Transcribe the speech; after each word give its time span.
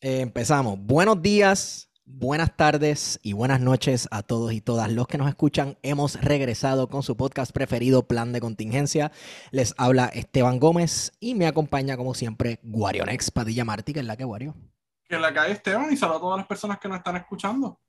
Eh, 0.00 0.20
empezamos. 0.20 0.78
Buenos 0.78 1.22
días, 1.22 1.90
buenas 2.04 2.54
tardes 2.54 3.18
y 3.22 3.32
buenas 3.32 3.60
noches 3.60 4.08
a 4.10 4.22
todos 4.22 4.52
y 4.52 4.60
todas 4.60 4.92
los 4.92 5.06
que 5.06 5.16
nos 5.16 5.28
escuchan. 5.28 5.78
Hemos 5.82 6.20
regresado 6.20 6.88
con 6.88 7.02
su 7.02 7.16
podcast 7.16 7.50
preferido, 7.52 8.06
Plan 8.06 8.32
de 8.32 8.40
Contingencia. 8.40 9.10
Les 9.52 9.74
habla 9.78 10.06
Esteban 10.06 10.60
Gómez 10.60 11.12
y 11.18 11.34
me 11.34 11.46
acompaña, 11.46 11.96
como 11.96 12.12
siempre, 12.12 12.60
Guarionex 12.62 13.30
Padilla 13.30 13.64
Martí, 13.64 13.94
que 13.94 14.00
es 14.00 14.06
la 14.06 14.18
que 14.18 14.24
Guario. 14.24 14.54
Que 15.08 15.18
la 15.18 15.32
cae 15.32 15.52
Esteban 15.52 15.90
y 15.90 15.96
saluda 15.96 16.18
a 16.18 16.20
todas 16.20 16.38
las 16.38 16.46
personas 16.46 16.78
que 16.78 16.88
nos 16.88 16.98
están 16.98 17.16
escuchando. 17.16 17.80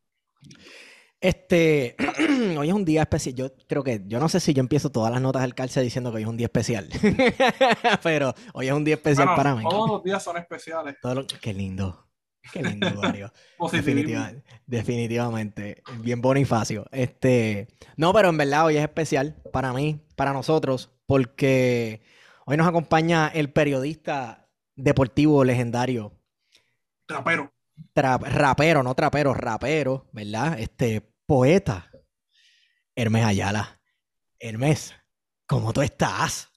Este, 1.19 1.95
hoy 2.57 2.67
es 2.69 2.73
un 2.73 2.85
día 2.85 3.01
especial. 3.01 3.35
Yo 3.35 3.51
creo 3.67 3.83
que, 3.83 4.03
yo 4.05 4.19
no 4.19 4.29
sé 4.29 4.39
si 4.39 4.53
yo 4.53 4.61
empiezo 4.61 4.91
todas 4.91 5.11
las 5.11 5.21
notas 5.21 5.41
del 5.41 5.55
calce 5.55 5.81
diciendo 5.81 6.11
que 6.11 6.17
hoy 6.17 6.23
es 6.23 6.29
un 6.29 6.37
día 6.37 6.45
especial, 6.47 6.89
pero 8.03 8.33
hoy 8.53 8.67
es 8.67 8.73
un 8.73 8.83
día 8.83 8.95
especial 8.95 9.27
Bueno, 9.27 9.37
para 9.37 9.55
mí. 9.55 9.63
Todos 9.67 9.89
los 9.89 10.03
días 10.03 10.23
son 10.23 10.37
especiales. 10.37 10.95
Todo 11.01 11.15
lo- 11.15 11.27
Qué 11.27 11.53
lindo. 11.53 12.03
Qué 12.53 12.61
lindo, 12.63 12.93
Mario. 12.93 13.31
Definitiva- 13.71 14.31
definitivamente. 14.65 15.81
Bien 15.99 16.21
Bonifacio. 16.21 16.85
Este, 16.91 17.67
no, 17.97 18.13
pero 18.13 18.29
en 18.29 18.37
verdad 18.37 18.65
hoy 18.65 18.77
es 18.77 18.83
especial 18.83 19.35
para 19.51 19.73
mí, 19.73 19.99
para 20.15 20.33
nosotros, 20.33 20.91
porque 21.07 22.01
hoy 22.45 22.55
nos 22.57 22.67
acompaña 22.67 23.27
el 23.27 23.51
periodista 23.51 24.47
deportivo 24.75 25.43
legendario, 25.43 26.13
Trapero. 27.07 27.51
tra- 27.95 28.19
rapero, 28.19 28.83
no 28.83 28.93
trapero, 28.95 29.33
rapero, 29.33 30.07
¿verdad? 30.13 30.57
Este, 30.59 31.09
poeta, 31.27 31.91
Hermes 32.95 33.25
Ayala. 33.25 33.79
Hermes, 34.39 34.95
¿cómo 35.45 35.73
tú 35.73 35.81
estás? 35.81 36.49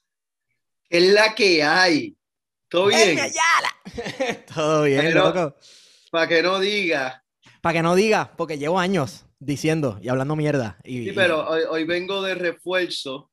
Es 0.89 1.11
la 1.13 1.35
que 1.35 1.61
hay. 1.61 2.17
¿Todo 2.69 2.87
bien? 2.87 3.17
Hermes 3.19 3.35
Ayala. 3.35 4.45
Todo 4.55 4.83
bien, 4.83 5.01
Pero- 5.01 5.23
loco. 5.25 5.55
Para 6.09 6.27
que 6.27 6.41
no 6.41 6.59
diga. 6.59 7.23
Para 7.61 7.73
que 7.73 7.83
no 7.83 7.95
diga, 7.95 8.35
porque 8.35 8.57
llevo 8.57 8.79
años 8.79 9.25
diciendo 9.39 9.99
y 10.01 10.09
hablando 10.09 10.35
mierda. 10.35 10.77
Y, 10.83 11.05
Sí, 11.05 11.11
pero 11.13 11.47
hoy, 11.47 11.61
hoy 11.69 11.83
vengo 11.85 12.21
de 12.21 12.35
refuerzo 12.35 13.31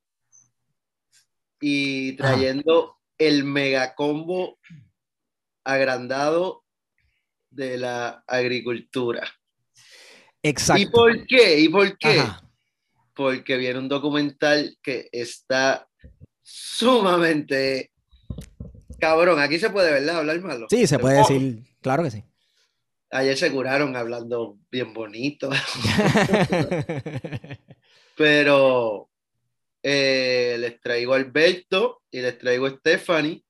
y 1.60 2.12
trayendo 2.16 2.98
el 3.16 3.44
megacombo 3.44 4.58
agrandado 5.64 6.64
de 7.50 7.78
la 7.78 8.22
agricultura. 8.26 9.28
Exacto. 10.48 10.82
¿Y 10.82 10.86
por 10.86 11.26
qué? 11.26 11.60
¿Y 11.60 11.68
por 11.68 11.98
qué? 11.98 12.20
Ajá. 12.20 12.42
Porque 13.14 13.56
viene 13.56 13.78
un 13.78 13.88
documental 13.88 14.76
que 14.82 15.08
está 15.12 15.88
sumamente 16.42 17.90
cabrón. 18.98 19.40
Aquí 19.40 19.58
se 19.58 19.70
puede, 19.70 19.90
¿verdad? 19.90 20.18
Hablar 20.18 20.40
malo. 20.40 20.66
Sí, 20.70 20.86
se 20.86 20.98
puede 20.98 21.18
decir, 21.18 21.64
claro 21.80 22.04
que 22.04 22.10
sí. 22.10 22.24
Ayer 23.10 23.36
se 23.36 23.50
curaron 23.50 23.96
hablando 23.96 24.58
bien 24.70 24.92
bonito. 24.92 25.50
Pero 28.16 29.08
eh, 29.82 30.56
les 30.58 30.80
traigo 30.80 31.14
a 31.14 31.16
Alberto 31.16 32.02
y 32.10 32.20
les 32.20 32.38
traigo 32.38 32.66
a 32.66 32.70
Stephanie 32.70 33.42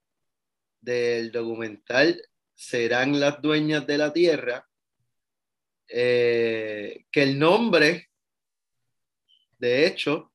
del 0.81 1.33
documental 1.33 2.23
Serán 2.59 3.21
las 3.21 3.41
dueñas 3.41 3.87
de 3.87 3.99
la 3.99 4.13
tierra. 4.13 4.68
Eh, 5.89 7.07
que 7.11 7.23
el 7.23 7.39
nombre, 7.39 8.11
de 9.59 9.87
hecho, 9.87 10.33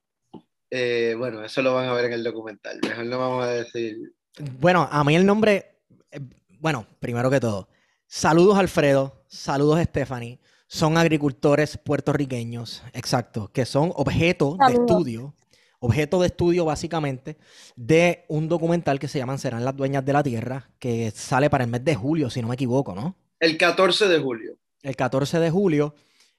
eh, 0.69 1.13
bueno, 1.17 1.43
eso 1.43 1.61
lo 1.61 1.73
van 1.75 1.87
a 1.87 1.93
ver 1.93 2.05
en 2.05 2.13
el 2.13 2.23
documental. 2.23 2.79
Mejor 2.81 3.05
no 3.05 3.19
vamos 3.19 3.45
a 3.45 3.51
decir. 3.51 4.13
bueno, 4.59 4.87
a 4.91 5.03
mí 5.03 5.15
el 5.15 5.25
nombre, 5.25 5.81
eh, 6.11 6.19
bueno, 6.59 6.87
primero 6.99 7.29
que 7.29 7.39
todo, 7.39 7.69
saludos 8.07 8.57
Alfredo, 8.57 9.23
saludos 9.27 9.79
Stephanie, 9.83 10.39
son 10.67 10.97
agricultores 10.97 11.77
puertorriqueños, 11.77 12.81
exacto, 12.93 13.51
que 13.53 13.65
son 13.65 13.91
objeto 13.95 14.57
de 14.67 14.73
estudio, 14.73 15.35
objeto 15.77 16.19
de 16.21 16.27
estudio 16.27 16.65
básicamente 16.65 17.37
de 17.75 18.25
un 18.27 18.47
documental 18.47 18.97
que 18.97 19.07
se 19.07 19.19
llaman 19.19 19.37
Serán 19.37 19.63
las 19.63 19.75
dueñas 19.75 20.03
de 20.03 20.13
la 20.13 20.23
tierra, 20.23 20.71
que 20.79 21.11
sale 21.11 21.51
para 21.51 21.65
el 21.65 21.69
mes 21.69 21.85
de 21.85 21.93
julio, 21.93 22.31
si 22.31 22.41
no 22.41 22.47
me 22.47 22.55
equivoco, 22.55 22.95
¿no? 22.95 23.15
El 23.39 23.57
14 23.57 24.07
de 24.07 24.19
julio. 24.19 24.57
El 24.83 24.95
14 24.95 25.39
de 25.39 25.49
julio. 25.49 25.95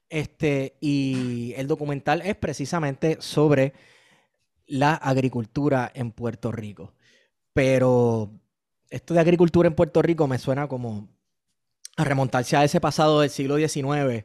Este, 0.09 0.77
y 0.81 1.55
el 1.57 1.67
documental 1.67 2.23
es 2.23 2.37
precisamente 2.37 3.17
sobre 3.21 3.73
la 4.67 4.95
agricultura 4.95 5.91
en 5.95 6.13
Puerto 6.13 6.53
Rico. 6.53 6.93
Pero 7.53 8.31
esto 8.91 9.15
de 9.15 9.21
agricultura 9.21 9.67
en 9.67 9.75
Puerto 9.75 10.03
Rico 10.03 10.27
me 10.27 10.39
suena 10.39 10.69
como 10.69 11.09
a 11.97 12.05
remontarse 12.05 12.57
a 12.57 12.65
ese 12.65 12.81
pasado 12.81 13.21
del 13.21 13.31
siglo 13.31 13.57
XIX 13.57 14.25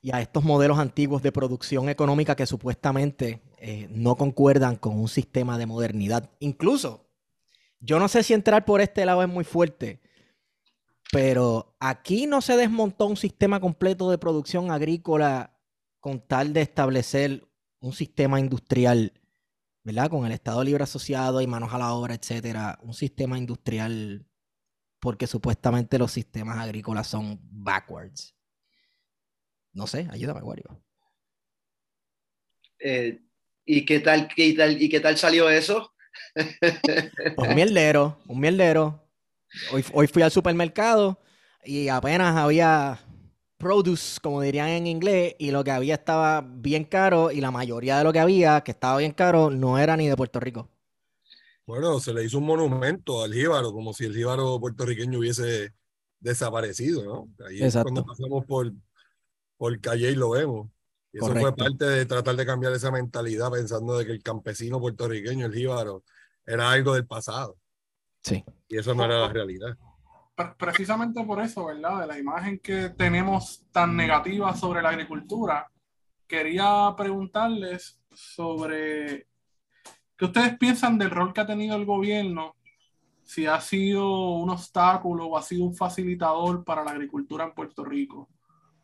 y 0.00 0.12
a 0.12 0.20
estos 0.20 0.44
modelos 0.44 0.78
antiguos 0.78 1.22
de 1.22 1.32
producción 1.32 1.88
económica 1.88 2.36
que 2.36 2.46
supuestamente 2.46 3.42
eh, 3.58 3.88
no 3.90 4.16
concuerdan 4.16 4.76
con 4.76 4.98
un 4.98 5.08
sistema 5.08 5.58
de 5.58 5.66
modernidad. 5.66 6.30
Incluso, 6.38 7.06
yo 7.80 7.98
no 7.98 8.08
sé 8.08 8.22
si 8.22 8.34
entrar 8.34 8.64
por 8.64 8.80
este 8.80 9.04
lado 9.04 9.22
es 9.22 9.28
muy 9.28 9.44
fuerte, 9.44 10.00
pero 11.10 11.76
aquí 11.80 12.26
no 12.26 12.40
se 12.40 12.56
desmontó 12.56 13.06
un 13.06 13.16
sistema 13.16 13.60
completo 13.60 14.10
de 14.10 14.18
producción 14.18 14.70
agrícola 14.70 15.58
con 16.00 16.20
tal 16.20 16.52
de 16.52 16.62
establecer 16.62 17.46
un 17.80 17.92
sistema 17.92 18.40
industrial, 18.40 19.12
¿verdad? 19.84 20.10
Con 20.10 20.26
el 20.26 20.32
Estado 20.32 20.62
Libre 20.62 20.84
Asociado 20.84 21.40
y 21.40 21.46
manos 21.46 21.72
a 21.72 21.78
la 21.78 21.92
obra, 21.92 22.14
etcétera. 22.14 22.78
Un 22.82 22.94
sistema 22.94 23.38
industrial 23.38 24.26
porque 25.00 25.26
supuestamente 25.26 25.98
los 25.98 26.12
sistemas 26.12 26.58
agrícolas 26.58 27.06
son 27.06 27.38
backwards. 27.42 28.34
No 29.72 29.86
sé, 29.86 30.08
ayúdame, 30.10 30.42
Wario. 30.42 30.82
Eh, 32.80 33.20
¿Y 33.64 33.84
qué 33.84 34.00
tal, 34.00 34.28
qué 34.34 34.54
tal, 34.54 34.80
y 34.80 34.88
qué 34.88 35.00
tal 35.00 35.16
salió 35.16 35.48
eso? 35.48 35.94
Pues 36.34 36.56
un 37.36 37.54
mierdero, 37.54 38.18
un 38.26 38.40
mierdero. 38.40 39.07
Hoy, 39.72 39.84
hoy 39.92 40.06
fui 40.06 40.22
al 40.22 40.30
supermercado 40.30 41.20
y 41.64 41.88
apenas 41.88 42.36
había 42.36 43.00
produce, 43.58 44.20
como 44.20 44.40
dirían 44.40 44.68
en 44.68 44.86
inglés, 44.86 45.34
y 45.38 45.50
lo 45.50 45.64
que 45.64 45.72
había 45.72 45.94
estaba 45.94 46.40
bien 46.40 46.84
caro 46.84 47.30
y 47.30 47.40
la 47.40 47.50
mayoría 47.50 47.98
de 47.98 48.04
lo 48.04 48.12
que 48.12 48.20
había, 48.20 48.62
que 48.62 48.70
estaba 48.70 48.98
bien 48.98 49.12
caro, 49.12 49.50
no 49.50 49.78
era 49.78 49.96
ni 49.96 50.08
de 50.08 50.16
Puerto 50.16 50.40
Rico. 50.40 50.70
Bueno, 51.66 52.00
se 52.00 52.14
le 52.14 52.24
hizo 52.24 52.38
un 52.38 52.46
monumento 52.46 53.22
al 53.22 53.34
jíbaro, 53.34 53.72
como 53.72 53.92
si 53.92 54.04
el 54.04 54.14
jíbaro 54.14 54.58
puertorriqueño 54.58 55.18
hubiese 55.18 55.74
desaparecido, 56.20 57.04
¿no? 57.04 57.46
Ahí 57.46 57.56
es 57.56 57.62
Exacto. 57.62 57.92
cuando 57.92 58.06
pasamos 58.06 58.46
por, 58.46 58.72
por 59.58 59.78
calle 59.80 60.12
y 60.12 60.14
lo 60.14 60.30
vemos. 60.30 60.70
Y 61.12 61.18
eso 61.18 61.34
fue 61.34 61.54
parte 61.54 61.84
de 61.84 62.06
tratar 62.06 62.36
de 62.36 62.46
cambiar 62.46 62.72
esa 62.72 62.90
mentalidad 62.90 63.50
pensando 63.50 63.98
de 63.98 64.06
que 64.06 64.12
el 64.12 64.22
campesino 64.22 64.80
puertorriqueño, 64.80 65.46
el 65.46 65.54
jíbaro, 65.54 66.04
era 66.46 66.70
algo 66.70 66.94
del 66.94 67.06
pasado. 67.06 67.58
Sí. 68.22 68.44
Y 68.68 68.76
eso 68.76 68.94
no 68.94 69.04
era 69.04 69.20
la 69.20 69.28
realidad. 69.32 69.76
Pre- 70.34 70.54
Precisamente 70.58 71.24
por 71.24 71.40
eso, 71.40 71.66
¿verdad? 71.66 72.00
De 72.00 72.06
la 72.06 72.18
imagen 72.18 72.58
que 72.58 72.90
tenemos 72.90 73.64
tan 73.72 73.96
negativa 73.96 74.54
sobre 74.56 74.82
la 74.82 74.90
agricultura, 74.90 75.70
quería 76.26 76.94
preguntarles 76.96 78.00
sobre 78.12 79.26
qué 80.16 80.24
ustedes 80.24 80.58
piensan 80.58 80.98
del 80.98 81.10
rol 81.10 81.32
que 81.32 81.40
ha 81.40 81.46
tenido 81.46 81.76
el 81.76 81.86
gobierno, 81.86 82.54
si 83.24 83.46
ha 83.46 83.60
sido 83.60 84.32
un 84.36 84.50
obstáculo 84.50 85.26
o 85.26 85.36
ha 85.38 85.42
sido 85.42 85.64
un 85.64 85.74
facilitador 85.74 86.64
para 86.64 86.84
la 86.84 86.92
agricultura 86.92 87.44
en 87.44 87.54
Puerto 87.54 87.84
Rico. 87.84 88.28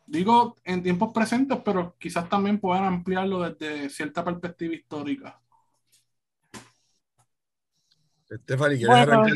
Digo 0.07 0.55
en 0.63 0.83
tiempos 0.83 1.11
presentes, 1.13 1.59
pero 1.65 1.95
quizás 1.99 2.29
también 2.29 2.59
puedan 2.59 2.83
ampliarlo 2.85 3.39
desde 3.41 3.89
cierta 3.89 4.23
perspectiva 4.23 4.75
histórica. 4.75 5.39
Stephanie, 8.29 8.77
¿quieres 8.77 8.97
Bueno. 8.97 9.23
arrancar? 9.23 9.35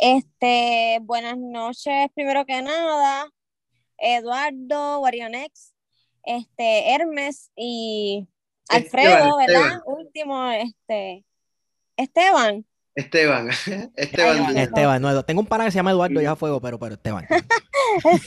Este, 0.00 0.98
buenas 1.02 1.36
noches, 1.36 2.08
primero 2.14 2.46
que 2.46 2.62
nada, 2.62 3.30
Eduardo, 3.98 5.00
Guarionex, 5.00 5.74
este, 6.22 6.94
Hermes 6.94 7.50
y 7.54 8.26
Alfredo, 8.70 9.10
Esteban, 9.10 9.46
¿verdad? 9.46 9.62
Esteban. 9.62 9.82
Último, 9.84 10.50
este, 10.52 11.26
Esteban. 11.98 12.66
Esteban. 12.94 13.48
Esteban. 13.94 14.46
Ay, 14.46 14.62
Esteban, 14.62 15.02
no, 15.02 15.22
tengo 15.22 15.42
un 15.42 15.46
pana 15.46 15.66
que 15.66 15.70
se 15.70 15.76
llama 15.76 15.90
Eduardo 15.90 16.22
ya 16.22 16.30
a 16.30 16.36
fuego, 16.36 16.62
pero, 16.62 16.78
pero 16.78 16.94
Esteban. 16.94 17.26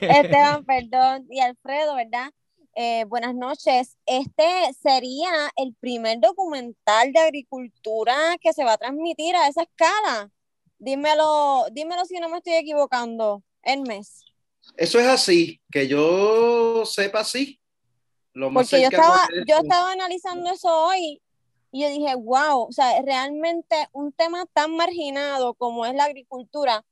Esteban, 0.00 0.64
perdón, 0.64 1.26
y 1.28 1.40
Alfredo, 1.40 1.96
¿verdad? 1.96 2.30
Eh, 2.74 3.04
buenas 3.04 3.34
noches. 3.34 3.98
Este 4.06 4.72
sería 4.80 5.50
el 5.56 5.74
primer 5.80 6.18
documental 6.18 7.12
de 7.12 7.20
agricultura 7.20 8.38
que 8.40 8.54
se 8.54 8.64
va 8.64 8.72
a 8.72 8.78
transmitir 8.78 9.36
a 9.36 9.48
esa 9.48 9.64
escala. 9.64 10.30
Dímelo, 10.80 11.66
dímelo 11.72 12.06
si 12.06 12.18
no 12.18 12.30
me 12.30 12.38
estoy 12.38 12.54
equivocando, 12.54 13.42
Hermes. 13.62 14.24
Eso 14.76 14.98
es 14.98 15.06
así, 15.06 15.60
que 15.70 15.86
yo 15.86 16.84
sepa 16.86 17.20
así. 17.20 17.60
Lo 18.32 18.50
más 18.50 18.64
Porque 18.64 18.82
yo 18.82 18.88
estaba, 18.88 19.28
yo 19.46 19.56
estaba 19.58 19.92
analizando 19.92 20.50
eso 20.50 20.68
hoy 20.86 21.20
y 21.70 21.82
yo 21.82 21.88
dije, 21.90 22.14
wow, 22.14 22.62
o 22.68 22.72
sea, 22.72 23.00
realmente 23.02 23.88
un 23.92 24.10
tema 24.12 24.46
tan 24.54 24.74
marginado 24.74 25.52
como 25.54 25.84
es 25.84 25.94
la 25.94 26.04
agricultura 26.04 26.82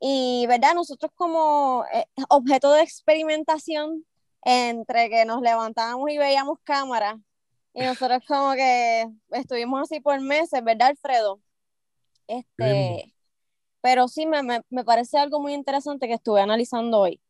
Y, 0.00 0.46
¿verdad? 0.48 0.74
Nosotros 0.74 1.12
como 1.14 1.84
eh, 1.92 2.06
objeto 2.30 2.72
de 2.72 2.82
experimentación, 2.82 4.06
entre 4.42 5.10
que 5.10 5.24
nos 5.26 5.42
levantábamos 5.42 6.10
y 6.10 6.18
veíamos 6.18 6.58
cámaras, 6.64 7.16
y 7.74 7.82
nosotros 7.82 8.22
como 8.26 8.54
que 8.54 9.06
estuvimos 9.32 9.82
así 9.82 10.00
por 10.00 10.18
meses, 10.20 10.62
¿verdad, 10.64 10.88
Alfredo? 10.88 11.40
Este, 12.26 13.13
pero 13.84 14.08
sí, 14.08 14.24
me, 14.24 14.42
me, 14.42 14.62
me 14.70 14.82
parece 14.82 15.18
algo 15.18 15.40
muy 15.40 15.52
interesante 15.52 16.06
que 16.06 16.14
estuve 16.14 16.40
analizando 16.40 17.00
hoy. 17.00 17.20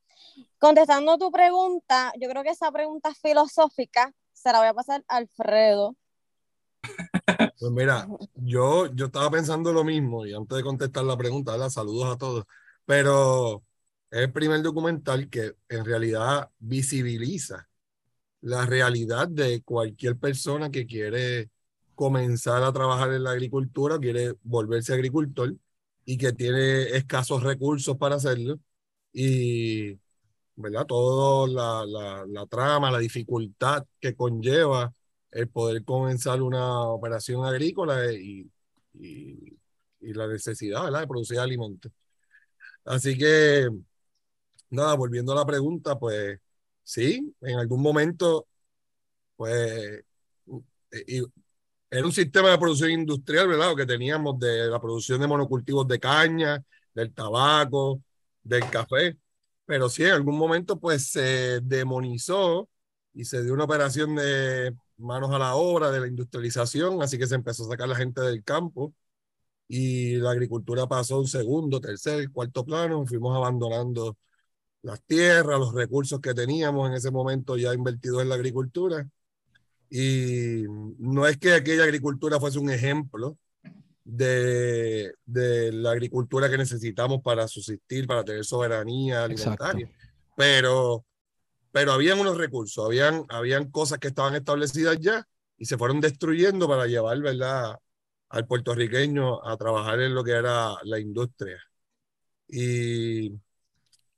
Contestando 0.60 1.18
tu 1.18 1.32
pregunta, 1.32 2.12
yo 2.20 2.28
creo 2.28 2.44
que 2.44 2.50
esa 2.50 2.70
pregunta 2.70 3.12
filosófica 3.12 4.12
se 4.32 4.52
la 4.52 4.60
voy 4.60 4.68
a 4.68 4.74
pasar 4.74 5.04
a 5.08 5.16
Alfredo. 5.16 5.96
Pues 7.58 7.72
mira, 7.72 8.06
yo, 8.34 8.86
yo 8.94 9.06
estaba 9.06 9.30
pensando 9.32 9.72
lo 9.72 9.82
mismo 9.82 10.26
y 10.26 10.32
antes 10.32 10.56
de 10.56 10.62
contestar 10.62 11.04
la 11.04 11.16
pregunta, 11.16 11.52
¿verdad? 11.52 11.70
saludos 11.70 12.14
a 12.14 12.18
todos, 12.18 12.44
pero 12.84 13.64
es 14.10 14.20
el 14.20 14.32
primer 14.32 14.62
documental 14.62 15.28
que 15.28 15.54
en 15.68 15.84
realidad 15.84 16.50
visibiliza 16.60 17.68
la 18.42 18.64
realidad 18.64 19.26
de 19.26 19.60
cualquier 19.62 20.18
persona 20.18 20.70
que 20.70 20.86
quiere 20.86 21.50
comenzar 21.96 22.62
a 22.62 22.72
trabajar 22.72 23.12
en 23.12 23.24
la 23.24 23.32
agricultura, 23.32 23.98
quiere 23.98 24.34
volverse 24.42 24.92
agricultor 24.92 25.54
y 26.04 26.18
que 26.18 26.32
tiene 26.32 26.96
escasos 26.96 27.42
recursos 27.42 27.96
para 27.96 28.16
hacerlo 28.16 28.58
y 29.12 29.98
¿verdad? 30.56 30.86
Toda 30.86 31.48
la, 31.48 31.86
la, 31.86 32.26
la, 32.26 32.46
trama, 32.46 32.90
la 32.90 32.98
dificultad 32.98 33.84
que 34.00 34.14
conlleva 34.14 34.92
el 35.30 35.48
poder 35.48 35.84
comenzar 35.84 36.42
una 36.42 36.82
operación 36.82 37.44
agrícola 37.44 38.12
y, 38.12 38.50
y, 38.94 39.58
y 40.00 40.12
la 40.14 40.28
necesidad 40.28 40.84
¿verdad? 40.84 41.00
de 41.00 41.08
producir 41.08 41.38
alimentos. 41.38 41.92
Así 42.84 43.16
que, 43.18 43.68
nada, 44.70 44.94
volviendo 44.94 45.32
a 45.32 45.36
la 45.36 45.46
pregunta, 45.46 45.98
pues 45.98 46.38
sí, 46.82 47.34
en 47.40 47.58
algún 47.58 47.82
momento, 47.82 48.46
pues, 49.36 50.04
y, 51.06 51.22
era 51.94 52.06
un 52.06 52.12
sistema 52.12 52.50
de 52.50 52.58
producción 52.58 52.90
industrial, 52.90 53.48
¿verdad? 53.48 53.70
Lo 53.70 53.76
que 53.76 53.86
teníamos 53.86 54.38
de 54.38 54.66
la 54.68 54.80
producción 54.80 55.20
de 55.20 55.28
monocultivos 55.28 55.86
de 55.86 56.00
caña, 56.00 56.62
del 56.94 57.12
tabaco, 57.14 58.02
del 58.42 58.68
café, 58.70 59.16
pero 59.64 59.88
sí, 59.88 60.04
en 60.04 60.12
algún 60.12 60.36
momento 60.36 60.78
pues 60.78 61.10
se 61.10 61.60
demonizó 61.60 62.68
y 63.12 63.24
se 63.24 63.42
dio 63.44 63.54
una 63.54 63.64
operación 63.64 64.16
de 64.16 64.74
manos 64.98 65.30
a 65.32 65.38
la 65.38 65.54
obra 65.54 65.90
de 65.90 66.00
la 66.00 66.08
industrialización, 66.08 67.02
así 67.02 67.18
que 67.18 67.26
se 67.26 67.36
empezó 67.36 67.64
a 67.64 67.68
sacar 67.70 67.88
la 67.88 67.96
gente 67.96 68.20
del 68.22 68.42
campo 68.44 68.94
y 69.68 70.16
la 70.16 70.32
agricultura 70.32 70.86
pasó 70.88 71.16
a 71.16 71.20
un 71.20 71.28
segundo, 71.28 71.80
tercer, 71.80 72.30
cuarto 72.32 72.64
plano, 72.64 73.06
fuimos 73.06 73.36
abandonando 73.36 74.18
las 74.82 75.02
tierras, 75.04 75.58
los 75.60 75.74
recursos 75.74 76.20
que 76.20 76.34
teníamos 76.34 76.88
en 76.90 76.96
ese 76.96 77.10
momento 77.10 77.56
ya 77.56 77.74
invertidos 77.74 78.22
en 78.22 78.28
la 78.30 78.36
agricultura. 78.36 79.08
Y 79.90 80.64
no 80.98 81.26
es 81.26 81.38
que 81.38 81.52
aquella 81.52 81.84
agricultura 81.84 82.40
fuese 82.40 82.58
un 82.58 82.70
ejemplo, 82.70 83.38
de, 84.04 85.14
de, 85.24 85.72
la 85.72 85.92
agricultura 85.92 86.50
que 86.50 86.58
necesitamos 86.58 87.22
para 87.22 87.48
subsistir, 87.48 88.06
para 88.06 88.22
tener 88.22 88.44
soberanía 88.44 89.24
alimentaria. 89.24 89.90
Pero, 90.36 91.04
pero 91.72 91.92
habían 91.92 92.18
unos 92.18 92.36
recursos, 92.36 92.84
habían, 92.84 93.24
habían 93.28 93.70
cosas 93.70 93.98
que 93.98 94.08
estaban 94.08 94.34
establecidas 94.34 94.98
ya 95.00 95.26
y 95.56 95.64
se 95.64 95.78
fueron 95.78 96.00
destruyendo 96.00 96.68
para 96.68 96.86
llevar, 96.86 97.18
¿verdad?, 97.20 97.76
al 98.28 98.46
puertorriqueño 98.46 99.46
a 99.46 99.56
trabajar 99.56 100.00
en 100.00 100.14
lo 100.14 100.24
que 100.24 100.32
era 100.32 100.74
la 100.82 100.98
industria. 100.98 101.58
Y, 102.48 103.32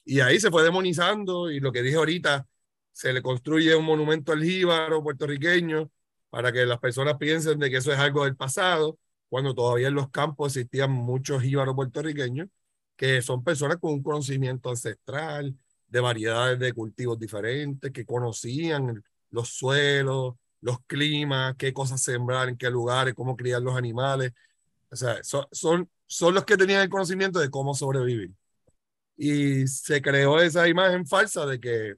y 0.05 0.21
ahí 0.21 0.41
se 0.41 0.51
fue 0.51 0.63
demonizando 0.63 1.51
y 1.51 1.61
lo 1.61 1.71
que 1.71 1.83
dije 1.83 1.97
ahorita, 1.97 2.47
se 2.97 3.13
le 3.13 3.21
construye 3.21 3.77
un 3.77 3.85
monumento 3.85 4.33
al 4.33 4.43
jíbaro 4.43 5.03
puertorriqueño 5.03 5.91
para 6.31 6.51
que 6.51 6.65
las 6.65 6.79
personas 6.79 7.19
piensen 7.19 7.59
de 7.59 7.69
que 7.69 7.77
eso 7.77 7.93
es 7.93 7.99
algo 7.99 8.25
del 8.25 8.37
pasado 8.37 8.99
cuando 9.29 9.55
todavía 9.55 9.89
en 9.89 9.95
los 9.95 10.09
campos 10.09 10.57
existían 10.57 10.93
muchos 10.93 11.43
jíbaros 11.43 11.75
puertorriqueños, 11.75 12.49
que 12.97 13.21
son 13.21 13.45
personas 13.45 13.77
con 13.77 13.93
un 13.93 14.03
conocimiento 14.03 14.71
ancestral, 14.71 15.55
de 15.89 16.01
variedades 16.01 16.59
de 16.59 16.73
cultivos 16.73 17.19
diferentes, 17.19 17.93
que 17.93 18.07
conocían 18.07 19.05
los 19.31 19.51
suelos, 19.51 20.35
los 20.63 20.79
climas, 20.87 21.55
qué 21.59 21.75
cosas 21.75 22.03
sembrar, 22.03 22.49
en 22.49 22.57
qué 22.57 22.71
lugares, 22.71 23.13
cómo 23.13 23.37
criar 23.37 23.61
los 23.61 23.77
animales. 23.77 24.33
O 24.91 24.97
sea, 24.97 25.23
son, 25.23 25.45
son, 25.53 25.91
son 26.07 26.35
los 26.35 26.47
que 26.47 26.57
tenían 26.57 26.81
el 26.81 26.89
conocimiento 26.89 27.41
de 27.41 27.51
cómo 27.51 27.75
sobrevivir. 27.75 28.33
Y 29.19 29.67
se 29.67 30.01
creó 30.01 30.41
esa 30.41 30.67
imagen 30.67 31.07
falsa 31.07 31.45
de 31.45 31.61
que, 31.61 31.97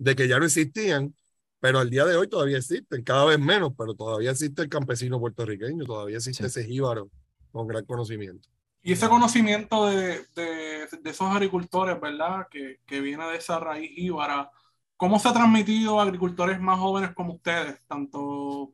de 0.00 0.16
que 0.16 0.26
ya 0.26 0.38
no 0.38 0.46
existían 0.46 1.14
pero 1.60 1.78
al 1.78 1.90
día 1.90 2.06
de 2.06 2.16
hoy 2.16 2.26
todavía 2.26 2.56
existen, 2.56 3.04
cada 3.04 3.26
vez 3.26 3.38
menos, 3.38 3.72
pero 3.76 3.94
todavía 3.94 4.30
existe 4.30 4.62
el 4.62 4.68
campesino 4.70 5.20
puertorriqueño, 5.20 5.84
todavía 5.84 6.16
existe 6.16 6.46
ese 6.46 6.64
jíbaro 6.64 7.10
con 7.52 7.66
gran 7.66 7.84
conocimiento. 7.84 8.48
Y 8.82 8.94
ese 8.94 9.10
conocimiento 9.10 9.86
de, 9.86 10.24
de, 10.34 10.88
de 11.02 11.10
esos 11.10 11.30
agricultores, 11.30 12.00
¿verdad? 12.00 12.46
Que, 12.50 12.80
que, 12.86 13.02
viene 13.02 13.26
de 13.26 13.36
esa 13.36 13.60
raíz 13.60 13.90
jíbara, 13.90 14.50
¿cómo 14.96 15.18
se 15.18 15.28
ha 15.28 15.34
transmitido 15.34 16.00
a 16.00 16.04
agricultores 16.04 16.58
más 16.58 16.78
jóvenes 16.78 17.10
como 17.14 17.34
ustedes? 17.34 17.78
Tanto, 17.86 18.72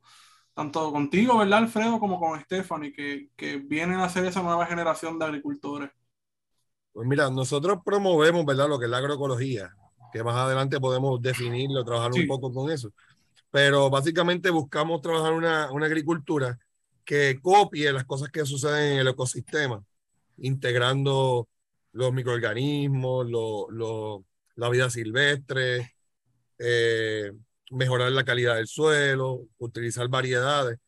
tanto 0.54 0.92
contigo, 0.92 1.38
¿verdad, 1.38 1.58
Alfredo? 1.58 1.98
Como 1.98 2.20
con 2.20 2.40
Stephanie, 2.40 2.92
que, 2.92 3.30
que 3.34 3.56
vienen 3.56 3.98
a 3.98 4.08
ser 4.08 4.26
esa 4.26 4.42
nueva 4.42 4.64
generación 4.66 5.18
de 5.18 5.24
agricultores. 5.24 5.90
Pues 6.92 7.08
mira, 7.08 7.28
nosotros 7.30 7.80
promovemos, 7.84 8.46
¿verdad? 8.46 8.68
Lo 8.68 8.78
que 8.78 8.84
es 8.84 8.90
la 8.92 8.98
agroecología 8.98 9.74
que 10.16 10.24
más 10.24 10.36
adelante 10.36 10.80
podemos 10.80 11.20
definirlo, 11.20 11.84
trabajar 11.84 12.12
sí. 12.14 12.22
un 12.22 12.28
poco 12.28 12.52
con 12.52 12.70
eso. 12.70 12.90
Pero 13.50 13.90
básicamente 13.90 14.50
buscamos 14.50 15.00
trabajar 15.00 15.32
una, 15.32 15.70
una 15.70 15.86
agricultura 15.86 16.58
que 17.04 17.38
copie 17.40 17.92
las 17.92 18.04
cosas 18.04 18.30
que 18.30 18.44
suceden 18.44 18.94
en 18.94 18.98
el 19.00 19.08
ecosistema, 19.08 19.82
integrando 20.38 21.48
los 21.92 22.12
microorganismos, 22.12 23.28
lo, 23.28 23.70
lo, 23.70 24.24
la 24.56 24.68
vida 24.68 24.90
silvestre, 24.90 25.94
eh, 26.58 27.32
mejorar 27.70 28.10
la 28.12 28.24
calidad 28.24 28.56
del 28.56 28.66
suelo, 28.66 29.46
utilizar 29.58 30.08
variedades. 30.08 30.78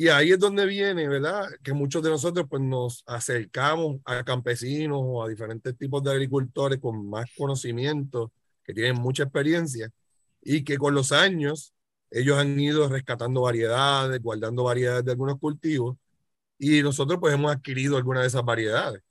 Y 0.00 0.06
ahí 0.10 0.30
es 0.30 0.38
donde 0.38 0.64
viene, 0.64 1.08
¿verdad? 1.08 1.48
Que 1.60 1.72
muchos 1.72 2.04
de 2.04 2.10
nosotros 2.10 2.46
pues 2.48 2.62
nos 2.62 3.02
acercamos 3.04 3.96
a 4.04 4.22
campesinos 4.22 5.00
o 5.02 5.24
a 5.24 5.28
diferentes 5.28 5.76
tipos 5.76 6.04
de 6.04 6.12
agricultores 6.12 6.78
con 6.78 7.10
más 7.10 7.28
conocimiento, 7.36 8.32
que 8.62 8.72
tienen 8.72 8.94
mucha 8.94 9.24
experiencia 9.24 9.90
y 10.40 10.62
que 10.62 10.78
con 10.78 10.94
los 10.94 11.10
años 11.10 11.74
ellos 12.12 12.38
han 12.38 12.60
ido 12.60 12.88
rescatando 12.88 13.40
variedades, 13.42 14.22
guardando 14.22 14.62
variedades 14.62 15.04
de 15.04 15.10
algunos 15.10 15.36
cultivos 15.40 15.96
y 16.58 16.80
nosotros 16.80 17.18
pues 17.20 17.34
hemos 17.34 17.52
adquirido 17.52 17.96
algunas 17.96 18.22
de 18.22 18.28
esas 18.28 18.44
variedades. 18.44 19.02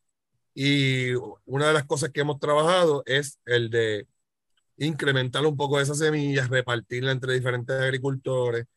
Y 0.53 1.15
una 1.45 1.67
de 1.67 1.73
las 1.73 1.85
cosas 1.85 2.11
que 2.11 2.21
hemos 2.21 2.39
trabajado 2.39 3.03
es 3.05 3.39
el 3.45 3.69
de 3.69 4.07
incrementar 4.77 5.45
un 5.45 5.57
poco 5.57 5.81
esas 5.81 5.97
semillas, 5.99 6.49
repartirla 6.49 7.11
entre 7.11 7.33
diferentes 7.33 7.75
agricultores, 7.75 8.67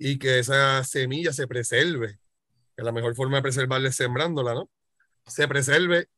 y 0.00 0.18
que 0.18 0.40
esa 0.40 0.82
semilla 0.84 1.32
se 1.32 1.46
preserve. 1.46 2.18
Que 2.76 2.82
la 2.82 2.92
mejor 2.92 3.14
forma 3.14 3.36
de 3.36 3.42
preservarla 3.42 3.90
es 3.90 3.96
sembrándola, 3.96 4.54
¿no? 4.54 4.70
Se 5.26 5.46
preserve, 5.48 6.08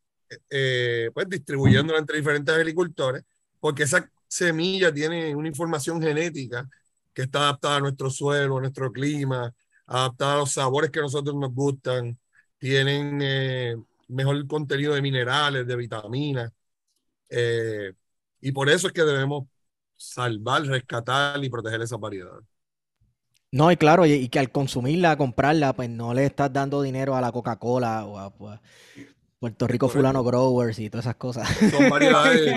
eh, 0.51 1.11
pues 1.15 1.29
distribuyéndola 1.29 1.99
entre 1.99 2.19
diferentes 2.19 2.55
agricultores, 2.55 3.25
porque 3.61 3.85
esa 3.85 4.11
semilla 4.29 4.95
tiene 4.95 5.35
una 5.37 5.49
información 5.49 6.01
genética 6.01 6.69
que 7.13 7.23
está 7.23 7.41
adaptada 7.41 7.77
a 7.79 7.81
nuestro 7.81 8.11
suelo, 8.11 8.59
a 8.59 8.61
nuestro 8.61 8.93
clima, 8.93 9.53
adaptada 9.87 10.35
a 10.35 10.39
los 10.39 10.53
sabores 10.53 10.91
que 10.91 11.01
a 11.01 11.03
nosotros 11.03 11.37
nos 11.37 11.53
gustan, 11.53 12.19
tienen 12.59 13.21
eh, 13.23 13.77
mejor 14.09 14.47
contenido 14.47 14.95
de 14.95 15.03
minerales, 15.03 15.67
de 15.67 15.77
vitaminas, 15.77 16.53
eh, 17.29 17.93
y 18.41 18.53
por 18.53 18.71
eso 18.71 18.89
es 18.89 18.93
que 18.93 19.03
debemos 19.05 19.47
salvar, 19.97 20.63
rescatar 20.65 21.43
y 21.45 21.51
proteger 21.51 21.83
esas 21.83 22.01
variedades. 22.01 22.52
No, 23.53 23.71
y 23.71 23.77
claro, 23.77 24.07
y, 24.07 24.13
y, 24.13 24.29
que 24.29 24.39
al 24.39 24.51
consumirla, 24.51 25.17
comprarla, 25.19 25.75
pues 25.75 25.91
no 25.91 26.15
le 26.15 26.25
estás 26.25 26.51
dando 26.53 26.81
dinero 26.81 27.15
a 27.15 27.21
la 27.21 27.31
Coca-Cola 27.31 28.07
o 28.07 28.19
a 28.19 28.31
pues, 28.31 28.59
Puerto 29.39 29.67
Rico 29.67 29.89
Fulano 29.89 30.25
Growers 30.25 30.79
y 30.79 30.89
todas 30.89 31.05
esas 31.05 31.17
cosas. 31.17 31.49
Son 31.71 31.91
variedades, 31.91 32.55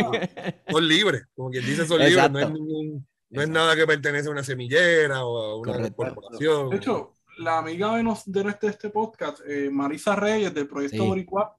son 0.70 0.88
libres, 0.88 1.24
como 1.36 1.50
quien 1.50 1.66
dice, 1.66 1.86
son 1.86 2.00
libres, 2.00 2.32
no 2.32 2.40
es, 2.40 2.52
ningún, 2.52 3.08
no 3.30 3.42
es 3.42 3.50
nada 3.50 3.76
que 3.76 3.86
pertenece 3.86 4.30
a 4.30 4.32
una 4.32 4.44
semillera 4.44 5.26
o 5.26 5.38
a 5.38 5.60
una 5.60 5.74
Correcto. 5.74 5.96
corporación. 5.96 6.70
De 6.70 6.78
hecho, 6.78 7.14
la 7.40 7.58
amiga 7.58 7.96
de, 7.98 8.04
nos, 8.04 8.32
de 8.32 8.42
este, 8.50 8.68
este 8.68 8.90
podcast, 8.90 9.40
eh, 9.48 9.70
Marisa 9.70 10.16
Reyes, 10.16 10.54
del 10.54 10.68
proyecto 10.68 11.02
sí. 11.02 11.08
Boricua, 11.08 11.56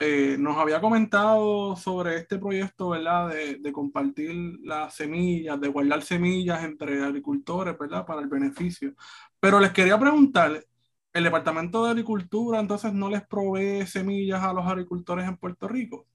eh, 0.00 0.36
nos 0.38 0.56
había 0.56 0.80
comentado 0.80 1.74
sobre 1.76 2.16
este 2.16 2.38
proyecto, 2.38 2.90
¿verdad? 2.90 3.30
De, 3.30 3.56
de, 3.56 3.72
compartir 3.72 4.58
las 4.62 4.94
semillas, 4.94 5.60
de 5.60 5.68
guardar 5.68 6.02
semillas 6.02 6.62
entre 6.62 7.02
agricultores, 7.04 7.76
¿verdad? 7.78 8.06
Para 8.06 8.20
el 8.20 8.28
beneficio. 8.28 8.94
Pero 9.40 9.58
les 9.58 9.72
quería 9.72 9.98
preguntar, 9.98 10.64
el 11.12 11.24
Departamento 11.24 11.84
de 11.84 11.90
Agricultura 11.90 12.60
entonces 12.60 12.92
no 12.92 13.08
les 13.08 13.26
provee 13.26 13.86
semillas 13.86 14.42
a 14.42 14.52
los 14.52 14.66
agricultores 14.66 15.26
en 15.26 15.36
Puerto 15.36 15.66
Rico. 15.66 16.06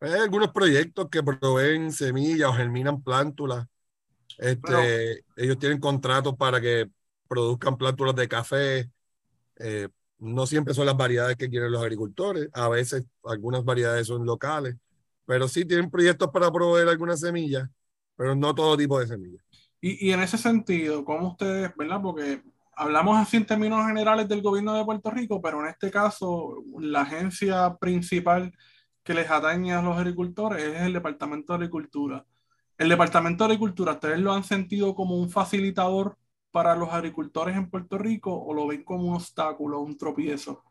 Hay 0.00 0.12
algunos 0.12 0.52
proyectos 0.52 1.08
que 1.10 1.22
proveen 1.22 1.92
semillas 1.92 2.48
o 2.48 2.52
germinan 2.52 3.02
plántulas. 3.02 3.66
Este, 4.38 5.24
ellos 5.36 5.58
tienen 5.58 5.80
contratos 5.80 6.36
para 6.36 6.60
que 6.60 6.88
produzcan 7.26 7.76
plántulas 7.76 8.14
de 8.14 8.28
café. 8.28 8.90
Eh, 9.56 9.88
no 10.18 10.46
siempre 10.46 10.74
son 10.74 10.86
las 10.86 10.96
variedades 10.96 11.36
que 11.36 11.48
quieren 11.48 11.72
los 11.72 11.82
agricultores. 11.82 12.48
A 12.52 12.68
veces 12.68 13.04
algunas 13.24 13.64
variedades 13.64 14.06
son 14.06 14.24
locales. 14.24 14.76
Pero 15.24 15.46
sí 15.46 15.64
tienen 15.64 15.90
proyectos 15.90 16.30
para 16.32 16.50
proveer 16.50 16.88
algunas 16.88 17.20
semillas, 17.20 17.68
pero 18.16 18.34
no 18.34 18.54
todo 18.54 18.76
tipo 18.76 18.98
de 18.98 19.06
semillas. 19.06 19.44
Y, 19.80 20.08
y 20.08 20.12
en 20.12 20.20
ese 20.20 20.38
sentido, 20.38 21.04
¿cómo 21.04 21.28
ustedes, 21.28 21.70
verdad? 21.76 22.00
Porque 22.02 22.42
hablamos 22.78 23.18
así 23.18 23.36
en 23.36 23.44
términos 23.44 23.86
generales 23.86 24.28
del 24.28 24.40
gobierno 24.40 24.74
de 24.74 24.84
Puerto 24.84 25.10
Rico, 25.10 25.42
pero 25.42 25.60
en 25.60 25.68
este 25.68 25.90
caso 25.90 26.64
la 26.78 27.02
agencia 27.02 27.76
principal 27.76 28.52
que 29.02 29.14
les 29.14 29.30
atañe 29.30 29.72
a 29.72 29.82
los 29.82 29.96
agricultores 29.96 30.62
es 30.62 30.82
el 30.82 30.92
Departamento 30.92 31.52
de 31.52 31.56
Agricultura. 31.56 32.24
El 32.76 32.88
Departamento 32.88 33.44
de 33.44 33.48
Agricultura, 33.48 33.92
¿ustedes 33.92 34.20
lo 34.20 34.32
han 34.32 34.44
sentido 34.44 34.94
como 34.94 35.16
un 35.16 35.28
facilitador 35.28 36.16
para 36.50 36.74
los 36.74 36.88
agricultores 36.90 37.56
en 37.56 37.70
Puerto 37.70 37.98
Rico 37.98 38.34
o 38.34 38.54
lo 38.54 38.66
ven 38.66 38.84
como 38.84 39.08
un 39.08 39.14
obstáculo, 39.14 39.80
un 39.80 39.96
tropiezo? 39.96 40.62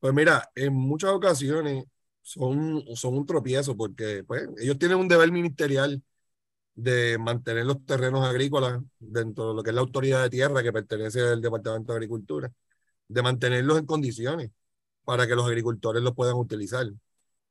Pues 0.00 0.12
mira, 0.12 0.50
en 0.54 0.74
muchas 0.74 1.10
ocasiones 1.10 1.84
son, 2.22 2.84
son 2.94 3.14
un 3.14 3.26
tropiezo 3.26 3.76
porque 3.76 4.24
pues, 4.24 4.48
ellos 4.58 4.78
tienen 4.78 4.98
un 4.98 5.08
deber 5.08 5.30
ministerial 5.30 6.02
de 6.74 7.18
mantener 7.18 7.66
los 7.66 7.84
terrenos 7.84 8.26
agrícolas 8.26 8.80
dentro 8.98 9.50
de 9.50 9.54
lo 9.54 9.62
que 9.62 9.70
es 9.70 9.74
la 9.74 9.82
autoridad 9.82 10.22
de 10.22 10.30
tierra 10.30 10.62
que 10.62 10.72
pertenece 10.72 11.20
al 11.20 11.40
Departamento 11.42 11.92
de 11.92 11.98
Agricultura, 11.98 12.52
de 13.08 13.22
mantenerlos 13.22 13.78
en 13.78 13.86
condiciones 13.86 14.50
para 15.04 15.26
que 15.26 15.34
los 15.34 15.46
agricultores 15.46 16.02
los 16.02 16.14
puedan 16.14 16.36
utilizar. 16.36 16.86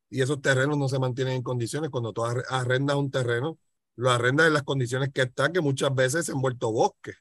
Y 0.10 0.22
esos 0.22 0.42
terrenos 0.42 0.78
no 0.78 0.90
se 0.90 1.00
mantienen 1.00 1.36
en 1.36 1.44
condiciones. 1.44 1.90
Cuando 1.90 2.14
tú 2.14 2.24
arrendas 2.26 2.98
un 2.98 3.12
terreno, 3.12 3.58
lo 4.02 4.10
arrendas 4.10 4.48
en 4.48 4.54
las 4.54 4.64
condiciones 4.64 5.12
que 5.14 5.22
está, 5.22 5.52
que 5.52 5.62
muchas 5.62 5.94
veces 5.94 6.26
se 6.26 6.32
han 6.32 6.42
vuelto 6.42 6.72
bosque. 6.72 7.14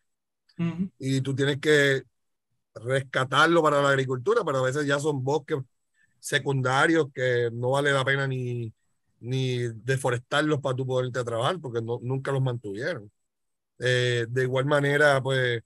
Y 0.98 1.20
tú 1.20 1.34
tienes 1.34 1.58
que 1.58 2.02
rescatarlo 2.74 3.62
para 3.62 3.82
la 3.82 3.90
agricultura, 3.90 4.42
pero 4.44 4.58
a 4.58 4.62
veces 4.62 4.86
ya 4.86 4.98
son 4.98 5.22
bosques 5.22 5.58
secundarios 6.18 7.08
que 7.14 7.50
no 7.52 7.72
vale 7.72 7.92
la 7.92 8.04
pena 8.04 8.26
ni, 8.26 8.72
ni 9.20 9.58
deforestarlos 9.84 10.60
para 10.60 10.76
tú 10.76 10.86
poderte 10.86 11.22
trabajar, 11.22 11.60
porque 11.60 11.82
no, 11.82 11.98
nunca 12.02 12.32
los 12.32 12.42
mantuvieron. 12.42 13.10
Eh, 13.78 14.26
de 14.28 14.42
igual 14.42 14.64
manera, 14.64 15.22
pues, 15.22 15.62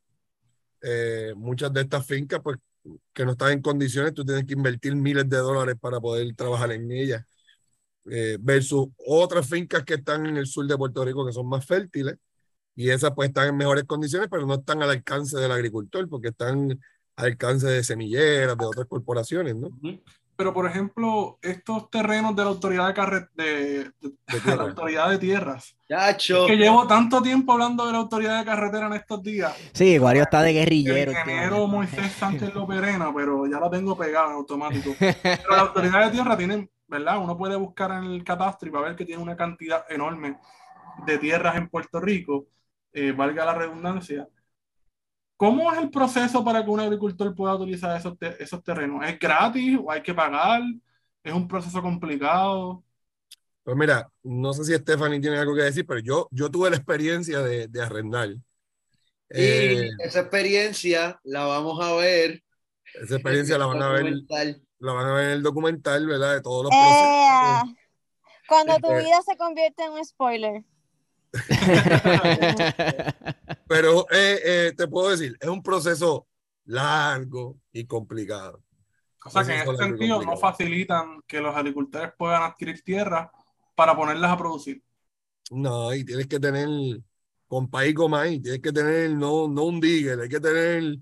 eh, 0.83 1.33
muchas 1.37 1.73
de 1.73 1.83
estas 1.83 2.05
fincas, 2.07 2.41
pues, 2.43 2.59
que 3.13 3.25
no 3.25 3.33
están 3.33 3.53
en 3.53 3.63
condiciones, 3.63 4.15
tú 4.15 4.25
tienes 4.25 4.45
que 4.47 4.55
invertir 4.55 4.97
miles 4.97 5.29
de 5.29 5.37
dólares 5.39 5.77
para 5.81 6.01
poder 6.01 6.35
trabajar 6.35 6.73
en 6.73 6.91
ellas, 6.91 7.25
eh, 8.11 8.37
versus 8.41 8.89
otras 9.07 9.49
fincas 9.49 9.85
que 9.85 9.95
están 9.95 10.27
en 10.27 10.37
el 10.37 10.47
sur 10.47 10.67
de 10.67 10.77
Puerto 10.77 11.05
Rico 11.05 11.25
que 11.25 11.33
son 11.33 11.49
más 11.49 11.65
fértiles 11.65 12.17
y 12.77 12.91
esas 12.91 13.13
pues 13.15 13.29
están 13.29 13.49
en 13.49 13.57
mejores 13.57 13.85
condiciones, 13.85 14.29
pero 14.31 14.47
no 14.47 14.55
están 14.55 14.83
al 14.83 14.91
alcance 14.91 15.39
del 15.39 15.53
agricultor 15.53 16.09
porque 16.09 16.29
están 16.29 16.79
al 17.17 17.27
alcance 17.27 17.67
de 17.67 17.85
semilleras, 17.85 18.59
de 18.59 18.65
otras 18.65 18.87
corporaciones, 18.87 19.55
¿no? 19.55 19.71
Pero, 20.37 20.53
por 20.53 20.67
ejemplo, 20.67 21.39
estos 21.43 21.89
terrenos 21.91 22.35
de 22.35 22.43
la 22.43 22.49
autoridad 22.49 22.89
de, 22.89 22.95
carre 22.95 23.29
de, 23.35 23.85
de, 24.01 24.13
la 24.57 24.65
autoridad 24.65 25.11
de 25.11 25.19
tierras. 25.19 25.77
que 25.87 26.57
llevo 26.57 26.89
tanto 26.89 27.23
tiempo 27.23 27.53
hablando 27.53 27.87
de 27.87 27.93
la 27.93 27.99
autoridad 27.99 28.41
de 28.41 28.45
carretera 28.45 28.87
en 28.89 28.95
estos 28.95 29.23
días. 29.23 29.55
Sí, 29.73 29.97
Wario 29.99 30.23
está 30.23 30.43
de 30.43 30.53
guerrillero. 30.53 31.13
El 31.13 31.19
ingeniero 31.19 31.69
Moisés 31.69 32.13
Sánchez 32.19 32.53
Loperena, 32.53 33.13
pero 33.15 33.47
ya 33.47 33.61
la 33.61 33.71
tengo 33.71 33.97
pegada 33.97 34.27
en 34.27 34.33
automático. 34.33 34.95
Pero 34.99 35.51
la 35.51 35.61
autoridad 35.61 36.07
de 36.07 36.11
tierra 36.11 36.37
tiene, 36.37 36.69
¿verdad? 36.87 37.19
Uno 37.23 37.37
puede 37.37 37.57
buscar 37.57 37.91
en 37.93 38.11
el 38.11 38.25
catastro 38.25 38.69
y 38.69 38.73
va 38.73 38.81
a 38.81 38.85
ver 38.85 38.97
que 38.97 39.05
tiene 39.05 39.23
una 39.23 39.37
cantidad 39.37 39.85
enorme 39.89 40.39
de 41.07 41.19
tierras 41.19 41.57
en 41.57 41.69
Puerto 41.69 42.01
Rico, 42.01 42.49
eh, 42.93 43.13
valga 43.13 43.45
la 43.45 43.55
redundancia. 43.55 44.29
¿Cómo 45.37 45.73
es 45.73 45.79
el 45.79 45.91
proceso 45.91 46.45
para 46.45 46.65
que 46.65 46.71
un 46.71 46.81
agricultor 46.81 47.35
pueda 47.35 47.55
utilizar 47.55 47.97
esos, 47.97 48.15
esos 48.39 48.63
terrenos? 48.63 49.05
¿Es 49.07 49.19
gratis 49.19 49.79
o 49.83 49.91
hay 49.91 50.01
que 50.03 50.15
pagar? 50.15 50.63
¿Es 51.23 51.33
un 51.33 51.49
proceso 51.49 51.83
complicado? 51.83 52.85
Pues 53.65 53.77
mira, 53.77 54.09
no 54.23 54.53
sé 54.53 54.65
si 54.65 54.75
Stephanie 54.75 55.21
tiene 55.21 55.39
algo 55.39 55.55
que 55.55 55.63
decir, 55.63 55.87
pero 55.87 56.01
yo, 56.01 56.29
yo 56.31 56.51
tuve 56.51 56.71
la 56.71 56.77
experiencia 56.77 57.41
de, 57.41 57.67
de 57.67 57.83
arrendar. 57.83 58.29
Y 58.29 58.39
eh, 59.31 59.91
esa 59.99 60.21
experiencia 60.21 61.19
la 61.25 61.45
vamos 61.45 61.83
a 61.83 61.95
ver. 61.95 62.43
Esa 63.03 63.15
experiencia 63.15 63.59
la 63.59 63.67
van 63.67 63.83
a 63.83 63.89
ver. 63.89 64.15
La 64.85 64.93
van 64.93 65.07
a 65.07 65.15
ver 65.15 65.25
en 65.25 65.31
el 65.31 65.43
documental, 65.43 66.07
¿verdad? 66.07 66.35
De 66.35 66.43
todos 66.43 66.65
los 66.65 66.71
procesos. 66.71 67.75
cuando 68.47 68.77
tu 68.77 68.93
este 68.93 69.05
vida 69.05 69.23
se 69.23 69.35
convierte 69.39 69.83
en 69.83 69.93
un 69.93 70.05
spoiler. 70.05 70.63
Pero 73.67 74.07
eh, 74.11 74.41
eh, 74.45 74.75
te 74.77 74.87
puedo 74.87 75.09
decir, 75.09 75.39
es 75.41 75.49
un 75.49 75.63
proceso 75.63 76.27
largo 76.67 77.57
y 77.73 77.87
complicado. 77.87 78.63
O 79.25 79.31
sea 79.31 79.43
que 79.43 79.55
en 79.55 79.63
ese 79.63 79.75
sentido 79.75 80.23
no 80.23 80.37
facilitan 80.37 81.23
que 81.27 81.41
los 81.41 81.57
agricultores 81.57 82.13
puedan 82.19 82.43
adquirir 82.43 82.83
tierra 82.83 83.33
para 83.75 83.97
ponerlas 83.97 84.33
a 84.33 84.37
producir. 84.37 84.83
No, 85.51 85.95
y 85.95 86.05
tienes 86.05 86.27
que 86.27 86.39
tener, 86.39 86.69
con 87.49 87.71
país 87.71 87.95
como 87.95 88.17
ahí, 88.17 88.39
tienes 88.39 88.61
que 88.61 88.71
tener 88.71 89.13
no, 89.13 89.49
no 89.49 89.65
un 89.65 89.81
digger, 89.81 90.21
hay 90.21 90.29
que 90.29 90.41
tener 90.41 90.99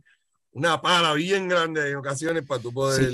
una 0.54 0.80
pala 0.80 1.14
bien 1.14 1.48
grande 1.48 1.90
en 1.90 1.96
ocasiones 1.96 2.42
para 2.42 2.60
tú 2.60 2.72
poder 2.72 3.10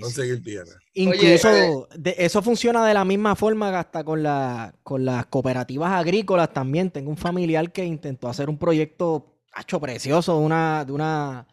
conseguir 0.00 0.42
tierra. 0.42 0.72
Incluso 0.94 1.88
eso 2.04 2.42
funciona 2.42 2.84
de 2.86 2.94
la 2.94 3.04
misma 3.04 3.36
forma 3.36 3.78
hasta 3.78 4.02
con, 4.02 4.22
la, 4.22 4.74
con 4.82 5.04
las 5.04 5.26
cooperativas 5.26 5.92
agrícolas 5.92 6.52
también. 6.52 6.90
Tengo 6.90 7.10
un 7.10 7.16
familiar 7.16 7.70
que 7.72 7.84
intentó 7.84 8.28
hacer 8.28 8.50
un 8.50 8.58
proyecto 8.58 9.38
hecho 9.58 9.80
precioso 9.80 10.38
de 10.38 10.44
una, 10.44 10.84
de 10.84 10.92
una 10.92 11.46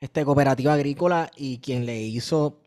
este, 0.00 0.24
cooperativa 0.24 0.74
agrícola 0.74 1.30
y 1.34 1.58
quien 1.58 1.86
le 1.86 2.02
hizo 2.02 2.60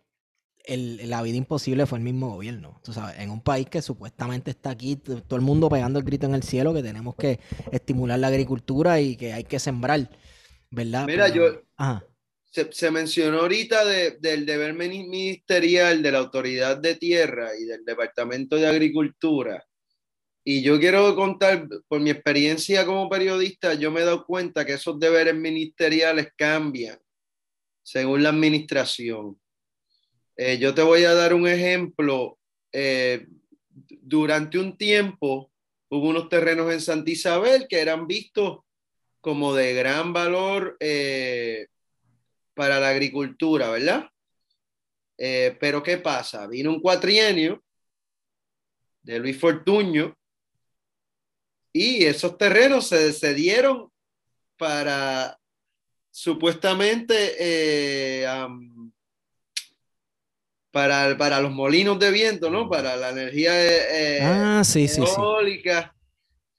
el, 0.65 1.09
la 1.09 1.21
vida 1.21 1.37
imposible 1.37 1.85
fue 1.85 1.99
el 1.99 2.03
mismo 2.03 2.31
gobierno. 2.31 2.79
Tú 2.83 2.93
sabes, 2.93 3.19
en 3.19 3.29
un 3.29 3.41
país 3.41 3.69
que 3.69 3.81
supuestamente 3.81 4.51
está 4.51 4.71
aquí, 4.71 4.95
todo 4.95 5.35
el 5.35 5.41
mundo 5.41 5.69
pegando 5.69 5.99
el 5.99 6.05
grito 6.05 6.25
en 6.25 6.33
el 6.33 6.43
cielo, 6.43 6.73
que 6.73 6.81
tenemos 6.81 7.15
que 7.15 7.39
estimular 7.71 8.17
la 8.17 8.27
agricultura 8.27 8.99
y 8.99 9.15
que 9.15 9.33
hay 9.33 9.43
que 9.43 9.59
sembrar. 9.59 10.09
¿Verdad? 10.71 11.05
Mira, 11.05 11.29
yo. 11.29 11.63
Se, 12.71 12.89
mencionó 12.89 13.41
ahorita 13.41 13.85
del 13.85 14.45
deber 14.45 14.73
ministerial 14.73 16.01
de 16.01 16.11
la 16.11 16.17
Autoridad 16.19 16.77
de 16.77 16.95
Tierra 16.95 17.51
y 17.55 17.65
del 17.65 17.85
Departamento 17.85 18.55
de 18.55 18.65
Agricultura. 18.65 19.63
Y 20.43 20.63
yo 20.63 20.79
quiero 20.79 21.13
contar, 21.15 21.67
por 21.87 21.99
mi 21.99 22.09
experiencia 22.09 22.85
como 22.85 23.09
periodista, 23.09 23.73
yo 23.75 23.91
me 23.91 24.01
he 24.01 24.05
dado 24.05 24.25
cuenta 24.25 24.65
que 24.65 24.73
esos 24.73 24.99
deberes 24.99 25.35
ministeriales 25.35 26.29
cambian 26.35 26.97
según 27.83 28.23
la 28.23 28.29
administración. 28.29 29.39
Eh, 30.35 30.57
yo 30.57 30.73
te 30.73 30.81
voy 30.81 31.03
a 31.03 31.13
dar 31.13 31.33
un 31.33 31.47
ejemplo. 31.47 32.39
Eh, 32.71 33.27
durante 34.01 34.57
un 34.57 34.77
tiempo 34.77 35.51
hubo 35.89 36.09
unos 36.09 36.29
terrenos 36.29 36.71
en 36.71 36.81
Santa 36.81 37.11
Isabel 37.11 37.67
que 37.67 37.79
eran 37.79 38.07
vistos 38.07 38.59
como 39.21 39.53
de 39.53 39.73
gran 39.73 40.13
valor 40.13 40.77
eh, 40.79 41.67
para 42.53 42.79
la 42.79 42.89
agricultura, 42.89 43.69
¿verdad? 43.69 44.09
Eh, 45.17 45.57
pero 45.59 45.81
¿qué 45.83 45.97
pasa? 45.97 46.47
Vino 46.47 46.71
un 46.71 46.81
cuatrienio 46.81 47.63
de 49.01 49.19
Luis 49.19 49.39
Fortuño 49.39 50.15
y 51.73 52.05
esos 52.05 52.37
terrenos 52.37 52.87
se 52.87 53.13
cedieron 53.13 53.91
para 54.57 55.37
supuestamente 56.11 57.35
eh, 57.39 58.25
para, 60.71 61.17
para, 61.17 61.41
los 61.41 61.51
molinos 61.51 61.99
de 61.99 62.11
viento, 62.11 62.49
¿no? 62.49 62.69
Para 62.69 62.95
la 62.95 63.09
energía 63.09 63.53
ah, 64.21 64.63
sí, 64.63 64.87
eólica 64.97 65.96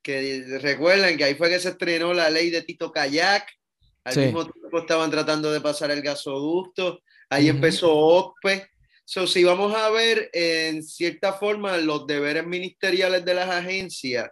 que 0.09 0.59
recuerdan 0.63 1.19
que 1.19 1.25
ahí 1.25 1.35
fue 1.35 1.51
que 1.51 1.61
se 1.61 1.69
estrenó 1.69 2.15
la 2.15 2.31
ley 2.31 2.49
de 2.49 2.63
Tito 2.63 2.91
Kayak, 2.91 3.47
al 4.05 4.17
mismo 4.17 4.51
tiempo 4.51 4.79
estaban 4.79 5.11
tratando 5.11 5.53
de 5.53 5.61
pasar 5.61 5.91
el 5.91 6.01
gasoducto, 6.01 7.03
ahí 7.29 7.51
empezó 7.51 7.95
OCPE. 7.95 8.71
So, 9.05 9.27
si 9.27 9.45
vamos 9.45 9.75
a 9.75 9.91
ver 9.91 10.31
en 10.33 10.83
cierta 10.83 11.35
forma 11.35 11.77
los 11.77 12.07
deberes 12.07 12.47
ministeriales 12.47 13.23
de 13.23 13.35
las 13.35 13.51
agencias, 13.51 14.31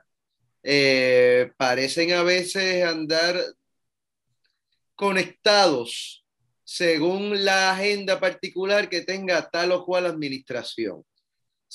eh, 0.63 1.51
parecen 1.59 2.15
a 2.15 2.23
veces 2.23 2.83
andar 2.83 3.39
conectados 4.95 6.25
según 6.65 7.45
la 7.45 7.73
agenda 7.73 8.19
particular 8.19 8.89
que 8.89 9.03
tenga 9.03 9.51
tal 9.51 9.73
o 9.73 9.85
cual 9.85 10.07
administración. 10.07 11.05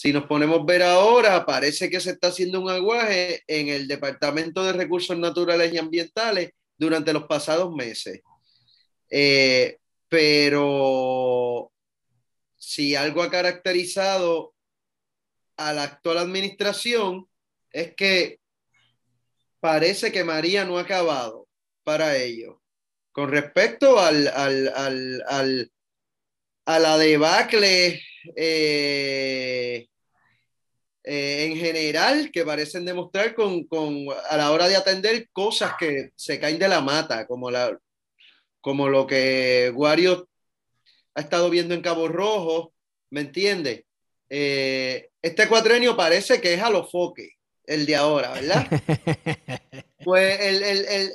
Si 0.01 0.11
nos 0.11 0.25
ponemos 0.25 0.61
a 0.61 0.63
ver 0.63 0.81
ahora, 0.81 1.45
parece 1.45 1.87
que 1.87 1.99
se 1.99 2.09
está 2.09 2.29
haciendo 2.29 2.59
un 2.59 2.71
aguaje 2.71 3.43
en 3.45 3.67
el 3.67 3.87
Departamento 3.87 4.63
de 4.63 4.73
Recursos 4.73 5.15
Naturales 5.15 5.71
y 5.71 5.77
Ambientales 5.77 6.53
durante 6.75 7.13
los 7.13 7.25
pasados 7.25 7.71
meses. 7.71 8.19
Eh, 9.11 9.77
pero 10.09 11.71
si 12.57 12.95
algo 12.95 13.21
ha 13.21 13.29
caracterizado 13.29 14.55
a 15.57 15.71
la 15.71 15.83
actual 15.83 16.17
administración 16.17 17.29
es 17.69 17.93
que 17.93 18.39
parece 19.59 20.11
que 20.11 20.23
María 20.23 20.65
no 20.65 20.79
ha 20.79 20.81
acabado 20.81 21.47
para 21.83 22.17
ello. 22.17 22.59
Con 23.11 23.29
respecto 23.29 23.99
al, 23.99 24.27
al, 24.29 24.67
al, 24.69 25.23
al 25.27 25.71
a 26.65 26.79
la 26.79 26.97
debacle 26.97 28.01
eh, 28.35 29.87
eh, 31.03 31.45
en 31.45 31.57
general 31.57 32.29
que 32.31 32.45
parecen 32.45 32.85
demostrar 32.85 33.33
con, 33.33 33.63
con, 33.65 34.05
a 34.29 34.37
la 34.37 34.51
hora 34.51 34.67
de 34.67 34.75
atender 34.75 35.29
cosas 35.31 35.73
que 35.79 36.11
se 36.15 36.39
caen 36.39 36.59
de 36.59 36.67
la 36.67 36.81
mata, 36.81 37.25
como, 37.25 37.49
la, 37.49 37.75
como 38.61 38.87
lo 38.87 39.07
que 39.07 39.71
Wario 39.73 40.29
ha 41.15 41.21
estado 41.21 41.49
viendo 41.49 41.73
en 41.73 41.81
Cabo 41.81 42.07
Rojo, 42.07 42.73
¿me 43.09 43.21
entiende? 43.21 43.85
Eh, 44.29 45.09
este 45.21 45.47
cuatrenio 45.47 45.97
parece 45.97 46.39
que 46.39 46.53
es 46.53 46.61
a 46.61 46.69
los 46.69 46.91
foques, 46.91 47.31
el 47.65 47.85
de 47.87 47.95
ahora, 47.95 48.33
¿verdad? 48.33 48.67
pues 50.05 50.39
el, 50.39 50.63
el, 50.63 50.85
el, 50.85 51.11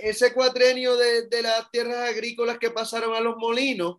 ese 0.00 0.32
cuatrenio 0.32 0.96
de, 0.96 1.28
de 1.28 1.42
las 1.42 1.70
tierras 1.70 2.08
agrícolas 2.08 2.58
que 2.58 2.70
pasaron 2.70 3.14
a 3.14 3.20
los 3.20 3.36
molinos, 3.36 3.98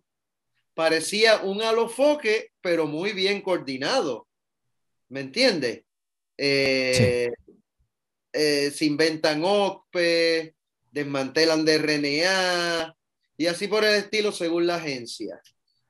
parecía 0.74 1.38
un 1.42 1.62
alofoque, 1.62 2.50
pero 2.60 2.86
muy 2.86 3.12
bien 3.12 3.42
coordinado. 3.42 4.26
¿Me 5.10 5.20
entiendes? 5.20 5.84
Eh, 6.38 7.30
eh, 8.32 8.70
se 8.70 8.84
inventan 8.84 9.42
OCPE, 9.44 10.54
desmantelan 10.90 11.64
DRNA 11.64 12.96
y 13.36 13.46
así 13.46 13.68
por 13.68 13.84
el 13.84 13.96
estilo 13.96 14.32
según 14.32 14.66
la 14.66 14.76
agencia. 14.76 15.40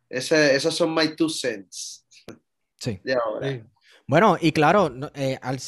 Ese, 0.08 0.56
esos 0.56 0.74
son 0.74 0.94
my 0.94 1.14
two 1.14 1.28
cents. 1.28 2.06
Sí. 2.82 2.98
De 3.04 3.12
ahora. 3.12 3.62
Bueno, 4.06 4.38
y 4.40 4.52
claro, 4.52 4.90
eh, 5.14 5.38
al, 5.42 5.60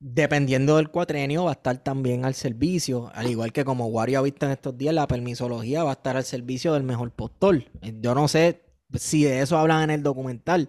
dependiendo 0.00 0.76
del 0.76 0.90
cuatrenio, 0.90 1.44
va 1.44 1.50
a 1.50 1.54
estar 1.54 1.78
también 1.82 2.24
al 2.24 2.34
servicio, 2.34 3.08
al 3.14 3.30
igual 3.30 3.52
que 3.52 3.64
como 3.64 3.86
Wario 3.86 4.18
ha 4.18 4.22
visto 4.22 4.44
en 4.44 4.50
estos 4.50 4.76
días, 4.76 4.92
la 4.92 5.06
permisología 5.06 5.84
va 5.84 5.90
a 5.90 5.94
estar 5.94 6.16
al 6.16 6.24
servicio 6.24 6.74
del 6.74 6.82
mejor 6.82 7.12
postor. 7.12 7.62
Yo 7.80 8.16
no 8.16 8.26
sé 8.26 8.64
si 8.94 9.22
de 9.22 9.42
eso 9.42 9.56
hablan 9.56 9.84
en 9.84 9.90
el 9.90 10.02
documental, 10.02 10.68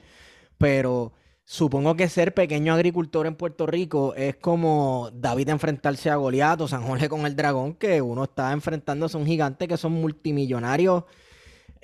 pero 0.59 1.13
supongo 1.45 1.95
que 1.95 2.09
ser 2.09 2.33
pequeño 2.33 2.73
agricultor 2.73 3.27
en 3.27 3.35
Puerto 3.35 3.65
Rico 3.65 4.13
es 4.15 4.35
como 4.35 5.09
David 5.13 5.49
enfrentarse 5.49 6.09
a 6.09 6.15
Goliat 6.15 6.59
o 6.61 6.67
San 6.67 6.83
Jorge 6.83 7.07
con 7.07 7.25
el 7.25 7.35
dragón, 7.35 7.75
que 7.75 8.01
uno 8.01 8.25
está 8.25 8.51
enfrentándose 8.51 9.15
a 9.15 9.19
un 9.19 9.27
gigante 9.27 9.67
que 9.67 9.77
son 9.77 9.93
multimillonarios 9.93 11.03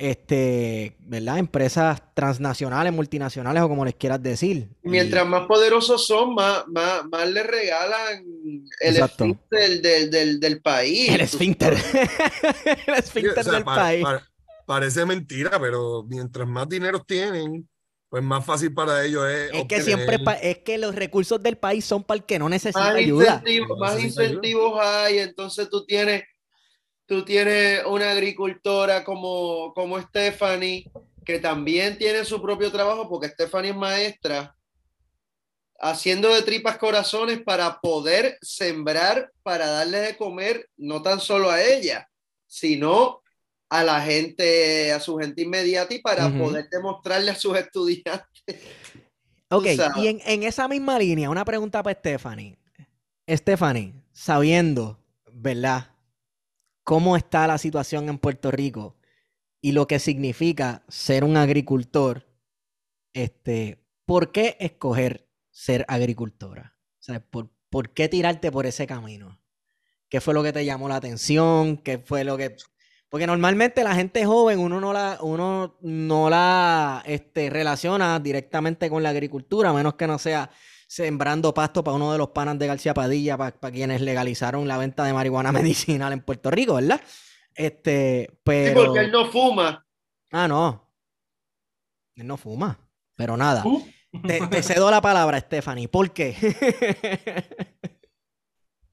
este, 0.01 0.95
¿verdad? 1.01 1.37
Empresas 1.37 2.01
transnacionales, 2.15 2.91
multinacionales 2.91 3.61
o 3.61 3.69
como 3.69 3.85
les 3.85 3.93
quieras 3.93 4.21
decir. 4.21 4.67
Mientras 4.81 5.27
más 5.27 5.45
poderosos 5.45 6.07
son, 6.07 6.33
más, 6.33 6.67
más, 6.69 7.05
más 7.05 7.29
le 7.29 7.43
regalan 7.43 8.25
el 8.79 8.97
esfínter 8.97 9.81
del, 9.81 10.09
del, 10.09 10.39
del, 10.39 10.59
país. 10.59 11.09
El 11.09 11.21
esfínter. 11.21 11.73
el 12.87 12.93
esfínter 12.95 13.45
del 13.45 13.63
país. 13.63 14.03
parece 14.65 15.05
mentira, 15.05 15.59
pero 15.59 16.03
mientras 16.09 16.47
más 16.47 16.67
dinero 16.67 17.03
tienen, 17.03 17.69
pues 18.11 18.21
más 18.21 18.45
fácil 18.45 18.73
para 18.73 19.05
ellos 19.05 19.25
es. 19.25 19.51
Es 19.53 19.65
que 19.69 19.81
siempre 19.81 20.19
es 20.41 20.57
que 20.57 20.77
los 20.77 20.93
recursos 20.93 21.41
del 21.41 21.57
país 21.57 21.85
son 21.85 22.03
para 22.03 22.17
el 22.17 22.25
que 22.25 22.39
no 22.39 22.49
necesita 22.49 22.91
ayuda. 22.91 23.41
más 23.79 24.03
incentivos 24.03 24.77
hay, 24.81 25.19
entonces 25.19 25.69
tú 25.69 25.85
tienes 25.85 26.21
tú 27.05 27.23
tienes 27.23 27.85
una 27.85 28.11
agricultora 28.11 29.05
como, 29.05 29.73
como 29.73 29.97
Stephanie, 30.01 30.91
que 31.23 31.39
también 31.39 31.97
tiene 31.97 32.25
su 32.25 32.41
propio 32.41 32.69
trabajo, 32.69 33.07
porque 33.07 33.29
Stephanie 33.29 33.71
es 33.71 33.77
maestra, 33.77 34.57
haciendo 35.79 36.33
de 36.33 36.41
tripas 36.41 36.77
corazones 36.77 37.41
para 37.41 37.79
poder 37.79 38.37
sembrar, 38.41 39.31
para 39.41 39.67
darle 39.67 39.99
de 39.99 40.17
comer, 40.17 40.69
no 40.75 41.01
tan 41.01 41.21
solo 41.21 41.49
a 41.49 41.63
ella, 41.63 42.09
sino 42.45 43.21
a 43.71 43.83
la 43.83 44.01
gente, 44.01 44.91
a 44.91 44.99
su 44.99 45.17
gente 45.17 45.41
inmediata 45.41 45.93
y 45.95 45.99
para 45.99 46.29
poder 46.29 46.69
demostrarle 46.69 47.31
a 47.31 47.35
sus 47.35 47.57
estudiantes. 47.57 48.25
Ok, 49.53 49.65
y 49.97 50.07
en, 50.07 50.21
en, 50.25 50.43
esa 50.43 50.69
misma 50.69 50.97
línea, 50.97 51.29
una 51.29 51.43
pregunta 51.43 51.83
para 51.83 51.99
Stephanie. 51.99 52.57
Stephanie, 53.27 53.93
sabiendo, 54.13 54.97
¿verdad? 55.29 55.91
cómo 56.83 57.15
está 57.15 57.47
la 57.47 57.57
situación 57.57 58.09
en 58.09 58.17
Puerto 58.17 58.51
Rico 58.51 58.95
y 59.61 59.71
lo 59.73 59.87
que 59.87 59.99
significa 59.99 60.83
ser 60.87 61.23
un 61.23 61.37
agricultor, 61.37 62.27
este, 63.13 63.83
¿por 64.05 64.31
qué 64.31 64.57
escoger 64.59 65.27
ser 65.51 65.85
agricultora? 65.87 66.75
¿por, 67.29 67.49
¿por, 67.69 67.91
qué 67.91 68.09
tirarte 68.09 68.51
por 68.51 68.65
ese 68.65 68.87
camino? 68.87 69.39
¿Qué 70.09 70.19
fue 70.21 70.33
lo 70.33 70.43
que 70.43 70.53
te 70.53 70.65
llamó 70.65 70.89
la 70.89 70.97
atención? 70.97 71.77
¿Qué 71.77 71.99
fue 71.99 72.23
lo 72.23 72.37
que...? 72.37 72.55
Porque 73.11 73.27
normalmente 73.27 73.83
la 73.83 73.93
gente 73.93 74.25
joven, 74.25 74.57
uno 74.57 74.79
no 74.79 74.93
la, 74.93 75.17
uno 75.19 75.75
no 75.81 76.29
la 76.29 77.03
este, 77.05 77.49
relaciona 77.49 78.21
directamente 78.21 78.89
con 78.89 79.03
la 79.03 79.09
agricultura, 79.09 79.71
a 79.71 79.73
menos 79.73 79.95
que 79.95 80.07
no 80.07 80.17
sea 80.17 80.49
sembrando 80.87 81.53
pasto 81.53 81.83
para 81.83 81.97
uno 81.97 82.13
de 82.13 82.17
los 82.17 82.29
panas 82.29 82.57
de 82.57 82.67
García 82.67 82.93
Padilla, 82.93 83.37
para, 83.37 83.51
quienes 83.69 83.99
legalizaron 83.99 84.65
la 84.65 84.77
venta 84.77 85.03
de 85.03 85.11
marihuana 85.11 85.51
medicinal 85.91 86.13
en 86.13 86.21
Puerto 86.21 86.49
Rico, 86.51 86.75
¿verdad? 86.75 87.01
Este, 87.53 88.31
pero... 88.45 88.79
Sí, 88.79 88.87
porque 88.87 88.99
él 89.01 89.11
no 89.11 89.29
fuma. 89.29 89.85
Ah, 90.31 90.47
no. 90.47 90.89
Él 92.15 92.25
no 92.25 92.37
fuma. 92.37 92.79
Pero 93.15 93.35
nada. 93.35 93.61
Uh. 93.65 93.85
Te, 94.25 94.63
cedo 94.63 94.89
la 94.89 95.01
palabra, 95.01 95.37
Stephanie. 95.41 95.89
¿Por 95.89 96.11
qué? 96.11 96.33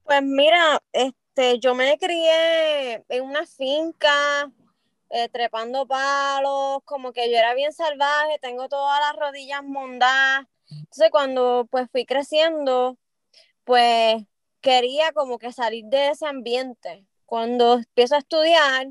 pues 0.03 0.23
mira, 0.23 0.77
este, 0.91 1.18
yo 1.59 1.75
me 1.75 1.97
crié 1.97 3.03
en 3.09 3.23
una 3.23 3.45
finca, 3.45 4.51
eh, 5.09 5.29
trepando 5.29 5.87
palos, 5.87 6.81
como 6.85 7.11
que 7.13 7.31
yo 7.31 7.37
era 7.37 7.53
bien 7.53 7.73
salvaje, 7.73 8.39
tengo 8.41 8.69
todas 8.69 8.99
las 8.99 9.15
rodillas 9.15 9.63
mondadas 9.63 10.47
entonces 10.69 11.09
cuando 11.11 11.67
pues 11.69 11.89
fui 11.91 12.05
creciendo, 12.05 12.97
pues 13.63 14.23
quería 14.61 15.11
como 15.13 15.39
que 15.39 15.51
salir 15.53 15.85
de 15.85 16.09
ese 16.09 16.25
ambiente. 16.27 17.05
Cuando 17.25 17.75
empiezo 17.75 18.15
a 18.15 18.19
estudiar, 18.19 18.87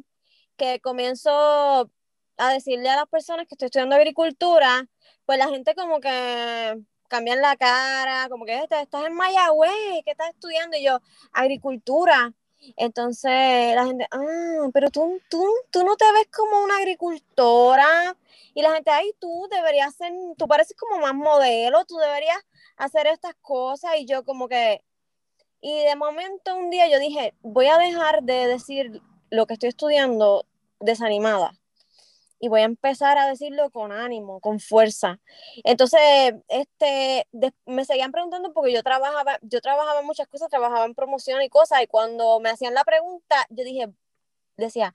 que 0.57 0.81
comienzo 0.81 1.91
a 2.37 2.53
decirle 2.53 2.91
a 2.91 2.97
las 2.97 3.09
personas 3.09 3.47
que 3.47 3.55
estoy 3.55 3.67
estudiando 3.67 3.97
agricultura, 3.97 4.87
pues 5.27 5.39
la 5.39 5.49
gente 5.49 5.75
como 5.75 6.01
que 6.01 6.79
cambian 7.09 7.41
la 7.41 7.57
cara, 7.57 8.29
como 8.29 8.45
que 8.45 8.57
este, 8.59 8.81
estás 8.81 9.07
en 9.07 9.15
Mayagüez, 9.15 9.73
¿qué 10.05 10.13
estás 10.13 10.31
estudiando? 10.31 10.77
Y 10.77 10.85
yo, 10.85 11.01
agricultura. 11.33 12.33
Entonces 12.77 13.75
la 13.75 13.87
gente, 13.87 14.07
ah, 14.11 14.69
pero 14.73 14.91
tú, 14.91 15.21
tú, 15.31 15.45
tú 15.71 15.85
no 15.85 15.97
te 15.97 16.05
ves 16.13 16.29
como 16.35 16.63
una 16.63 16.77
agricultora. 16.79 18.17
Y 18.55 18.63
la 18.63 18.73
gente, 18.75 18.91
ay, 18.91 19.13
tú 19.19 19.49
deberías 19.51 19.95
ser, 19.95 20.13
tú 20.37 20.49
pareces 20.49 20.77
como 20.77 21.01
más 21.01 21.15
modelo, 21.15 21.85
tú 21.85 21.97
deberías 21.97 22.39
hacer 22.77 23.07
estas 23.07 23.35
cosas. 23.41 23.93
Y 23.99 24.07
yo 24.07 24.25
como 24.25 24.49
que, 24.49 24.83
y 25.61 25.85
de 25.85 25.97
momento 25.97 26.57
un 26.57 26.71
día 26.71 26.89
yo 26.89 26.99
dije, 26.99 27.35
voy 27.43 27.67
a 27.67 27.79
dejar 27.79 28.23
de 28.23 28.47
decir 28.47 29.01
lo 29.31 29.47
que 29.47 29.55
estoy 29.55 29.71
estudiando 29.71 30.47
desanimada 30.81 31.59
y 32.41 32.49
voy 32.49 32.61
a 32.61 32.65
empezar 32.65 33.19
a 33.19 33.29
decirlo 33.29 33.71
con 33.71 33.93
ánimo, 33.93 34.41
con 34.41 34.61
fuerza. 34.61 35.21
Entonces, 35.65 36.35
este, 36.49 37.27
me 37.67 37.85
seguían 37.85 38.13
preguntando 38.13 38.53
porque 38.53 38.73
yo 38.73 38.83
trabajaba, 38.83 39.39
yo 39.43 39.61
trabajaba 39.61 40.03
muchas 40.03 40.29
cosas, 40.29 40.49
trabajaba 40.49 40.85
en 40.85 40.95
promoción 40.95 41.43
y 41.43 41.49
cosas, 41.49 41.83
y 41.83 41.87
cuando 41.87 42.41
me 42.41 42.51
hacían 42.51 42.75
la 42.75 42.85
pregunta, 42.85 43.47
yo 43.51 43.65
dije, 43.65 43.89
decía, 44.57 44.95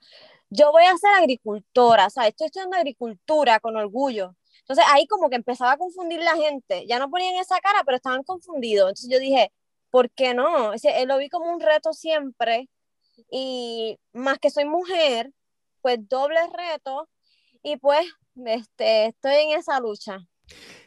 yo 0.50 0.72
voy 0.72 0.84
a 0.84 0.98
ser 0.98 1.12
agricultora, 1.16 2.08
o 2.08 2.10
sea, 2.10 2.28
estoy 2.28 2.48
estudiando 2.48 2.78
agricultura 2.78 3.60
con 3.60 3.76
orgullo. 3.78 4.36
Entonces 4.60 4.86
ahí 4.90 5.08
como 5.08 5.30
que 5.30 5.36
empezaba 5.36 5.74
a 5.74 5.78
confundir 5.78 6.22
la 6.22 6.36
gente, 6.36 6.86
ya 6.88 7.00
no 7.00 7.10
ponían 7.10 7.36
esa 7.36 7.60
cara, 7.60 7.84
pero 7.86 7.98
estaban 7.98 8.24
confundidos. 8.24 8.90
Entonces 8.90 9.10
yo 9.10 9.20
dije, 9.20 9.52
¿por 9.92 10.10
qué 10.12 10.34
no? 10.34 10.72
lo 11.08 11.18
vi 11.18 11.30
como 11.30 11.52
un 11.52 11.60
reto 11.60 11.94
siempre 11.94 12.70
y 13.32 14.00
más 14.14 14.40
que 14.40 14.50
soy 14.50 14.66
mujer, 14.66 15.32
pues 15.82 16.00
doble 16.08 16.40
reto 16.56 17.10
y 17.63 17.78
pues 17.78 18.06
este, 18.45 19.08
estoy 19.08 19.36
en 19.36 19.58
esa 19.58 19.80
lucha. 19.80 20.19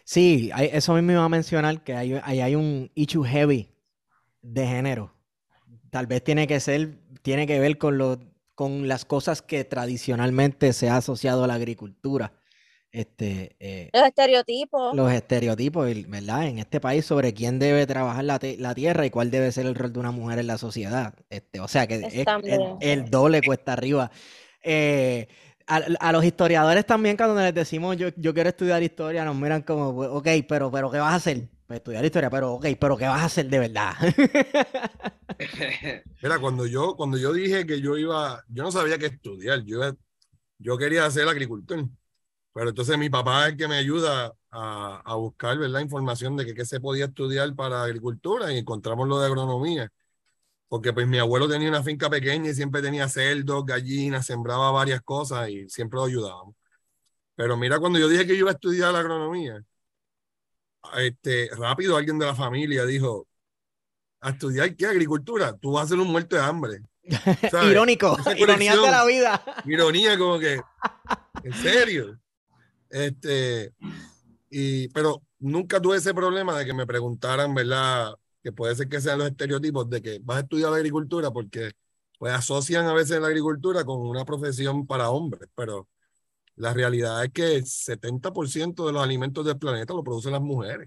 Sí, 0.04 0.50
eso 0.56 0.94
mismo 0.94 1.12
iba 1.12 1.24
a 1.24 1.28
mencionar, 1.28 1.82
que 1.82 1.94
hay, 1.94 2.20
hay, 2.22 2.54
un 2.54 2.90
issue 2.94 3.24
heavy 3.24 3.68
de 4.42 4.66
género. 4.66 5.12
Tal 5.90 6.06
vez 6.06 6.22
tiene 6.22 6.46
que 6.46 6.60
ser, 6.60 6.98
tiene 7.22 7.46
que 7.46 7.58
ver 7.58 7.78
con, 7.78 7.98
lo, 7.98 8.20
con 8.54 8.86
las 8.86 9.04
cosas 9.04 9.42
que 9.42 9.64
tradicionalmente 9.64 10.72
se 10.72 10.90
ha 10.90 10.98
asociado 10.98 11.42
a 11.42 11.46
la 11.46 11.54
agricultura. 11.54 12.34
Este, 12.92 13.56
eh, 13.58 13.90
los 13.92 14.04
estereotipos. 14.04 14.94
Los 14.94 15.12
estereotipos, 15.12 15.88
¿verdad? 16.08 16.46
En 16.46 16.58
este 16.58 16.80
país 16.80 17.04
sobre 17.04 17.34
quién 17.34 17.58
debe 17.58 17.86
trabajar 17.86 18.24
la, 18.24 18.38
la, 18.58 18.74
tierra 18.74 19.04
y 19.04 19.10
cuál 19.10 19.30
debe 19.30 19.50
ser 19.50 19.66
el 19.66 19.74
rol 19.74 19.92
de 19.92 19.98
una 19.98 20.12
mujer 20.12 20.38
en 20.38 20.46
la 20.46 20.56
sociedad. 20.56 21.14
Este, 21.28 21.60
o 21.60 21.68
sea 21.68 21.86
que 21.86 21.96
es, 21.96 22.14
el, 22.14 22.76
el, 22.80 23.10
doble 23.10 23.42
cuesta 23.42 23.72
arriba 23.72 24.10
eh, 24.68 25.28
a, 25.66 26.12
los 26.12 26.24
historiadores 26.24 26.86
también 26.86 27.16
cuando 27.16 27.40
les 27.40 27.54
decimos 27.54 27.96
yo, 27.96 28.08
yo 28.16 28.32
quiero 28.32 28.48
estudiar 28.48 28.82
historia, 28.82 29.24
nos 29.24 29.36
miran 29.36 29.62
como, 29.62 29.88
ok, 29.88 30.28
pero, 30.48 30.70
pero 30.70 30.90
¿qué 30.90 30.98
vas 30.98 31.12
a 31.12 31.16
hacer? 31.16 31.48
Pues 31.66 31.78
estudiar 31.78 32.04
historia, 32.04 32.30
pero 32.30 32.54
ok, 32.54 32.66
pero 32.80 32.96
¿qué 32.96 33.06
vas 33.06 33.22
a 33.22 33.24
hacer 33.24 33.48
de 33.48 33.58
verdad? 33.58 33.94
Mira, 36.22 36.38
cuando 36.38 36.66
yo, 36.66 36.94
cuando 36.96 37.18
yo 37.18 37.32
dije 37.32 37.66
que 37.66 37.80
yo 37.80 37.98
iba, 37.98 38.44
yo 38.48 38.62
no 38.62 38.70
sabía 38.70 38.98
qué 38.98 39.06
estudiar, 39.06 39.64
yo, 39.64 39.80
yo 40.58 40.78
quería 40.78 41.04
hacer 41.04 41.28
agricultor, 41.28 41.88
pero 42.52 42.70
entonces 42.70 42.96
mi 42.96 43.10
papá 43.10 43.46
es 43.46 43.52
el 43.52 43.58
que 43.58 43.68
me 43.68 43.76
ayuda 43.76 44.32
a, 44.50 45.02
a 45.04 45.14
buscar, 45.16 45.58
¿verdad? 45.58 45.80
Información 45.80 46.36
de 46.36 46.46
que 46.46 46.54
qué 46.54 46.64
se 46.64 46.80
podía 46.80 47.06
estudiar 47.06 47.54
para 47.56 47.82
agricultura 47.82 48.52
y 48.52 48.58
encontramos 48.58 49.08
lo 49.08 49.18
de 49.18 49.26
agronomía 49.26 49.92
porque 50.68 50.92
pues 50.92 51.06
mi 51.06 51.18
abuelo 51.18 51.48
tenía 51.48 51.68
una 51.68 51.82
finca 51.82 52.10
pequeña 52.10 52.50
y 52.50 52.54
siempre 52.54 52.82
tenía 52.82 53.08
cerdos, 53.08 53.64
gallinas, 53.64 54.26
sembraba 54.26 54.70
varias 54.70 55.00
cosas 55.02 55.48
y 55.48 55.68
siempre 55.68 55.98
lo 55.98 56.04
ayudábamos. 56.04 56.54
Pero 57.34 57.56
mira, 57.56 57.78
cuando 57.78 57.98
yo 57.98 58.08
dije 58.08 58.26
que 58.26 58.34
iba 58.34 58.50
a 58.50 58.54
estudiar 58.54 58.92
la 58.92 59.00
agronomía, 59.00 59.62
este, 60.96 61.50
rápido 61.56 61.96
alguien 61.96 62.18
de 62.18 62.26
la 62.26 62.34
familia 62.34 62.84
dijo, 62.84 63.26
¿a 64.20 64.30
estudiar 64.30 64.74
qué? 64.74 64.86
Agricultura, 64.86 65.56
tú 65.56 65.72
vas 65.72 65.84
a 65.84 65.88
ser 65.88 65.98
un 65.98 66.08
muerto 66.08 66.36
de 66.36 66.42
hambre. 66.42 66.80
Irónico, 67.70 68.18
ironía 68.36 68.74
de 68.74 68.90
la 68.90 69.04
vida. 69.04 69.44
Ironía 69.64 70.18
como 70.18 70.38
que, 70.38 70.60
en 71.44 71.52
serio. 71.54 72.18
Este, 72.90 73.72
y, 74.50 74.88
pero 74.88 75.22
nunca 75.38 75.80
tuve 75.80 75.98
ese 75.98 76.14
problema 76.14 76.58
de 76.58 76.64
que 76.64 76.74
me 76.74 76.86
preguntaran, 76.86 77.54
¿verdad? 77.54 78.14
Que 78.46 78.52
puede 78.52 78.76
ser 78.76 78.88
que 78.88 79.00
sean 79.00 79.18
los 79.18 79.26
estereotipos 79.26 79.90
de 79.90 80.00
que 80.00 80.20
vas 80.22 80.36
a 80.36 80.40
estudiar 80.42 80.70
la 80.70 80.76
agricultura 80.76 81.32
porque 81.32 81.72
pues 82.16 82.32
asocian 82.32 82.86
a 82.86 82.92
veces 82.92 83.20
la 83.20 83.26
agricultura 83.26 83.84
con 83.84 84.00
una 84.00 84.24
profesión 84.24 84.86
para 84.86 85.10
hombres, 85.10 85.50
pero 85.56 85.88
la 86.54 86.72
realidad 86.72 87.24
es 87.24 87.32
que 87.32 87.56
el 87.56 87.64
70% 87.64 88.86
de 88.86 88.92
los 88.92 89.02
alimentos 89.02 89.44
del 89.44 89.58
planeta 89.58 89.94
lo 89.94 90.04
producen 90.04 90.30
las 90.30 90.40
mujeres. 90.40 90.86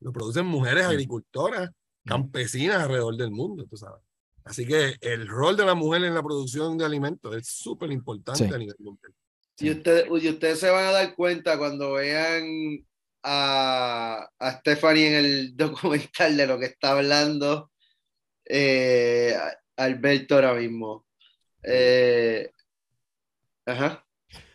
Lo 0.00 0.12
producen 0.12 0.44
mujeres 0.44 0.84
agricultoras, 0.84 1.70
campesinas 2.04 2.82
alrededor 2.82 3.16
del 3.16 3.30
mundo, 3.30 3.64
tú 3.64 3.78
sabes. 3.78 4.02
Así 4.44 4.66
que 4.66 4.96
el 5.00 5.26
rol 5.26 5.56
de 5.56 5.64
la 5.64 5.74
mujer 5.74 6.04
en 6.04 6.14
la 6.14 6.22
producción 6.22 6.76
de 6.76 6.84
alimentos 6.84 7.34
es 7.34 7.48
súper 7.48 7.90
importante 7.92 8.44
a 8.44 8.58
nivel 8.58 8.76
mundial. 8.78 9.14
Y 9.58 9.70
ustedes, 9.70 10.04
y 10.22 10.28
ustedes 10.28 10.60
se 10.60 10.68
van 10.68 10.84
a 10.84 10.90
dar 10.90 11.14
cuenta 11.14 11.56
cuando 11.56 11.92
vean 11.92 12.44
a, 13.24 14.28
Stephanie 14.58 15.08
en 15.08 15.14
el 15.14 15.56
documental 15.56 16.36
de 16.36 16.46
lo 16.46 16.58
que 16.58 16.66
está 16.66 16.92
hablando 16.92 17.70
eh, 18.44 19.34
Alberto 19.76 20.34
ahora 20.34 20.54
mismo. 20.54 21.06
Eh, 21.62 22.50
ajá. 23.66 24.06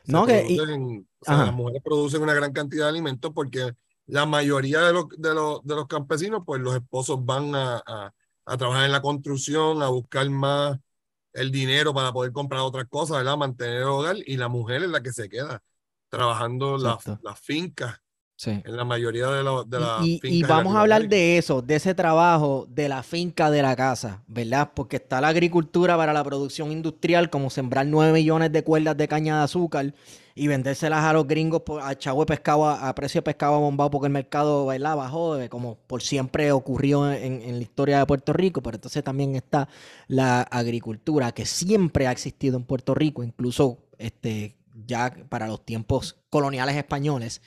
No, 0.05 0.25
que, 0.25 1.03
las 1.25 1.53
mujeres 1.53 1.81
producen 1.83 2.21
una 2.21 2.33
gran 2.33 2.53
cantidad 2.53 2.85
de 2.85 2.89
alimentos 2.89 3.31
porque 3.33 3.73
la 4.05 4.25
mayoría 4.25 4.81
de 4.81 4.93
los, 4.93 5.05
de 5.17 5.33
los, 5.33 5.63
de 5.63 5.75
los 5.75 5.87
campesinos, 5.87 6.43
pues 6.45 6.61
los 6.61 6.75
esposos 6.75 7.23
van 7.23 7.53
a, 7.55 7.83
a, 8.45 8.57
trabajar 8.57 8.85
en 8.85 8.91
la 8.91 9.01
construcción, 9.01 9.83
a 9.83 9.89
buscar 9.89 10.27
más 10.29 10.79
el 11.33 11.51
dinero 11.51 11.93
para 11.93 12.11
poder 12.11 12.31
comprar 12.31 12.61
otras 12.61 12.85
cosas, 12.87 13.17
¿verdad? 13.17 13.37
Mantener 13.37 13.77
el 13.77 13.83
hogar 13.83 14.17
y 14.25 14.37
la 14.37 14.47
mujer 14.47 14.83
es 14.83 14.89
la 14.89 15.01
que 15.01 15.13
se 15.13 15.29
queda 15.29 15.61
trabajando 16.09 16.77
las, 16.77 17.05
las 17.21 17.39
fincas 17.39 17.99
en 18.47 18.77
la 18.77 18.85
mayoría 18.85 19.27
de, 19.27 19.43
de 19.67 19.79
las 19.79 20.05
y, 20.05 20.19
y, 20.23 20.43
vamos 20.43 20.75
a 20.75 20.81
hablar 20.81 21.09
de 21.09 21.37
eso, 21.37 21.61
de 21.61 21.75
ese 21.75 21.93
trabajo 21.93 22.65
de 22.69 22.87
la 22.87 23.03
finca 23.03 23.51
de 23.51 23.61
la 23.61 23.75
casa, 23.75 24.23
¿verdad? 24.27 24.71
Porque 24.73 24.95
está 24.95 25.19
la 25.19 25.27
agricultura 25.27 25.97
para 25.97 26.13
la 26.13 26.23
producción 26.23 26.71
industrial, 26.71 27.29
como 27.29 27.49
sembrar 27.49 27.85
9 27.85 28.13
millones 28.13 28.51
de 28.51 28.63
cuerdas 28.63 28.95
de 28.95 29.07
caña 29.07 29.39
de 29.39 29.43
azúcar 29.43 29.93
y 30.35 30.47
vendérselas 30.47 31.03
a 31.03 31.11
los 31.11 31.27
gringos 31.27 31.63
por, 31.63 31.81
a 31.81 31.97
chavo 31.97 32.21
de 32.21 32.27
pescado, 32.27 32.69
a, 32.69 32.95
precio 32.95 33.19
de 33.19 33.23
pescado 33.23 33.59
bombado, 33.59 33.91
porque 33.91 34.07
el 34.07 34.13
mercado 34.13 34.67
¿verdad? 34.67 34.95
bajó, 34.95 35.37
como 35.49 35.75
por 35.75 36.01
siempre 36.01 36.53
ocurrió 36.53 37.11
en, 37.11 37.41
en 37.41 37.57
la 37.57 37.61
historia 37.61 37.99
de 37.99 38.05
Puerto 38.05 38.31
Rico. 38.31 38.61
Pero 38.61 38.75
entonces 38.75 39.03
también 39.03 39.35
está 39.35 39.67
la 40.07 40.43
agricultura, 40.43 41.33
que 41.33 41.45
siempre 41.45 42.07
ha 42.07 42.11
existido 42.13 42.55
en 42.55 42.63
Puerto 42.63 42.95
Rico, 42.95 43.21
incluso 43.21 43.79
este, 43.97 44.55
ya 44.87 45.13
para 45.27 45.47
los 45.47 45.65
tiempos 45.65 46.15
coloniales 46.29 46.77
españoles 46.77 47.41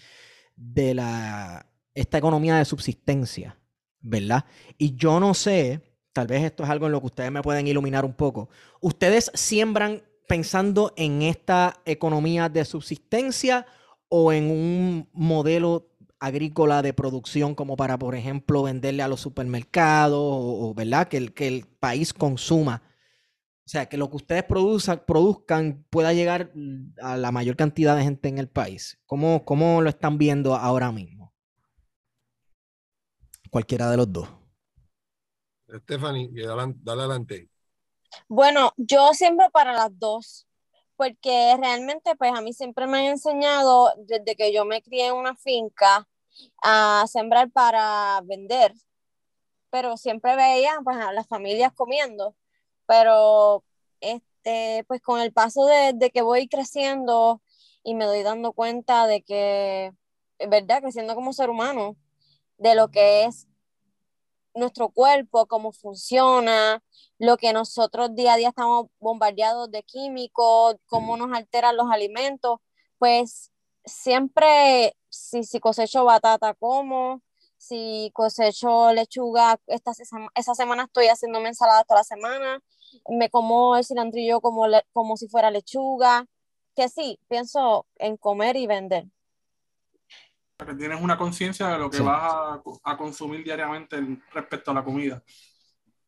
de 0.56 0.94
la, 0.94 1.66
esta 1.94 2.18
economía 2.18 2.56
de 2.56 2.64
subsistencia, 2.64 3.58
¿verdad? 4.00 4.44
Y 4.78 4.96
yo 4.96 5.20
no 5.20 5.34
sé, 5.34 5.80
tal 6.12 6.26
vez 6.26 6.42
esto 6.44 6.64
es 6.64 6.70
algo 6.70 6.86
en 6.86 6.92
lo 6.92 7.00
que 7.00 7.06
ustedes 7.06 7.32
me 7.32 7.42
pueden 7.42 7.66
iluminar 7.66 8.04
un 8.04 8.14
poco. 8.14 8.48
¿Ustedes 8.80 9.30
siembran 9.34 10.02
pensando 10.28 10.92
en 10.96 11.22
esta 11.22 11.80
economía 11.84 12.48
de 12.48 12.64
subsistencia 12.64 13.66
o 14.08 14.32
en 14.32 14.50
un 14.50 15.08
modelo 15.12 15.88
agrícola 16.18 16.82
de 16.82 16.92
producción 16.92 17.54
como 17.54 17.76
para, 17.76 17.98
por 17.98 18.14
ejemplo, 18.14 18.62
venderle 18.62 19.02
a 19.02 19.08
los 19.08 19.20
supermercados 19.20 20.20
o, 20.20 20.72
¿verdad? 20.74 21.08
Que 21.08 21.16
el, 21.16 21.34
que 21.34 21.48
el 21.48 21.66
país 21.66 22.12
consuma 22.12 22.82
o 23.64 23.68
sea, 23.68 23.88
que 23.88 23.96
lo 23.96 24.10
que 24.10 24.16
ustedes 24.16 24.42
produzcan 24.44 25.84
pueda 25.88 26.12
llegar 26.12 26.52
a 27.00 27.16
la 27.16 27.30
mayor 27.30 27.56
cantidad 27.56 27.96
de 27.96 28.02
gente 28.02 28.28
en 28.28 28.38
el 28.38 28.48
país. 28.48 28.98
¿Cómo, 29.06 29.44
cómo 29.44 29.80
lo 29.82 29.88
están 29.88 30.18
viendo 30.18 30.56
ahora 30.56 30.90
mismo? 30.90 31.32
Cualquiera 33.50 33.88
de 33.88 33.96
los 33.98 34.12
dos. 34.12 34.28
Stephanie, 35.84 36.28
dale 36.34 37.02
adelante. 37.02 37.48
Bueno, 38.28 38.72
yo 38.76 39.12
siempre 39.14 39.48
para 39.50 39.72
las 39.72 39.96
dos, 39.96 40.46
porque 40.96 41.56
realmente 41.58 42.16
pues 42.16 42.32
a 42.34 42.40
mí 42.40 42.52
siempre 42.52 42.86
me 42.88 42.98
han 42.98 43.04
enseñado 43.12 43.92
desde 43.96 44.34
que 44.34 44.52
yo 44.52 44.64
me 44.64 44.82
crié 44.82 45.06
en 45.06 45.14
una 45.14 45.36
finca 45.36 46.06
a 46.62 47.04
sembrar 47.06 47.50
para 47.50 48.20
vender, 48.24 48.74
pero 49.70 49.96
siempre 49.96 50.34
veía 50.34 50.80
pues 50.82 50.96
a 50.96 51.12
las 51.12 51.28
familias 51.28 51.72
comiendo 51.72 52.34
pero 52.92 53.64
este, 54.02 54.84
pues 54.86 55.00
con 55.00 55.18
el 55.18 55.32
paso 55.32 55.64
de, 55.64 56.10
que 56.12 56.20
voy 56.20 56.46
creciendo 56.46 57.40
y 57.82 57.94
me 57.94 58.04
doy 58.04 58.22
dando 58.22 58.52
cuenta 58.52 59.06
de 59.06 59.22
que, 59.22 59.94
es 60.38 60.50
verdad, 60.50 60.82
creciendo 60.82 61.14
como 61.14 61.32
ser 61.32 61.48
humano, 61.48 61.96
de 62.58 62.74
lo 62.74 62.90
que 62.90 63.24
es 63.24 63.48
nuestro 64.54 64.90
cuerpo, 64.90 65.46
cómo 65.46 65.72
funciona, 65.72 66.84
lo 67.18 67.38
que 67.38 67.54
nosotros 67.54 68.14
día 68.14 68.34
a 68.34 68.36
día 68.36 68.50
estamos 68.50 68.88
bombardeados 69.00 69.70
de 69.70 69.82
químicos, 69.84 70.76
cómo 70.84 71.16
nos 71.16 71.32
alteran 71.34 71.78
los 71.78 71.90
alimentos, 71.90 72.58
pues 72.98 73.52
siempre, 73.86 74.98
si, 75.08 75.44
si 75.44 75.60
cosecho 75.60 76.04
batata, 76.04 76.52
como, 76.52 77.22
si 77.56 78.10
cosecho 78.12 78.92
lechuga, 78.92 79.58
esta, 79.66 79.92
esa 80.34 80.54
semana 80.54 80.84
estoy 80.84 81.06
haciéndome 81.06 81.48
ensalada 81.48 81.84
toda 81.84 82.00
la 82.00 82.04
semana, 82.04 82.62
me 83.08 83.30
como 83.30 83.76
el 83.76 83.84
cilantrillo 83.84 84.40
como, 84.40 84.66
como 84.92 85.16
si 85.16 85.28
fuera 85.28 85.50
lechuga, 85.50 86.26
que 86.74 86.88
sí, 86.88 87.18
pienso 87.28 87.86
en 87.96 88.16
comer 88.16 88.56
y 88.56 88.66
vender. 88.66 89.04
Que 90.58 90.74
tienes 90.74 91.00
una 91.00 91.18
conciencia 91.18 91.68
de 91.68 91.78
lo 91.78 91.90
que 91.90 92.00
vas 92.00 92.60
a, 92.84 92.96
consumir 92.96 93.42
diariamente 93.42 93.98
respecto 94.32 94.70
a 94.70 94.74
la 94.74 94.84
comida. 94.84 95.22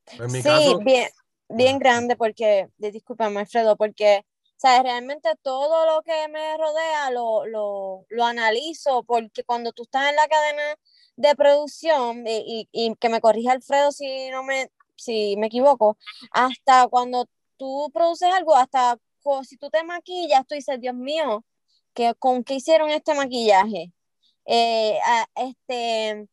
sí, 0.07 0.77
bien, 0.85 1.09
bien 1.49 1.79
grande 1.79 2.17
porque, 2.17 2.69
discúlpame 2.79 3.41
Alfredo, 3.41 3.77
porque 3.77 4.25
¿sabes? 4.57 4.85
realmente 4.85 5.31
todo 5.43 5.87
lo 5.87 6.03
que 6.03 6.29
me 6.29 6.57
rodea 6.57 7.11
lo, 7.11 7.47
lo, 7.47 8.07
lo, 8.09 8.25
analizo 8.25 9.03
porque 9.03 9.43
cuando 9.43 9.73
tú 9.73 9.83
estás 9.83 10.11
en 10.11 10.17
la 10.17 10.29
cadena 10.29 10.63
de 11.17 11.35
producción, 11.35 12.25
y, 12.27 12.69
y, 12.73 12.87
y 12.87 12.95
que 12.97 13.09
me 13.09 13.21
corrija 13.21 13.53
Alfredo 13.53 13.91
si 13.91 14.31
no 14.31 14.45
me, 14.45 14.71
si 14.97 15.37
me 15.37 15.47
equivoco, 15.49 15.99
hasta 16.31 16.87
cuando 16.89 17.27
tú 17.57 17.91
produces 17.93 18.33
algo, 18.33 18.55
hasta 18.55 18.99
si 19.45 19.57
tú 19.57 19.71
te 19.71 19.83
maquillas, 19.85 20.47
tú 20.47 20.55
dices, 20.55 20.81
Dios 20.81 20.95
mío, 20.95 21.45
¿qué, 21.95 22.15
¿con 22.15 22.45
qué 22.45 22.55
hicieron 22.55 22.91
este 22.91 23.15
maquillaje? 23.15 23.93
Eh, 24.47 24.99
este, 25.37 26.29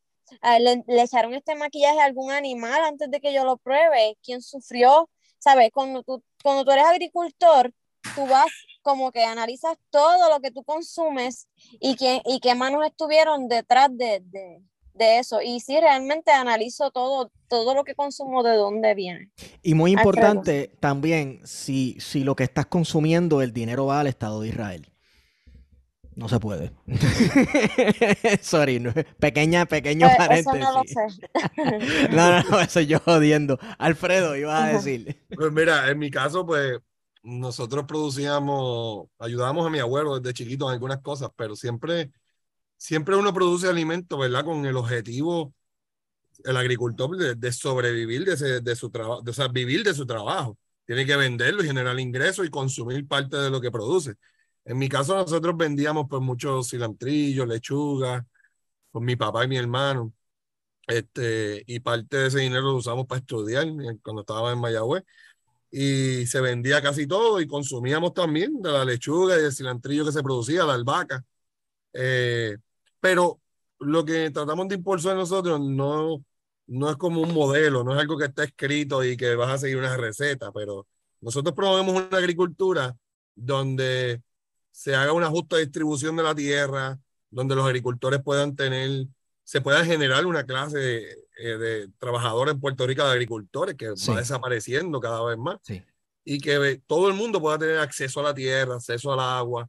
le, 0.60 0.84
echaron 1.02 1.34
este 1.34 1.54
maquillaje 1.54 2.00
a 2.00 2.04
algún 2.04 2.30
animal 2.30 2.82
antes 2.82 3.10
de 3.10 3.20
que 3.20 3.32
yo 3.32 3.44
lo 3.44 3.56
pruebe, 3.56 4.18
¿quién 4.22 4.42
sufrió? 4.42 5.08
¿Sabes? 5.38 5.70
Cuando 5.72 6.02
tú, 6.02 6.22
cuando 6.42 6.64
tú 6.64 6.70
eres 6.72 6.84
agricultor, 6.84 7.72
tú 8.14 8.26
vas 8.26 8.50
como 8.82 9.12
que 9.12 9.24
analizas 9.24 9.76
todo 9.90 10.28
lo 10.28 10.40
que 10.40 10.50
tú 10.50 10.64
consumes 10.64 11.48
y, 11.80 11.96
qué, 11.96 12.20
y 12.24 12.40
qué 12.40 12.54
manos 12.54 12.84
estuvieron 12.84 13.48
detrás 13.48 13.88
de, 13.92 14.20
de 14.24 14.60
eso. 14.98 15.40
Y 15.42 15.60
sí, 15.60 15.78
realmente 15.80 16.30
analizo 16.32 16.90
todo, 16.90 17.30
todo 17.48 17.74
lo 17.74 17.84
que 17.84 17.94
consumo, 17.94 18.42
de 18.42 18.56
dónde 18.56 18.94
viene. 18.94 19.30
Y 19.62 19.74
muy 19.74 19.92
importante 19.92 20.70
también, 20.80 21.40
si, 21.44 21.96
si 22.00 22.24
lo 22.24 22.36
que 22.36 22.44
estás 22.44 22.66
consumiendo, 22.66 23.42
el 23.42 23.52
dinero 23.52 23.86
va 23.86 24.00
al 24.00 24.06
Estado 24.06 24.40
de 24.40 24.48
Israel. 24.48 24.88
No 26.14 26.28
se 26.28 26.38
puede. 26.38 26.72
Sorry, 28.42 28.82
pequeña, 29.18 29.64
pequeño 29.64 30.06
pues, 30.08 30.16
paréntesis. 30.18 30.60
Eso 30.60 30.72
no 30.72 30.78
lo 30.78 30.84
sé. 30.86 32.08
no, 32.14 32.42
no, 32.42 32.60
eso 32.60 32.80
yo 32.80 32.98
jodiendo. 32.98 33.58
Alfredo, 33.78 34.36
ibas 34.36 34.62
a 34.62 34.72
decir. 34.74 35.24
Pues 35.34 35.52
mira, 35.52 35.88
en 35.90 35.98
mi 35.98 36.10
caso, 36.10 36.44
pues 36.44 36.78
nosotros 37.22 37.84
producíamos, 37.86 39.06
ayudábamos 39.18 39.66
a 39.66 39.70
mi 39.70 39.78
abuelo 39.78 40.18
desde 40.18 40.34
chiquito 40.34 40.66
en 40.66 40.74
algunas 40.74 40.98
cosas, 40.98 41.30
pero 41.34 41.56
siempre, 41.56 42.10
siempre 42.82 43.14
uno 43.16 43.32
produce 43.32 43.68
alimentos, 43.68 44.18
¿verdad? 44.18 44.44
Con 44.44 44.66
el 44.66 44.76
objetivo, 44.76 45.54
el 46.44 46.56
agricultor, 46.56 47.16
de, 47.36 47.52
sobrevivir 47.52 48.24
de, 48.24 48.76
su 48.76 48.90
trabajo, 48.90 49.22
o 49.22 49.52
vivir 49.52 49.84
de 49.84 49.94
su 49.94 50.04
trabajo. 50.04 50.58
Tiene 50.84 51.06
que 51.06 51.16
venderlo 51.16 51.62
y 51.62 51.68
generar 51.68 51.98
ingresos 52.00 52.44
y 52.44 52.50
consumir 52.50 53.06
parte 53.06 53.36
de 53.36 53.50
lo 53.50 53.60
que 53.60 53.70
produce. 53.70 54.14
En 54.64 54.78
mi 54.78 54.88
caso, 54.88 55.14
nosotros 55.16 55.56
vendíamos 55.56 56.06
pues 56.10 56.20
muchos 56.22 56.70
cilantrillos, 56.70 57.46
lechugas, 57.46 58.24
con 58.90 59.04
mi 59.04 59.16
papá 59.16 59.44
y 59.44 59.48
mi 59.48 59.58
hermano. 59.58 60.12
Este, 60.88 61.62
y 61.66 61.80
parte 61.80 62.16
de 62.16 62.26
ese 62.28 62.40
dinero 62.40 62.62
lo 62.62 62.76
usamos 62.76 63.06
para 63.06 63.20
estudiar 63.20 63.66
cuando 64.02 64.22
estábamos 64.22 64.54
en 64.54 64.60
Mayagüez. 64.60 65.04
Y 65.70 66.26
se 66.26 66.40
vendía 66.40 66.82
casi 66.82 67.06
todo 67.06 67.40
y 67.40 67.46
consumíamos 67.46 68.12
también 68.14 68.60
de 68.62 68.72
la 68.72 68.84
lechuga 68.84 69.38
y 69.38 69.42
del 69.42 69.52
cilantrillo 69.52 70.04
que 70.04 70.12
se 70.12 70.22
producía, 70.22 70.64
la 70.64 70.74
albahaca. 70.74 71.24
Eh, 71.94 72.56
pero 73.02 73.40
lo 73.80 74.04
que 74.04 74.30
tratamos 74.30 74.68
de 74.68 74.76
impulsar 74.76 75.16
nosotros 75.16 75.60
no, 75.60 76.24
no 76.68 76.88
es 76.88 76.96
como 76.96 77.20
un 77.20 77.34
modelo, 77.34 77.82
no 77.82 77.94
es 77.94 78.00
algo 78.00 78.16
que 78.16 78.26
está 78.26 78.44
escrito 78.44 79.02
y 79.02 79.16
que 79.16 79.34
vas 79.34 79.50
a 79.50 79.58
seguir 79.58 79.76
una 79.78 79.96
receta, 79.96 80.52
pero 80.52 80.86
nosotros 81.20 81.52
promovemos 81.52 81.96
una 81.96 82.16
agricultura 82.16 82.96
donde 83.34 84.22
se 84.70 84.94
haga 84.94 85.12
una 85.12 85.28
justa 85.30 85.56
distribución 85.56 86.14
de 86.14 86.22
la 86.22 86.32
tierra, 86.32 86.96
donde 87.28 87.56
los 87.56 87.66
agricultores 87.66 88.22
puedan 88.22 88.54
tener, 88.54 89.08
se 89.42 89.60
pueda 89.60 89.84
generar 89.84 90.24
una 90.24 90.44
clase 90.44 90.78
de, 90.78 91.16
eh, 91.40 91.88
trabajadores 91.98 92.54
en 92.54 92.60
Puerto 92.60 92.86
Rico 92.86 93.02
de 93.02 93.10
agricultores 93.10 93.74
que 93.74 93.88
va 93.88 94.16
desapareciendo 94.16 95.00
cada 95.00 95.24
vez 95.24 95.38
más. 95.38 95.58
Y 96.24 96.38
que 96.38 96.80
todo 96.86 97.08
el 97.08 97.14
mundo 97.14 97.40
pueda 97.40 97.58
tener 97.58 97.78
acceso 97.78 98.20
a 98.20 98.22
la 98.22 98.34
tierra, 98.34 98.76
acceso 98.76 99.12
al 99.12 99.18
agua, 99.18 99.68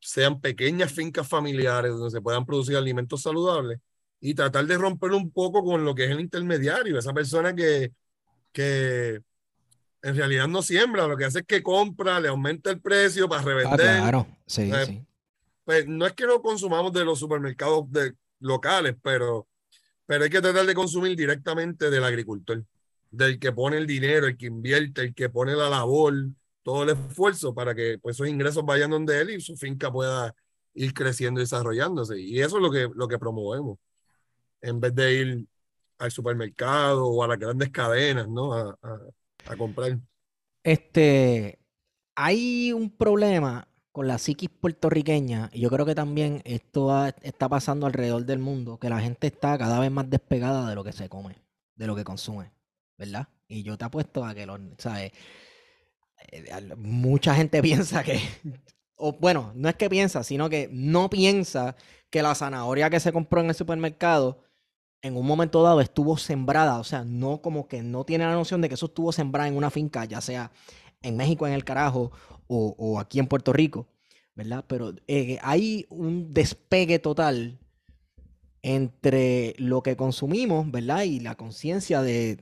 sean 0.00 0.40
pequeñas 0.40 0.92
fincas 0.92 1.28
familiares 1.28 1.92
donde 1.92 2.10
se 2.10 2.20
puedan 2.20 2.44
producir 2.44 2.76
alimentos 2.76 3.22
saludables 3.22 3.80
y 4.20 4.34
tratar 4.34 4.66
de 4.66 4.78
romper 4.78 5.12
un 5.12 5.30
poco 5.30 5.62
con 5.64 5.84
lo 5.84 5.94
que 5.94 6.04
es 6.04 6.10
el 6.10 6.20
intermediario, 6.20 6.98
esa 6.98 7.12
persona 7.12 7.54
que, 7.54 7.92
que 8.52 9.20
en 10.02 10.16
realidad 10.16 10.48
no 10.48 10.62
siembra, 10.62 11.06
lo 11.06 11.16
que 11.16 11.24
hace 11.24 11.40
es 11.40 11.46
que 11.46 11.62
compra, 11.62 12.20
le 12.20 12.28
aumenta 12.28 12.70
el 12.70 12.80
precio 12.80 13.28
para 13.28 13.42
ah, 13.42 13.44
revender. 13.44 13.78
claro, 13.78 14.26
sí, 14.46 14.70
eh, 14.72 14.86
sí. 14.86 15.02
Pues 15.64 15.86
no 15.86 16.06
es 16.06 16.12
que 16.12 16.26
no 16.26 16.40
consumamos 16.40 16.92
de 16.92 17.04
los 17.04 17.18
supermercados 17.18 17.90
de, 17.90 18.14
locales, 18.40 18.96
pero, 19.02 19.46
pero 20.04 20.24
hay 20.24 20.30
que 20.30 20.40
tratar 20.40 20.66
de 20.66 20.74
consumir 20.74 21.16
directamente 21.16 21.90
del 21.90 22.04
agricultor, 22.04 22.64
del 23.10 23.38
que 23.38 23.52
pone 23.52 23.78
el 23.78 23.86
dinero, 23.86 24.26
el 24.26 24.36
que 24.36 24.46
invierte, 24.46 25.02
el 25.02 25.14
que 25.14 25.28
pone 25.28 25.54
la 25.54 25.68
labor, 25.68 26.14
todo 26.66 26.82
el 26.82 26.88
esfuerzo 26.88 27.54
para 27.54 27.76
que 27.76 27.96
pues, 28.02 28.16
esos 28.16 28.26
ingresos 28.26 28.64
vayan 28.66 28.90
donde 28.90 29.20
él 29.20 29.30
y 29.30 29.40
su 29.40 29.56
finca 29.56 29.88
pueda 29.92 30.34
ir 30.74 30.92
creciendo 30.92 31.38
y 31.38 31.44
desarrollándose. 31.44 32.18
Y 32.18 32.40
eso 32.40 32.56
es 32.56 32.62
lo 32.62 32.72
que, 32.72 32.90
lo 32.92 33.06
que 33.06 33.20
promovemos 33.20 33.78
en 34.60 34.80
vez 34.80 34.92
de 34.92 35.14
ir 35.14 35.46
al 35.96 36.10
supermercado 36.10 37.06
o 37.06 37.22
a 37.22 37.28
las 37.28 37.38
grandes 37.38 37.70
cadenas, 37.70 38.28
¿no? 38.28 38.52
A, 38.52 38.76
a, 39.44 39.56
comprar. 39.56 39.96
Este, 40.64 41.60
hay 42.16 42.72
un 42.72 42.90
problema 42.90 43.68
con 43.92 44.08
la 44.08 44.18
psiquis 44.18 44.50
puertorriqueña, 44.50 45.50
y 45.52 45.60
yo 45.60 45.70
creo 45.70 45.86
que 45.86 45.94
también 45.94 46.42
esto 46.44 47.06
está 47.22 47.48
pasando 47.48 47.86
alrededor 47.86 48.26
del 48.26 48.40
mundo, 48.40 48.76
que 48.76 48.90
la 48.90 48.98
gente 48.98 49.28
está 49.28 49.56
cada 49.56 49.78
vez 49.78 49.92
más 49.92 50.10
despegada 50.10 50.68
de 50.68 50.74
lo 50.74 50.82
que 50.82 50.92
se 50.92 51.08
come, 51.08 51.36
de 51.76 51.86
lo 51.86 51.94
que 51.94 52.02
consume, 52.02 52.50
¿verdad? 52.98 53.28
Y 53.46 53.62
yo 53.62 53.78
te 53.78 53.84
apuesto 53.84 54.24
a 54.24 54.34
que 54.34 54.46
los, 54.46 54.58
¿sabes? 54.78 55.12
Eh, 56.32 56.44
mucha 56.76 57.34
gente 57.34 57.62
piensa 57.62 58.02
que, 58.02 58.20
o 58.96 59.12
bueno, 59.12 59.52
no 59.54 59.68
es 59.68 59.76
que 59.76 59.88
piensa, 59.88 60.22
sino 60.22 60.48
que 60.48 60.68
no 60.72 61.10
piensa 61.10 61.76
que 62.10 62.22
la 62.22 62.34
zanahoria 62.34 62.90
que 62.90 63.00
se 63.00 63.12
compró 63.12 63.40
en 63.40 63.48
el 63.48 63.54
supermercado 63.54 64.42
en 65.02 65.16
un 65.16 65.26
momento 65.26 65.62
dado 65.62 65.80
estuvo 65.80 66.16
sembrada, 66.16 66.78
o 66.78 66.84
sea, 66.84 67.04
no 67.04 67.40
como 67.40 67.68
que 67.68 67.82
no 67.82 68.04
tiene 68.04 68.24
la 68.24 68.32
noción 68.32 68.60
de 68.60 68.68
que 68.68 68.74
eso 68.74 68.86
estuvo 68.86 69.12
sembrado 69.12 69.48
en 69.48 69.56
una 69.56 69.70
finca, 69.70 70.04
ya 70.04 70.20
sea 70.20 70.50
en 71.02 71.16
México, 71.16 71.46
en 71.46 71.52
el 71.52 71.64
carajo, 71.64 72.10
o, 72.48 72.98
aquí 73.00 73.18
en 73.18 73.26
Puerto 73.26 73.52
Rico, 73.52 73.86
¿verdad? 74.34 74.64
Pero 74.66 74.94
eh, 75.06 75.38
hay 75.42 75.86
un 75.90 76.32
despegue 76.32 76.98
total 76.98 77.58
entre 78.62 79.54
lo 79.58 79.82
que 79.82 79.96
consumimos, 79.96 80.70
¿verdad? 80.70 81.02
Y 81.02 81.20
la 81.20 81.36
conciencia 81.36 82.02
de, 82.02 82.38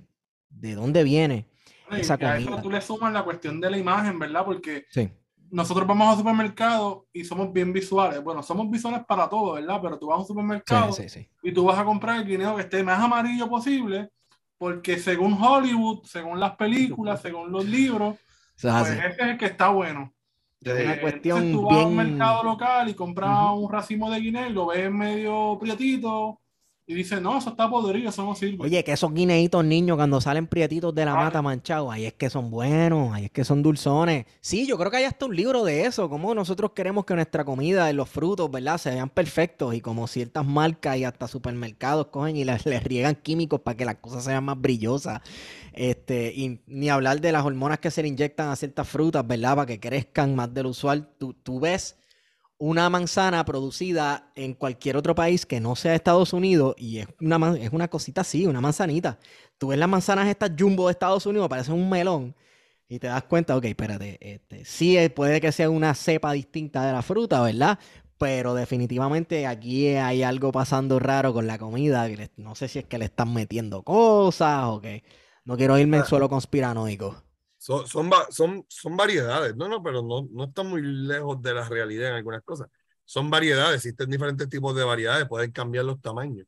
de 0.51 0.75
dónde 0.75 1.05
viene 1.05 1.47
esa 1.93 2.17
comida. 2.17 2.33
A 2.35 2.39
eso 2.39 2.63
tú 2.63 2.71
le 2.71 2.81
sumas 2.81 3.13
la 3.13 3.23
cuestión 3.23 3.61
de 3.61 3.71
la 3.71 3.79
imagen, 3.79 4.19
¿verdad? 4.19 4.45
Porque 4.45 4.87
sí 4.91 5.11
nosotros 5.55 5.87
vamos 5.87 6.09
al 6.09 6.19
supermercado 6.19 7.07
y 7.13 7.25
somos 7.25 7.53
bien 7.53 7.73
visuales. 7.73 8.23
Bueno, 8.23 8.43
somos 8.43 8.69
visuales 8.69 9.03
para 9.07 9.29
todo, 9.29 9.53
¿verdad? 9.53 9.79
Pero 9.81 9.99
tú 9.99 10.09
vas 10.09 10.17
a 10.17 10.21
un 10.21 10.27
supermercado 10.27 10.97
y 11.43 11.53
tú 11.53 11.65
vas 11.65 11.79
a 11.79 11.85
comprar 11.85 12.17
el 12.19 12.27
guineo 12.27 12.57
que 12.57 12.63
esté 12.63 12.83
más 12.83 12.99
amarillo 12.99 13.49
posible, 13.49 14.11
porque 14.59 14.99
según 14.99 15.41
Hollywood, 15.41 16.05
según 16.07 16.41
las 16.41 16.57
películas, 16.57 17.23
según 17.23 17.53
los 17.53 17.65
libros, 17.65 18.17
pues 18.61 18.91
ese 18.91 19.07
es 19.07 19.19
el 19.19 19.39
que 19.39 19.47
está 19.47 19.69
bueno. 19.69 20.13
Es 20.61 20.85
una 20.85 21.01
cuestión 21.01 21.53
tú 21.53 21.63
vas 21.63 21.85
a 21.85 21.87
un 21.87 21.97
mercado 21.97 22.43
local 22.43 22.89
y 22.89 22.95
compras 22.95 23.51
un 23.55 23.71
racimo 23.71 24.11
de 24.11 24.19
guineo 24.19 24.49
lo 24.49 24.67
ves 24.67 24.91
medio 24.91 25.59
prietito, 25.61 26.41
y 26.87 26.93
dice, 26.93 27.19
no, 27.19 27.39
eso 27.39 27.49
está 27.49 27.71
podrido, 27.71 28.11
eso 28.11 28.23
no 28.23 28.35
sirve. 28.35 28.65
Oye, 28.65 28.85
que 28.85 28.93
esos 28.93 29.13
guineitos 29.15 29.65
niños 29.65 29.97
cuando 29.97 30.21
salen 30.21 30.47
prietitos 30.47 30.95
de 30.95 31.07
la 31.07 31.15
mata 31.15 31.41
manchados, 31.41 31.91
ahí 31.91 32.05
es 32.05 32.13
que 32.13 32.29
son 32.29 32.51
buenos, 32.51 33.15
ahí 33.15 33.25
es 33.25 33.31
que 33.31 33.43
son 33.43 33.63
dulzones. 33.63 34.27
Sí, 34.43 34.67
yo 34.67 34.77
creo 34.77 34.91
que 34.91 34.99
hay 34.99 35.05
hasta 35.05 35.25
un 35.25 35.35
libro 35.35 35.65
de 35.65 35.87
eso, 35.87 36.11
como 36.11 36.35
nosotros 36.35 36.73
queremos 36.73 37.07
que 37.07 37.15
nuestra 37.15 37.43
comida 37.43 37.91
y 37.91 37.95
los 37.95 38.11
frutos, 38.11 38.51
¿verdad? 38.51 38.77
Se 38.77 38.91
vean 38.91 39.09
perfectos 39.09 39.75
y 39.75 39.81
como 39.81 40.07
ciertas 40.07 40.45
marcas 40.45 40.99
y 40.99 41.05
hasta 41.05 41.27
supermercados 41.27 42.09
cogen 42.09 42.37
y 42.37 42.45
les, 42.45 42.67
les 42.67 42.85
riegan 42.85 43.15
químicos 43.15 43.61
para 43.61 43.79
que 43.79 43.87
las 43.87 43.97
cosas 43.97 44.25
sean 44.25 44.45
más 44.45 44.61
brillosas. 44.61 45.23
Este, 45.73 46.35
y 46.37 46.61
ni 46.67 46.91
hablar 46.91 47.23
de 47.23 47.33
las 47.33 47.47
hormonas 47.47 47.79
que 47.79 47.91
se 47.91 48.03
le 48.03 48.09
inyectan 48.09 48.51
a 48.51 48.57
ciertas 48.57 48.87
frutas, 48.87 49.27
¿verdad? 49.27 49.57
Para 49.57 49.67
que 49.67 49.81
crezcan 49.81 50.35
más 50.35 50.53
del 50.53 50.67
usual. 50.67 51.09
Tú, 51.17 51.33
tú 51.33 51.61
ves 51.61 51.97
una 52.67 52.89
manzana 52.89 53.45
producida 53.45 54.33
en 54.35 54.55
cualquier 54.55 54.97
otro 54.97 55.15
país 55.15 55.45
que 55.45 55.61
no 55.61 55.77
sea 55.77 55.95
Estados 55.95 56.33
Unidos 56.33 56.75
y 56.79 57.01
es 57.01 57.09
una, 57.21 57.55
es 57.59 57.71
una 57.75 57.89
cosita 57.89 58.23
así, 58.23 58.47
una 58.47 58.63
manzanita. 58.63 59.19
Tú 59.59 59.69
ves 59.69 59.79
las 59.79 59.89
manzanas 59.89 60.29
estas 60.29 60.53
jumbo 60.59 60.87
de 60.87 60.93
Estados 60.93 61.27
Unidos, 61.27 61.47
parecen 61.51 61.75
un 61.75 61.91
melón 61.91 62.35
y 62.89 62.99
te 62.99 63.09
das 63.09 63.25
cuenta, 63.25 63.55
ok, 63.55 63.67
espérate, 63.67 64.19
este, 64.21 64.65
sí 64.65 64.97
eh, 64.97 65.11
puede 65.11 65.43
que 65.43 65.53
sea 65.53 65.69
una 65.69 65.95
cepa 65.95 66.33
distinta 66.33 66.87
de 66.87 66.93
la 66.95 67.03
fruta, 67.03 67.43
¿verdad? 67.43 67.79
Pero 68.17 68.55
definitivamente 68.55 69.47
aquí 69.47 69.89
hay 69.89 70.23
algo 70.23 70.51
pasando 70.51 70.99
raro 70.99 71.35
con 71.35 71.47
la 71.47 71.59
comida, 71.59 72.07
que 72.09 72.31
no 72.39 72.55
sé 72.55 72.69
si 72.69 72.79
es 72.79 72.87
que 72.87 72.97
le 72.97 73.05
están 73.05 73.35
metiendo 73.35 73.83
cosas 73.83 74.65
o 74.69 74.81
que 74.81 75.05
no 75.45 75.59
quiero 75.59 75.79
irme 75.79 75.99
en 75.99 76.07
suelo 76.07 76.31
conspiranoico. 76.31 77.23
Son, 77.65 77.87
son, 77.87 78.11
son, 78.29 78.67
son 78.69 78.95
variedades, 78.95 79.57
no, 79.57 79.69
no, 79.69 79.83
pero 79.83 80.03
no, 80.03 80.29
no 80.31 80.45
están 80.45 80.67
muy 80.67 80.83
lejos 80.83 81.41
de 81.41 81.55
la 81.55 81.67
realidad 81.67 82.11
en 82.11 82.17
algunas 82.17 82.43
cosas. 82.43 82.69
Son 83.07 83.31
variedades, 83.31 83.77
existen 83.77 84.11
diferentes 84.11 84.51
tipos 84.51 84.77
de 84.77 84.85
variedades, 84.85 85.27
pueden 85.27 85.51
cambiar 85.51 85.87
los 85.87 85.99
tamaños. 85.99 86.47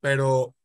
Pero 0.00 0.56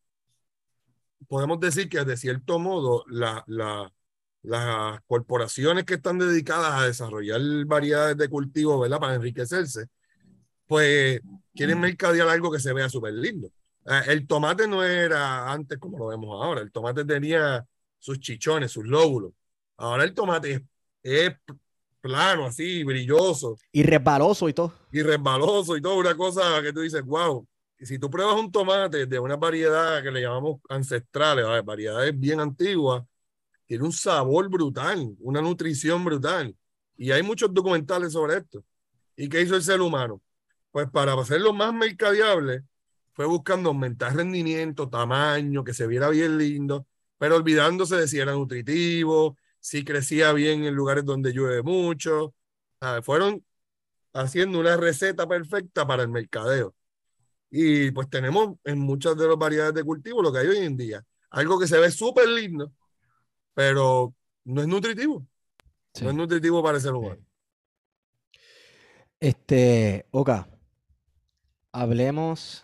podemos 1.27 1.59
decir 1.59 1.89
que 1.89 2.03
de 2.03 2.17
cierto 2.17 2.57
modo 2.57 3.03
la, 3.07 3.43
la, 3.45 3.93
las 4.41 4.99
corporaciones 5.05 5.85
que 5.85 5.93
están 5.93 6.17
dedicadas 6.17 6.73
a 6.73 6.85
desarrollar 6.87 7.39
variedades 7.67 8.17
de 8.17 8.29
cultivo, 8.29 8.79
¿verdad? 8.79 8.99
Para 8.99 9.13
enriquecerse, 9.13 9.89
pues 10.65 11.21
quieren 11.53 11.79
mercadear 11.79 12.27
algo 12.29 12.51
que 12.51 12.59
se 12.59 12.73
vea 12.73 12.89
súper 12.89 13.13
lindo. 13.13 13.51
Eh, 13.85 14.01
el 14.07 14.25
tomate 14.25 14.67
no 14.67 14.83
era 14.83 15.51
antes 15.51 15.77
como 15.77 15.99
lo 15.99 16.07
vemos 16.07 16.43
ahora, 16.43 16.61
el 16.61 16.71
tomate 16.71 17.05
tenía 17.05 17.63
sus 17.99 18.19
chichones, 18.19 18.71
sus 18.71 18.87
lóbulos. 18.87 19.33
Ahora 19.77 20.03
el 20.03 20.13
tomate 20.13 20.65
es 21.03 21.31
plano, 22.01 22.45
así, 22.47 22.83
brilloso. 22.83 23.57
Y 23.71 23.83
resbaloso 23.83 24.49
y 24.49 24.53
todo. 24.53 24.73
Y 24.91 25.01
resbaloso 25.01 25.77
y 25.77 25.81
todo, 25.81 25.95
una 25.95 26.15
cosa 26.15 26.61
que 26.61 26.73
tú 26.73 26.81
dices, 26.81 27.03
wow. 27.03 27.47
Y 27.79 27.85
si 27.85 27.99
tú 27.99 28.09
pruebas 28.09 28.35
un 28.35 28.51
tomate 28.51 29.05
de 29.05 29.19
una 29.19 29.35
variedad 29.35 30.01
que 30.01 30.11
le 30.11 30.21
llamamos 30.21 30.59
ancestrales, 30.67 31.45
variedades 31.63 32.19
bien 32.19 32.39
antiguas, 32.39 33.03
tiene 33.67 33.83
un 33.83 33.91
sabor 33.91 34.49
brutal, 34.49 35.15
una 35.19 35.41
nutrición 35.41 36.03
brutal. 36.03 36.55
Y 36.95 37.11
hay 37.11 37.21
muchos 37.21 37.53
documentales 37.53 38.13
sobre 38.13 38.37
esto. 38.37 38.63
¿Y 39.15 39.29
qué 39.29 39.41
hizo 39.41 39.55
el 39.55 39.61
ser 39.61 39.81
humano? 39.81 40.21
Pues 40.71 40.89
para 40.89 41.13
hacerlo 41.13 41.53
más 41.53 41.73
mercadeable, 41.73 42.63
fue 43.13 43.25
buscando 43.25 43.69
aumentar 43.69 44.15
rendimiento, 44.15 44.89
tamaño, 44.89 45.63
que 45.63 45.73
se 45.73 45.85
viera 45.85 46.09
bien 46.09 46.37
lindo, 46.37 46.87
pero 47.17 47.35
olvidándose 47.35 47.95
de 47.95 48.07
si 48.07 48.19
era 48.19 48.31
nutritivo, 48.31 49.37
si 49.59 49.83
crecía 49.83 50.31
bien 50.33 50.63
en 50.63 50.75
lugares 50.75 51.05
donde 51.05 51.33
llueve 51.33 51.63
mucho. 51.63 52.33
fueron 53.03 53.43
haciendo 54.13 54.59
una 54.59 54.77
receta 54.77 55.27
perfecta 55.27 55.85
para 55.85 56.03
el 56.03 56.09
mercadeo. 56.09 56.75
Y 57.49 57.91
pues 57.91 58.09
tenemos 58.09 58.55
en 58.63 58.79
muchas 58.79 59.15
de 59.17 59.27
las 59.27 59.37
variedades 59.37 59.73
de 59.73 59.83
cultivo 59.83 60.21
lo 60.21 60.31
que 60.31 60.39
hay 60.39 60.47
hoy 60.47 60.57
en 60.57 60.75
día. 60.75 61.05
Algo 61.29 61.59
que 61.59 61.67
se 61.67 61.77
ve 61.77 61.91
súper 61.91 62.27
lindo, 62.27 62.71
pero 63.53 64.13
no 64.45 64.61
es 64.61 64.67
nutritivo. 64.67 65.25
Sí. 65.93 66.03
No 66.03 66.11
es 66.11 66.15
nutritivo 66.15 66.61
para 66.63 66.79
ser 66.79 66.93
humano. 66.93 67.21
Este, 69.19 70.05
Oka, 70.11 70.47
hablemos, 71.71 72.63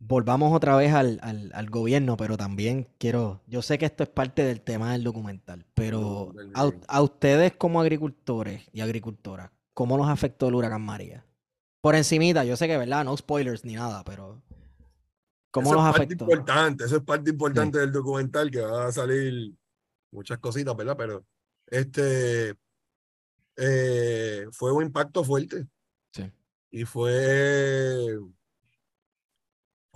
volvamos 0.00 0.54
otra 0.54 0.76
vez 0.76 0.92
al, 0.92 1.18
al- 1.22 1.50
al 1.54 1.70
gobierno, 1.70 2.16
pero 2.16 2.36
también 2.36 2.88
quiero, 2.98 3.40
yo 3.46 3.62
sé 3.62 3.78
que 3.78 3.86
esto 3.86 4.02
es 4.04 4.08
parte 4.08 4.44
del 4.44 4.60
tema 4.60 4.92
del 4.92 5.02
documental, 5.04 5.64
pero 5.74 6.32
a, 6.54 6.70
a 6.86 7.02
ustedes 7.02 7.52
como 7.56 7.80
agricultores 7.80 8.68
y 8.72 8.80
agricultoras, 8.80 9.50
¿cómo 9.74 9.96
los 9.96 10.08
afectó 10.08 10.48
el 10.48 10.54
huracán 10.54 10.82
María? 10.82 11.24
Por 11.80 11.94
encimita, 11.94 12.44
yo 12.44 12.56
sé 12.56 12.66
que, 12.66 12.76
¿verdad? 12.76 13.04
No 13.04 13.16
spoilers 13.16 13.64
ni 13.64 13.74
nada, 13.74 14.02
pero 14.04 14.40
¿cómo 15.50 15.70
Eso 15.70 15.76
los 15.80 15.84
es 15.84 15.90
parte 15.90 16.04
afectó? 16.14 16.24
importante, 16.24 16.84
eso 16.84 16.96
es 16.96 17.02
parte 17.02 17.30
importante 17.30 17.78
del 17.78 17.92
documental 17.92 18.50
que 18.50 18.60
va 18.60 18.86
a 18.86 18.92
salir 18.92 19.54
muchas 20.12 20.38
cositas, 20.38 20.74
¿verdad? 20.76 20.96
Pero 20.96 21.24
este 21.66 22.54
eh, 23.56 24.46
fue 24.52 24.72
un 24.72 24.84
impacto 24.84 25.24
fuerte 25.24 25.66
Sí. 26.12 26.30
y 26.70 26.84
fue 26.84 28.16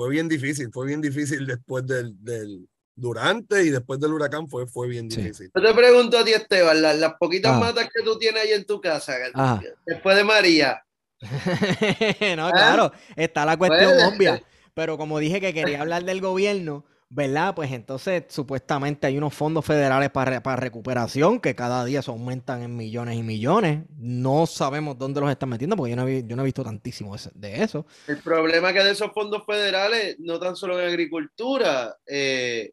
fue 0.02 0.10
bien 0.10 0.28
difícil, 0.28 0.68
fue 0.72 0.86
bien 0.88 1.00
difícil 1.00 1.46
después 1.46 1.86
del, 1.86 2.12
del 2.24 2.66
durante 2.96 3.62
y 3.62 3.70
después 3.70 4.00
del 4.00 4.12
huracán 4.12 4.48
fue, 4.48 4.66
fue 4.66 4.88
bien 4.88 5.08
Sí. 5.08 5.20
difícil. 5.22 5.50
Yo 5.54 5.62
te 5.62 5.74
pregunto 5.74 6.18
a 6.18 6.24
ti, 6.24 6.32
Esteban, 6.32 6.82
las, 6.82 6.98
las 6.98 7.14
poquitas 7.20 7.52
Ah. 7.52 7.60
matas 7.60 7.88
que 7.94 8.02
tú 8.02 8.18
tienes 8.18 8.42
ahí 8.42 8.50
en 8.52 8.64
tu 8.66 8.80
casa, 8.80 9.14
Ajá. 9.32 9.62
después 9.86 10.16
de 10.16 10.24
María, 10.24 10.82
No, 12.36 12.48
¿Ah? 12.48 12.52
claro, 12.52 12.92
está 13.14 13.44
la 13.46 13.56
cuestión 13.56 13.92
obvia. 14.12 14.42
Pero 14.74 14.98
como 14.98 15.20
dije 15.20 15.40
que 15.40 15.54
quería 15.54 15.80
hablar 15.82 16.02
del 16.04 16.20
gobierno, 16.20 16.84
¿verdad? 17.14 17.55
Pues 17.55 17.70
entonces 17.70 18.25
supuestamente 18.29 19.07
hay 19.07 19.18
unos 19.18 19.35
fondos 19.35 19.66
federales 19.66 20.09
para, 20.11 20.42
para 20.42 20.57
recuperación 20.57 21.40
que 21.40 21.55
cada 21.55 21.85
día 21.85 22.01
se 22.01 22.11
aumentan 22.11 22.62
en 22.62 22.75
millones 22.75 23.18
y 23.18 23.22
millones. 23.22 23.85
No 23.98 24.46
sabemos 24.46 24.96
dónde 24.96 25.20
los 25.20 25.31
están 25.31 25.51
metiendo 25.51 25.77
porque 25.77 25.90
yo 25.90 25.96
no 25.96 26.09
he, 26.09 26.25
yo 26.27 26.37
no 26.37 26.42
he 26.42 26.46
visto 26.46 26.64
tantísimo 26.64 27.14
de 27.35 27.62
eso. 27.62 27.85
el 28.07 28.16
problema 28.18 28.72
que 28.72 28.83
de 28.83 28.92
esos 28.92 29.12
fondos 29.12 29.44
federales, 29.44 30.16
no 30.20 30.40
tan 30.40 30.57
solo 30.57 30.81
en 30.81 30.88
agricultura, 30.88 31.94
eh, 32.07 32.72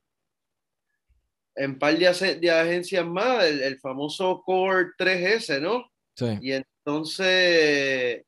en 1.55 1.77
par 1.77 1.97
de, 1.97 2.49
agencias 2.49 3.05
más, 3.05 3.43
el, 3.43 3.61
el 3.61 3.77
famoso 3.81 4.41
Core 4.45 4.91
3S, 4.97 5.59
¿no? 5.59 5.91
Sí. 6.15 6.37
Y 6.41 6.53
entonces 6.53 8.23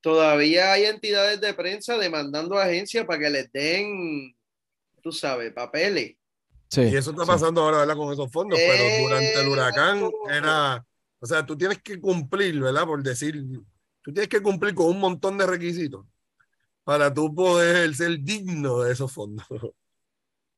todavía 0.00 0.72
hay 0.72 0.84
entidades 0.84 1.42
de 1.42 1.52
prensa 1.52 1.98
demandando 1.98 2.56
a 2.56 2.64
agencias 2.64 3.04
para 3.04 3.18
que 3.18 3.28
les 3.28 3.52
den, 3.52 4.34
tú 5.04 5.12
sabes, 5.12 5.52
papeles. 5.52 6.16
Y 6.76 6.96
eso 6.96 7.10
está 7.10 7.24
pasando 7.24 7.60
ahora, 7.60 7.78
¿verdad? 7.78 7.96
Con 7.96 8.12
esos 8.12 8.32
fondos, 8.32 8.58
pero 8.58 8.82
durante 9.04 9.40
el 9.40 9.46
Eh, 9.46 9.50
huracán 9.50 10.10
era, 10.28 10.84
o 11.20 11.26
sea, 11.26 11.46
tú 11.46 11.56
tienes 11.56 11.80
que 11.82 12.00
cumplir, 12.00 12.58
¿verdad? 12.60 12.84
Por 12.84 13.02
decir, 13.02 13.34
tú 14.02 14.12
tienes 14.12 14.28
que 14.28 14.42
cumplir 14.42 14.74
con 14.74 14.86
un 14.86 14.98
montón 14.98 15.38
de 15.38 15.46
requisitos 15.46 16.04
para 16.84 17.12
tú 17.14 17.34
poder 17.34 17.94
ser 17.94 18.18
digno 18.20 18.80
de 18.80 18.92
esos 18.92 19.12
fondos. 19.12 19.46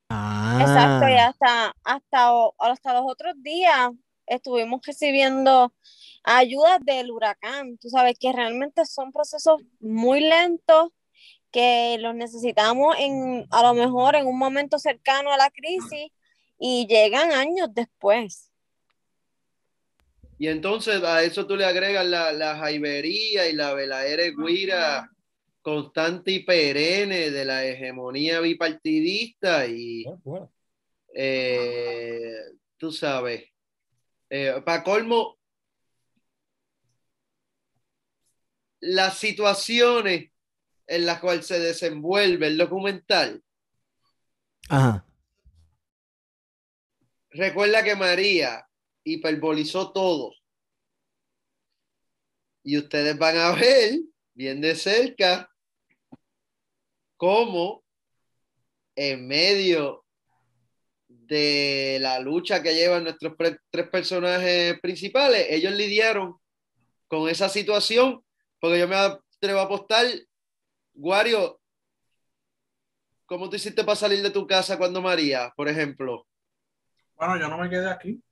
Ah, 0.09 0.59
Exacto, 0.61 1.09
y 1.09 1.15
hasta, 1.15 1.75
hasta, 1.85 2.31
hasta 2.61 2.95
los 2.95 3.03
otros 3.07 3.35
días 3.43 3.91
estuvimos 4.27 4.81
recibiendo 4.87 5.75
ayudas 6.23 6.79
del 6.85 7.11
huracán. 7.11 7.77
Tú 7.79 7.89
sabes 7.89 8.17
que 8.19 8.33
realmente 8.33 8.85
son 8.87 9.11
procesos 9.13 9.61
muy 9.81 10.21
lentos 10.21 10.91
que 11.57 11.97
los 12.01 12.15
necesitamos 12.15 12.95
en, 12.99 13.47
a 13.51 13.63
lo 13.63 13.73
mejor 13.73 14.15
en 14.15 14.27
un 14.27 14.37
momento 14.37 14.79
cercano 14.79 15.33
a 15.33 15.39
la 15.39 15.49
crisis 15.49 16.13
y 16.59 16.87
llegan 16.87 17.33
años 17.33 17.71
después. 17.73 18.53
Y 20.39 20.49
entonces 20.49 21.03
a 21.03 21.23
eso 21.23 21.47
tú 21.47 21.57
le 21.57 21.65
agregas 21.65 22.05
la, 22.05 22.31
la 22.33 22.59
jaibería 22.59 23.49
y 23.49 23.55
la 23.55 23.73
veladera 23.73 24.25
guira 24.37 25.11
constante 25.63 26.33
y 26.33 26.41
perenne 26.41 27.31
de 27.31 27.45
la 27.47 27.65
hegemonía 27.65 28.41
bipartidista 28.41 29.67
y 29.67 30.05
eh, 31.15 32.35
tú 32.77 32.93
sabes, 32.93 33.45
para 34.63 34.85
colmo, 34.85 35.39
las 38.81 39.17
situaciones 39.17 40.36
en 40.87 41.07
las 41.07 41.21
cuales 41.21 41.47
se 41.47 41.59
desenvuelve 41.59 42.47
el 42.47 42.59
documental. 42.59 43.43
Ajá. 44.69 45.05
Recuerda 47.31 47.85
que 47.85 47.97
María 47.97 48.67
hiperbolizó 49.05 49.93
todo. 49.93 50.33
Y 52.63 52.79
ustedes 52.79 53.17
van 53.19 53.37
a 53.37 53.53
ver 53.53 54.01
bien 54.35 54.61
de 54.61 54.75
cerca 54.75 55.49
cómo 57.17 57.85
en 58.95 59.27
medio 59.27 60.05
de 61.09 61.99
la 62.01 62.19
lucha 62.21 62.63
que 62.63 62.75
llevan 62.75 63.05
nuestros 63.05 63.35
tres 63.71 63.89
personajes 63.91 64.81
principales, 64.81 65.47
ellos 65.51 65.73
lidiaron 65.73 66.37
con 67.09 67.29
esa 67.29 67.49
situación, 67.49 68.25
porque 68.61 68.79
yo 68.79 68.89
me 68.89 68.97
atrevo 68.97 69.61
a 69.61 69.65
apostar, 69.65 70.07
Guario, 70.97 71.61
¿cómo 73.27 73.51
tú 73.51 73.57
hiciste 73.57 73.85
para 73.85 73.97
salir 73.97 74.23
de 74.23 74.31
tu 74.31 74.47
casa 74.47 74.79
cuando 74.79 75.03
María, 75.03 75.53
por 75.55 75.69
ejemplo? 75.69 76.27
Bueno, 77.17 77.39
yo 77.39 77.49
no 77.49 77.59
me 77.59 77.69
quedé 77.69 77.91
aquí. 77.91 78.23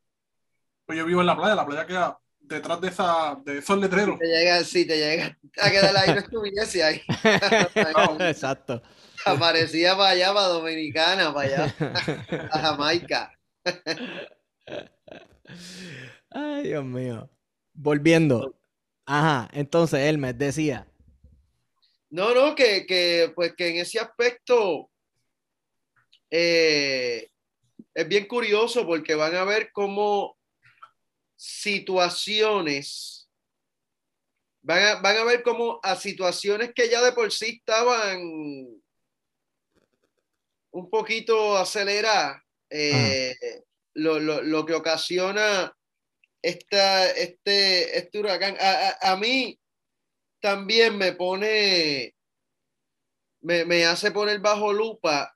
Pues 0.86 0.98
yo 0.98 1.04
vivo 1.04 1.20
en 1.20 1.26
la 1.26 1.36
playa, 1.36 1.54
la 1.54 1.66
playa 1.66 1.86
queda 1.86 2.18
detrás 2.40 2.80
de 2.80 2.88
esa, 2.88 3.38
de 3.44 3.58
esos 3.58 3.78
letreros. 3.78 4.18
Te 4.18 4.26
llega, 4.26 4.64
sí, 4.64 4.86
te 4.86 4.96
llega 4.96 5.38
a 5.60 5.70
quedar 5.70 5.94
ahí, 5.94 6.14
no 6.14 6.20
estuviese 6.20 6.82
ahí. 6.82 7.02
Exacto. 8.20 8.82
Aparecía 9.26 9.94
para 9.96 10.10
allá, 10.10 10.32
para 10.32 10.48
Dominicana, 10.48 11.34
para 11.34 11.48
allá, 11.48 11.74
a 12.50 12.58
Jamaica. 12.58 13.38
Ay, 16.30 16.62
Dios 16.64 16.84
mío. 16.84 17.30
Volviendo. 17.74 18.54
Ajá, 19.04 19.50
entonces 19.52 20.00
Hermes 20.00 20.38
decía. 20.38 20.86
No, 22.14 22.32
no, 22.32 22.54
que, 22.54 22.86
que, 22.86 23.32
pues 23.34 23.56
que 23.56 23.70
en 23.70 23.76
ese 23.78 23.98
aspecto 23.98 24.88
eh, 26.30 27.28
es 27.92 28.08
bien 28.08 28.26
curioso 28.28 28.86
porque 28.86 29.16
van 29.16 29.34
a 29.34 29.42
ver 29.42 29.72
cómo 29.72 30.38
situaciones, 31.34 33.28
van 34.62 34.82
a, 34.84 34.94
van 35.00 35.16
a 35.16 35.24
ver 35.24 35.42
cómo 35.42 35.80
a 35.82 35.96
situaciones 35.96 36.70
que 36.72 36.88
ya 36.88 37.02
de 37.02 37.10
por 37.10 37.32
sí 37.32 37.56
estaban 37.58 38.20
un 40.70 40.90
poquito 40.90 41.56
aceleradas, 41.56 42.40
eh, 42.70 43.34
lo, 43.94 44.20
lo, 44.20 44.40
lo 44.40 44.64
que 44.64 44.74
ocasiona 44.74 45.76
esta, 46.40 47.10
este, 47.10 47.98
este 47.98 48.20
huracán. 48.20 48.56
A, 48.60 48.70
a, 49.00 49.12
a 49.12 49.16
mí 49.16 49.58
también 50.44 50.98
me 50.98 51.12
pone, 51.12 52.14
me, 53.40 53.64
me 53.64 53.86
hace 53.86 54.10
poner 54.10 54.40
bajo 54.40 54.74
lupa 54.74 55.34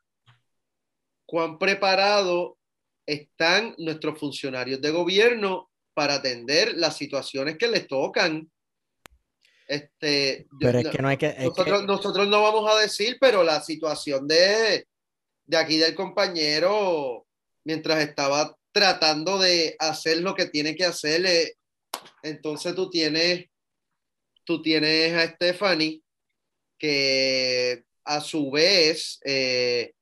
cuán 1.24 1.58
preparados 1.58 2.58
están 3.06 3.74
nuestros 3.78 4.18
funcionarios 4.20 4.82
de 4.82 4.90
gobierno 4.90 5.70
para 5.94 6.16
atender 6.16 6.74
las 6.76 6.98
situaciones 6.98 7.56
que 7.56 7.68
les 7.68 7.88
tocan. 7.88 8.52
Este, 9.66 10.46
Pero 10.60 10.78
es 10.78 10.88
que 10.88 11.00
no 11.00 11.08
hay 11.08 11.16
que. 11.16 11.28
es 11.28 11.38
nosotros, 11.38 11.80
que- 11.80 11.86
nosotros 11.86 12.28
no 12.28 12.42
vamos 12.42 12.70
a 12.70 12.78
decir, 12.78 13.16
pero 13.18 13.42
la 13.42 13.62
situación 13.62 14.28
de, 14.28 14.86
de 15.46 15.56
aquí 15.56 15.78
del 15.78 15.94
compañero, 15.94 17.26
mientras 17.64 18.00
estaba 18.00 18.54
tratando 18.72 19.38
de 19.38 19.74
hacer 19.78 20.18
lo 20.20 20.34
que 20.34 20.44
tiene 20.44 20.76
que 20.76 20.84
hacer, 20.84 21.24
eh, 21.24 21.54
entonces 22.22 22.74
tú 22.74 22.90
tienes, 22.90 23.46
tú 24.48 24.62
tienes 24.62 25.12
a 25.12 25.26
Stephanie, 25.34 26.02
que 26.78 27.84
a 28.02 28.18
su 28.22 28.50
vez 28.50 29.20
eh, 29.22 29.92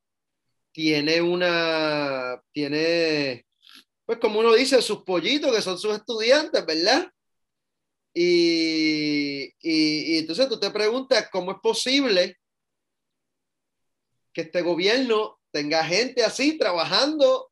tiene 0.71 1.21
una, 1.21 2.41
tiene, 2.53 3.45
pues 4.05 4.19
como 4.19 4.39
uno 4.39 4.53
dice, 4.53 4.81
sus 4.81 5.03
pollitos, 5.03 5.53
que 5.53 5.61
son 5.61 5.77
sus 5.77 5.93
estudiantes, 5.93 6.65
¿verdad? 6.65 7.11
Y, 8.13 9.53
y, 9.59 10.13
y 10.13 10.17
entonces 10.19 10.47
tú 10.47 10.57
te 10.57 10.71
preguntas 10.71 11.27
cómo 11.29 11.51
es 11.51 11.57
posible 11.61 12.37
que 14.31 14.43
este 14.43 14.61
gobierno 14.61 15.41
tenga 15.51 15.83
gente 15.83 16.23
así 16.23 16.57
trabajando 16.57 17.51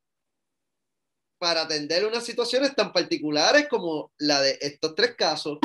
para 1.36 1.62
atender 1.62 2.06
unas 2.06 2.24
situaciones 2.24 2.74
tan 2.74 2.90
particulares 2.90 3.68
como 3.68 4.12
la 4.16 4.40
de 4.40 4.56
estos 4.62 4.94
tres 4.94 5.14
casos. 5.14 5.58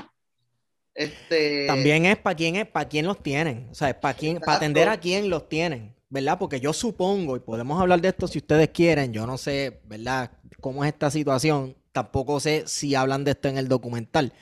Este, 0.93 1.65
También 1.67 2.05
es 2.05 2.17
para 2.17 2.35
quién 2.35 2.55
es, 2.57 2.67
para 2.67 2.87
quién 2.87 3.05
los 3.05 3.21
tienen. 3.21 3.67
O 3.71 3.75
sea, 3.75 3.97
para 3.99 4.13
quién, 4.13 4.39
para 4.39 4.57
atender 4.57 4.89
a 4.89 4.99
quién 4.99 5.29
los 5.29 5.47
tienen, 5.47 5.95
¿verdad? 6.09 6.37
Porque 6.37 6.59
yo 6.59 6.73
supongo, 6.73 7.37
y 7.37 7.39
podemos 7.39 7.79
hablar 7.79 8.01
de 8.01 8.09
esto 8.09 8.27
si 8.27 8.39
ustedes 8.39 8.69
quieren, 8.69 9.13
yo 9.13 9.25
no 9.25 9.37
sé, 9.37 9.81
¿verdad? 9.85 10.31
Cómo 10.59 10.83
es 10.83 10.89
esta 10.93 11.09
situación. 11.09 11.75
tampoco 11.91 12.39
sé 12.39 12.63
si 12.67 12.95
hablan 12.95 13.23
de 13.23 13.31
esto 13.31 13.49
en 13.49 13.57
el 13.57 13.67
documental. 13.67 14.33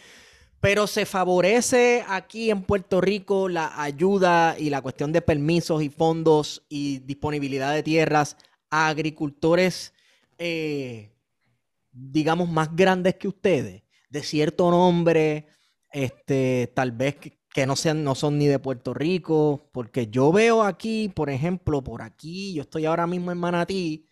Pero 0.61 0.87
se 0.87 1.05
favorece 1.05 2.03
aquí 2.07 2.51
en 2.51 2.63
Puerto 2.63 2.99
Rico 2.99 3.47
la 3.47 3.81
ayuda 3.81 4.55
y 4.59 4.69
la 4.69 4.81
cuestión 4.81 5.13
de 5.13 5.21
permisos 5.21 5.81
y 5.81 5.89
fondos 5.89 6.63
y 6.67 6.99
disponibilidad 6.99 7.73
de 7.73 7.81
tierras 7.81 8.35
a 8.69 8.89
agricultores, 8.89 9.93
eh, 10.37 11.13
digamos, 11.91 12.49
más 12.49 12.75
grandes 12.75 13.15
que 13.15 13.29
ustedes, 13.29 13.83
de 14.09 14.23
cierto 14.23 14.69
nombre, 14.69 15.47
este, 15.91 16.71
tal 16.75 16.91
vez 16.91 17.17
que, 17.17 17.65
no 17.65 17.75
sean, 17.75 18.03
no 18.03 18.15
son 18.15 18.37
ni 18.37 18.47
de 18.47 18.59
Puerto 18.59 18.93
Rico, 18.93 19.69
porque 19.73 20.07
yo 20.07 20.31
veo 20.31 20.63
aquí, 20.63 21.09
por 21.09 21.29
ejemplo, 21.29 21.83
por 21.83 22.01
aquí, 22.01 22.53
yo 22.53 22.61
estoy 22.61 22.85
ahora 22.85 23.07
mismo 23.07 23.31
en 23.31 23.37
Manatí, 23.37 24.07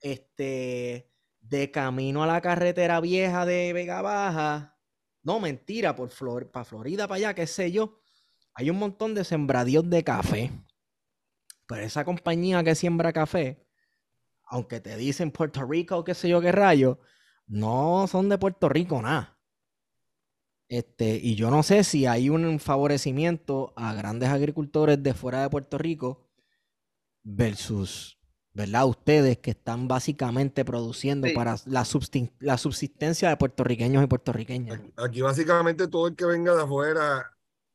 este, 0.00 1.10
de 1.40 1.70
camino 1.70 2.22
a 2.22 2.26
la 2.26 2.40
carretera 2.40 3.00
vieja 3.00 3.46
de 3.46 3.72
Vega 3.72 4.02
Baja, 4.02 4.78
no, 5.22 5.40
mentira, 5.40 5.96
por 5.96 6.10
Flor 6.10 6.50
para 6.50 6.64
Florida, 6.64 7.08
para 7.08 7.16
allá, 7.16 7.34
qué 7.34 7.46
sé 7.46 7.72
yo, 7.72 8.00
hay 8.54 8.70
un 8.70 8.78
montón 8.78 9.14
de 9.14 9.24
sembradíos 9.24 9.88
de 9.88 10.04
café. 10.04 10.52
Pero 11.66 11.82
esa 11.82 12.04
compañía 12.04 12.62
que 12.62 12.74
siembra 12.74 13.12
café, 13.12 13.66
aunque 14.44 14.80
te 14.80 14.96
dicen 14.96 15.30
Puerto 15.30 15.64
Rico 15.64 16.04
qué 16.04 16.14
sé 16.14 16.28
yo 16.28 16.40
qué 16.40 16.52
rayo, 16.52 17.00
no 17.46 18.06
son 18.06 18.28
de 18.28 18.38
Puerto 18.38 18.68
Rico 18.68 19.00
nada. 19.00 19.33
Este, 20.68 21.16
y 21.22 21.34
yo 21.34 21.50
no 21.50 21.62
sé 21.62 21.84
si 21.84 22.06
hay 22.06 22.30
un 22.30 22.58
favorecimiento 22.58 23.72
a 23.76 23.94
grandes 23.94 24.30
agricultores 24.30 25.02
de 25.02 25.14
fuera 25.14 25.42
de 25.42 25.50
Puerto 25.50 25.78
Rico 25.78 26.26
versus, 27.22 28.18
¿verdad? 28.52 28.86
Ustedes 28.86 29.38
que 29.38 29.50
están 29.50 29.88
básicamente 29.88 30.64
produciendo 30.64 31.26
Sí. 31.26 31.34
para 31.34 31.56
la, 31.66 31.84
subsisten- 31.84 32.32
la 32.40 32.56
subsistencia 32.58 33.28
de 33.28 33.36
puertorriqueños 33.36 34.02
y 34.02 34.06
puertorriqueñas. 34.06 34.80
Aquí, 34.96 35.20
básicamente 35.20 35.86
todo 35.88 36.08
el 36.08 36.16
que 36.16 36.24
venga 36.24 36.54
de 36.54 36.62
afuera, 36.62 37.30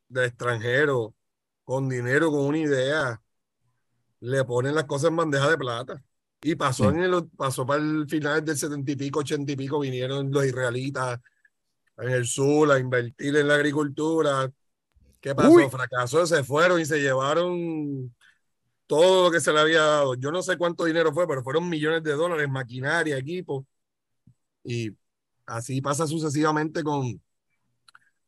del 0.08 0.24
extranjero, 0.24 1.14
con 1.64 1.88
dinero, 1.88 2.30
con 2.30 2.46
una 2.46 2.58
idea, 2.58 3.22
le 4.20 4.44
ponen 4.44 4.74
las 4.74 4.84
cosas 4.84 5.10
en 5.10 5.16
bandeja 5.16 5.48
de 5.48 5.56
plata. 5.58 6.02
Y 6.42 6.54
pasó, 6.56 6.90
Sí. 6.90 6.96
en 6.96 7.02
el, 7.04 7.28
pasó 7.36 7.64
para 7.66 7.80
el 7.82 8.08
final 8.08 8.44
del 8.44 8.56
setenta 8.56 8.90
y 8.90 8.96
pico, 8.96 9.20
ochenta 9.20 9.52
y 9.52 9.56
pico, 9.56 9.78
vinieron 9.78 10.30
los 10.32 10.44
israelitas 10.44 11.20
en 12.00 12.10
el 12.10 12.26
sur 12.26 12.70
a 12.70 12.78
invertir 12.78 13.36
en 13.36 13.48
la 13.48 13.54
agricultura. 13.54 14.50
¿Qué 15.20 15.34
pasó? 15.34 15.50
Uy. 15.50 15.68
Fracasó, 15.70 16.26
se 16.26 16.42
fueron 16.44 16.80
y 16.80 16.86
se 16.86 17.00
llevaron 17.00 18.14
todo 18.86 19.24
lo 19.24 19.30
que 19.30 19.40
se 19.40 19.52
le 19.52 19.60
había 19.60 19.82
dado. 19.82 20.14
Yo 20.14 20.32
no 20.32 20.42
sé 20.42 20.56
cuánto 20.56 20.84
dinero 20.84 21.12
fue, 21.12 21.28
pero 21.28 21.42
fueron 21.42 21.68
millones 21.68 22.02
de 22.02 22.12
dólares, 22.12 22.48
maquinaria, 22.48 23.18
equipo. 23.18 23.66
Y 24.64 24.96
así 25.46 25.80
pasa 25.80 26.06
sucesivamente 26.06 26.82
con, 26.82 27.20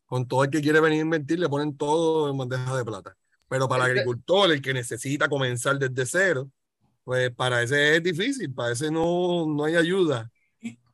con 0.06 0.26
todo 0.28 0.44
el 0.44 0.50
que 0.50 0.60
quiere 0.60 0.80
venir 0.80 1.00
a 1.00 1.02
invertir, 1.02 1.38
le 1.38 1.48
ponen 1.48 1.76
todo 1.76 2.30
en 2.30 2.36
bandeja 2.36 2.76
de 2.76 2.84
plata. 2.84 3.16
Pero 3.48 3.68
para 3.68 3.84
el 3.84 3.90
agricultor, 3.90 4.50
el 4.50 4.62
que 4.62 4.72
necesita 4.72 5.28
comenzar 5.28 5.78
desde 5.78 6.06
cero, 6.06 6.50
pues 7.04 7.30
para 7.34 7.62
ese 7.62 7.96
es 7.96 8.02
difícil, 8.02 8.52
para 8.54 8.72
ese 8.72 8.90
no, 8.90 9.46
no 9.46 9.64
hay 9.64 9.76
ayuda. 9.76 10.30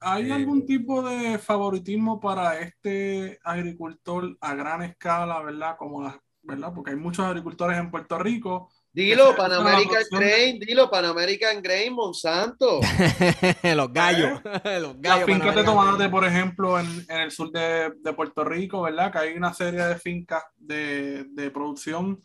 ¿Y 0.01 0.07
¿Hay 0.09 0.31
Eh, 0.31 0.33
algún 0.33 0.65
tipo 0.67 1.03
de 1.03 1.39
favoritismo 1.39 2.21
para 2.21 2.61
este 2.61 3.39
agricultor 3.45 4.37
a 4.41 4.55
gran 4.55 4.83
escala, 4.83 5.43
verdad? 5.43 5.77
Como 5.79 6.03
las, 6.03 6.17
¿verdad? 6.43 6.73
Porque 6.75 6.91
hay 6.93 6.97
muchos 6.97 7.25
agricultores 7.27 7.79
en 7.79 7.91
Puerto 7.91 8.19
Rico. 8.19 8.71
Dilo, 8.93 9.37
Pan 9.37 9.53
American 9.53 10.03
Grain, 10.11 10.59
dilo, 10.59 10.91
Pan 10.91 11.05
American 11.05 11.63
Grain, 11.63 11.93
Monsanto. 11.93 12.81
los 13.63 13.93
gallos. 13.93 14.41
los 14.81 14.97
Las 15.01 15.01
gallos 15.01 15.25
fincas 15.27 15.55
de 15.55 15.65
tomate, 15.65 16.09
por 16.09 16.25
ejemplo, 16.25 16.79
en, 16.81 16.87
en 17.09 17.21
el 17.21 17.31
sur 17.31 17.51
de, 17.51 17.93
de 18.01 18.13
Puerto 18.13 18.45
Rico, 18.45 18.83
¿verdad? 18.83 19.13
Que 19.13 19.19
hay 19.19 19.37
una 19.37 19.53
serie 19.55 19.83
de 19.85 19.97
fincas 19.97 20.43
de, 20.57 21.25
de 21.31 21.51
producción, 21.51 22.19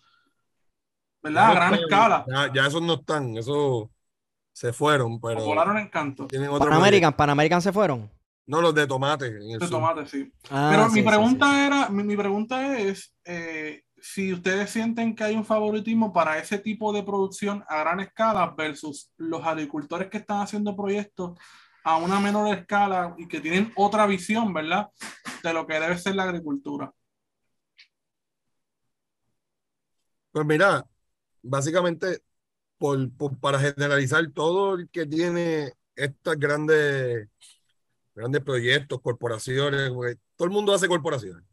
¿verdad? 1.22 1.50
A 1.50 1.54
Ya 1.54 1.54
gran 1.54 1.70
no 1.72 1.76
están, 1.76 2.12
escala. 2.12 2.26
Ya, 2.28 2.54
ya 2.54 2.68
esos 2.68 2.82
no 2.82 2.94
están, 2.96 3.38
esos 3.38 3.90
se 4.54 4.72
fueron, 4.72 5.20
pero 5.20 5.44
Volaron 5.44 5.78
en 5.78 5.90
canto. 5.90 6.28
tienen 6.28 6.50
otro 6.50 6.70
Panamerican, 6.70 7.14
Panamerican 7.14 7.62
se 7.62 7.74
fueron. 7.74 8.10
No, 8.46 8.62
los 8.62 8.74
de 8.76 8.86
tomate 8.88 9.28
en 9.28 9.52
el 9.52 9.60
De 9.60 9.68
sur. 9.68 9.70
tomate, 9.78 10.06
sí. 10.06 10.32
Ah, 10.50 10.70
Pero 10.72 10.90
sí, 10.90 10.96
mi 11.02 11.04
pregunta 11.08 11.46
sí, 11.48 11.52
sí. 11.56 11.60
era, 11.66 11.90
mi, 11.90 12.04
mi 12.04 12.16
pregunta 12.18 12.78
es 12.78 13.14
eh, 13.26 13.84
si 14.00 14.34
ustedes 14.34 14.70
sienten 14.70 15.16
que 15.16 15.24
hay 15.24 15.36
un 15.36 15.46
favoritismo 15.46 16.12
para 16.14 16.38
ese 16.38 16.60
tipo 16.60 16.92
de 16.94 17.04
producción 17.04 17.64
a 17.70 17.80
gran 17.80 18.00
escala 18.02 18.54
versus 18.56 19.12
los 19.18 19.44
agricultores 19.46 20.10
que 20.10 20.18
están 20.18 20.42
haciendo 20.42 20.76
proyectos 20.76 21.40
a 21.86 21.98
una 21.98 22.20
menor 22.20 22.54
escala 22.56 23.16
y 23.18 23.28
que 23.28 23.40
tienen 23.40 23.72
otra 23.76 24.06
visión, 24.08 24.54
¿verdad? 24.54 24.90
De 25.42 25.54
lo 25.54 25.66
que 25.66 25.80
debe 25.80 25.98
ser 25.98 26.16
la 26.16 26.24
agricultura. 26.24 26.92
Pues 30.32 30.46
mira, 30.46 30.84
básicamente, 31.42 32.20
para 33.42 33.60
generalizar, 33.60 34.30
todo 34.32 34.76
el 34.76 34.90
que 34.90 35.06
tiene 35.06 35.74
estos 35.96 36.38
grandes, 36.38 37.30
grandes 38.16 38.42
proyectos, 38.44 39.02
corporaciones, 39.02 39.92
todo 40.36 40.48
el 40.48 40.52
mundo 40.52 40.74
hace 40.74 40.88
corporaciones. 40.88 41.44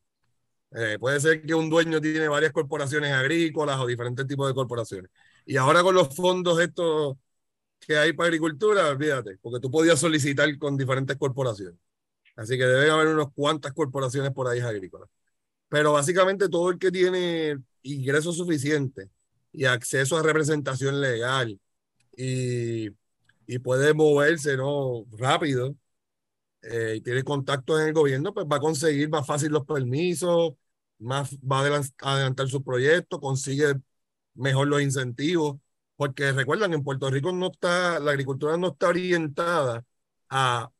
Eh, 0.73 0.99
puede 1.01 1.21
ser 1.21 1.43
que 1.43 1.55
un 1.55 1.69
dueño 1.69 2.01
tiene 2.01 2.29
varias 2.29 2.53
corporaciones 2.53 3.13
agrícolas 3.13 3.79
o 3.81 3.87
diferentes 3.87 4.27
tipos 4.27 4.49
de 4.49 4.55
corporaciones. 4.55 5.11
Y 5.45 5.57
ahora 5.57 5.83
con 5.83 5.95
los 5.95 6.15
fondos 6.15 6.61
estos 6.61 7.17
que 7.81 7.99
hay 7.99 8.13
para 8.13 8.29
agricultura, 8.29 8.89
olvídate, 8.89 9.39
porque 9.43 9.61
tú 9.61 9.71
podías 9.71 9.99
solicitar 9.99 10.57
con 10.59 10.77
diferentes 10.77 11.17
corporaciones. 11.17 11.79
Así 12.37 12.57
que 12.59 12.65
deben 12.67 12.91
haber 12.91 13.09
unas 13.09 13.29
cuantas 13.35 13.73
corporaciones 13.73 14.33
por 14.33 14.49
ahí 14.49 14.61
agrícolas. 14.61 15.09
Pero 15.69 15.93
básicamente 15.93 16.49
todo 16.49 16.71
el 16.71 16.79
que 16.79 16.93
tiene 16.93 17.59
ingresos 17.83 18.37
suficientes 18.37 19.09
y 19.53 19.65
acceso 19.67 20.17
a 20.17 20.23
representación 20.23 21.01
legal 21.01 21.59
y, 22.17 22.89
y 23.47 23.59
puede 23.61 23.95
moverse 23.95 24.57
¿no? 24.57 25.05
rápido 25.13 25.77
eh, 26.63 26.95
y 26.97 27.01
tiene 27.01 27.25
contactos 27.25 27.81
en 27.81 27.89
el 27.89 27.93
gobierno, 27.95 28.35
pues 28.35 28.47
va 28.47 28.57
a 28.57 28.61
conseguir 28.61 29.09
más 29.09 29.27
fácil 29.27 29.53
los 29.53 29.65
permisos, 29.67 30.53
más 30.99 31.37
va 31.39 31.61
a 31.61 31.63
adelan- 31.65 31.93
a 32.03 32.15
adelantar 32.15 32.49
su 32.49 32.63
proyecto, 32.63 33.21
consigue 33.21 33.75
mejor 34.35 34.69
los 34.69 34.83
incentivos, 34.83 35.59
porque 35.97 36.33
recuerdan, 36.33 36.73
en 36.75 36.83
Puerto 36.85 37.11
Rico 37.11 37.33
no 37.33 37.49
está, 37.53 37.99
la 38.01 38.13
agricultura 38.13 38.57
no 38.57 38.69
está 38.69 38.89
orientada 38.89 39.85
a 40.31 40.71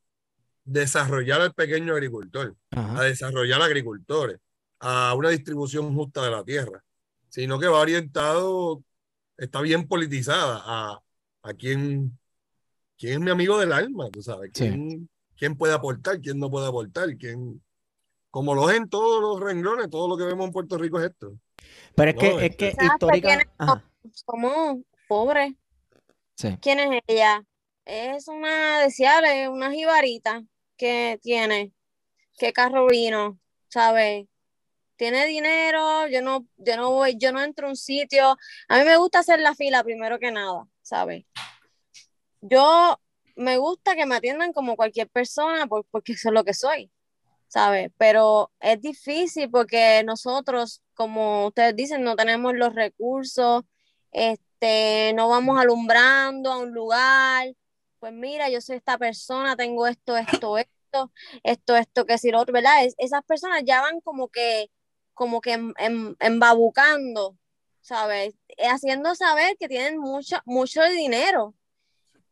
desarrollar 0.65 1.41
al 1.41 1.55
pequeño 1.55 1.95
agricultor 1.95 2.57
Ajá. 2.71 3.01
a 3.01 3.05
desarrollar 3.05 3.63
agricultores, 3.63 4.39
a 4.81 5.15
una 5.15 5.31
distribución 5.31 5.95
justa 5.95 6.23
de 6.25 6.31
la 6.31 6.45
tierra, 6.45 6.83
sino 7.31 7.59
que 7.59 7.67
va 7.69 7.81
orientado, 7.81 8.83
está 9.39 9.61
bien 9.63 9.89
politizada 9.89 10.61
a, 10.65 11.03
a 11.43 11.55
quién, 11.55 12.19
quién 12.99 13.15
es 13.15 13.21
mi 13.21 13.31
amigo 13.31 13.59
del 13.59 13.73
alma, 13.73 14.11
tú 14.11 14.21
sabes, 14.23 14.51
Sí. 14.53 14.65
quién, 14.65 15.09
quién 15.37 15.57
puede 15.57 15.73
aportar, 15.73 16.21
quién 16.21 16.39
no 16.39 16.51
puede 16.51 16.67
aportar, 16.69 17.17
quién, 17.17 17.63
como 18.31 18.55
lo 18.55 18.69
es 18.71 18.77
en 18.77 18.89
todos 18.91 19.23
los 19.23 19.41
renglones, 19.41 19.89
todo 19.89 20.09
lo 20.09 20.17
que 20.17 20.25
vemos 20.25 20.47
en 20.47 20.53
Puerto 20.53 20.77
Rico 20.77 21.01
es 21.01 21.11
esto. 21.11 21.39
Pero 21.95 22.11
es 22.11 22.17
que, 22.17 22.47
es 22.47 22.57
que 22.57 22.69
Exacto, 22.69 23.07
histórica. 23.07 23.29
sí. 26.37 26.59
¿Quién 26.61 26.81
es 26.81 27.03
ella? 27.07 27.45
Es 27.85 28.29
una 28.29 28.81
deseable, 28.81 29.49
una 29.49 29.71
jibarita 29.73 30.43
que 30.77 31.19
tiene. 31.23 31.73
¿Qué 32.39 32.53
carro 32.53 32.87
vino? 32.87 33.39
¿Sabes? 33.69 34.27
Tiene 35.01 35.25
dinero, 35.25 36.09
yo 36.09 36.21
no, 36.21 36.47
yo 36.59 36.77
no 36.77 36.91
voy, 36.91 37.17
yo 37.17 37.33
no 37.33 37.43
entro 37.43 37.67
a 37.67 37.71
un 37.71 37.77
sitio. 37.77 38.37
A 38.69 38.79
mí 38.79 38.85
me 38.85 38.99
gusta 38.99 39.21
hacer 39.21 39.41
la 39.41 39.55
fila 39.55 39.83
primero 39.83 40.19
que 40.19 40.31
nada, 40.31 40.67
¿sabes? 40.83 41.25
Yo 42.43 43.01
me 43.35 43.57
gusta 43.57 43.95
que 43.97 44.05
me 44.05 44.17
atiendan 44.17 44.53
como 44.53 44.77
cualquier 44.77 45.09
persona 45.09 45.67
por- 45.67 45.87
porque 45.91 46.13
eso 46.13 46.29
es 46.29 46.35
lo 46.35 46.45
que 46.45 46.53
soy, 46.53 46.91
¿sabes? 47.49 47.89
Pero 47.97 48.53
es 48.61 48.79
difícil 48.83 49.51
porque 49.51 50.03
nosotros, 50.05 50.83
como 50.93 51.47
ustedes 51.47 51.75
dicen, 51.75 52.03
no 52.03 52.15
tenemos 52.15 52.53
los 52.55 52.75
recursos, 52.75 53.63
este, 54.13 55.15
no 55.15 55.31
vamos 55.31 55.59
alumbrando 55.59 56.53
a 56.53 56.59
un 56.59 56.73
lugar, 56.73 57.47
pues 58.01 58.13
mira, 58.13 58.51
yo 58.51 58.61
soy 58.61 58.77
esta 58.77 58.99
persona, 58.99 59.57
tengo 59.57 59.87
esto, 59.87 60.15
esto, 60.19 60.59
esto, 60.59 61.11
esto, 61.43 61.77
esto, 61.77 62.05
que 62.05 62.19
si 62.19 62.31
lo 62.31 62.41
otro, 62.41 62.53
¿verdad? 62.53 62.85
Es- 62.85 62.95
esas 62.99 63.25
personas 63.25 63.63
ya 63.65 63.81
van 63.81 64.03
como 64.03 64.29
que, 64.29 64.71
como 65.21 65.43
que 65.43 65.53
em- 65.53 65.75
em- 65.77 66.17
embabucando, 66.19 67.37
¿sabes? 67.83 68.35
Eh, 68.57 68.69
Haciendo 68.69 69.15
saber 69.15 69.55
que 69.59 69.69
tienen 69.69 69.99
mucho, 69.99 70.39
mucho 70.47 70.83
dinero, 70.85 71.55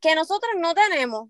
que 0.01 0.15
nosotros 0.15 0.53
no 0.57 0.73
tenemos, 0.73 1.29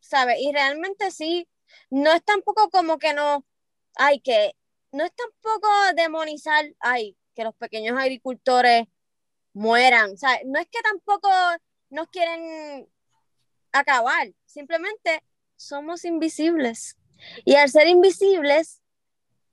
¿sabes? 0.00 0.38
Y 0.40 0.50
realmente 0.50 1.12
sí, 1.12 1.48
no 1.88 2.12
es 2.12 2.24
tampoco 2.24 2.68
como 2.70 2.98
que 2.98 3.14
no, 3.14 3.46
ay, 3.94 4.18
que, 4.18 4.56
no 4.90 5.04
es 5.04 5.12
tampoco 5.14 5.68
demonizar, 5.94 6.64
ay, 6.80 7.16
que 7.36 7.44
los 7.44 7.54
pequeños 7.54 7.96
agricultores 7.96 8.88
mueran, 9.52 10.18
¿sabes? 10.18 10.40
No 10.46 10.58
es 10.58 10.66
que 10.66 10.80
tampoco 10.82 11.28
nos 11.90 12.08
quieren 12.08 12.88
acabar, 13.70 14.32
simplemente 14.46 15.22
somos 15.54 16.04
invisibles. 16.04 16.96
Y 17.44 17.54
al 17.54 17.70
ser 17.70 17.86
invisibles, 17.86 18.82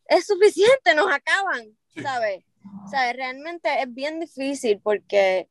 es 0.07 0.25
suficiente, 0.25 0.95
nos 0.95 1.11
acaban, 1.11 1.77
¿sabes? 2.01 2.43
¿Sabes? 2.89 3.15
Realmente 3.15 3.81
es 3.81 3.93
bien 3.93 4.19
difícil 4.19 4.79
porque 4.81 5.49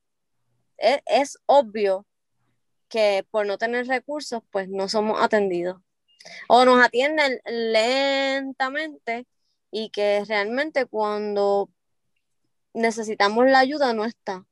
es, 0.77 1.01
es 1.07 1.39
obvio 1.47 2.07
que 2.89 3.27
por 3.31 3.47
no 3.47 3.59
tener 3.59 3.87
recursos, 3.87 4.43
pues 4.51 4.69
no 4.69 4.89
somos 4.89 5.21
atendidos. 5.21 5.81
O 6.49 6.65
nos 6.65 6.85
atienden 6.85 7.41
lentamente 7.47 9.27
y 9.71 9.91
que 9.91 10.25
realmente 10.27 10.87
cuando 10.87 11.71
necesitamos 12.75 13.47
la 13.47 13.61
ayuda 13.61 13.93
no 13.95 14.05
está. 14.05 14.47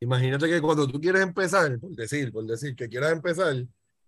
Imagínate 0.00 0.48
que 0.48 0.62
cuando 0.62 0.88
tú 0.88 0.98
quieres 0.98 1.20
empezar, 1.22 1.78
por 1.78 1.90
decir, 1.90 2.32
por 2.32 2.46
decir 2.46 2.74
que 2.74 2.88
quieras 2.88 3.12
empezar, 3.12 3.54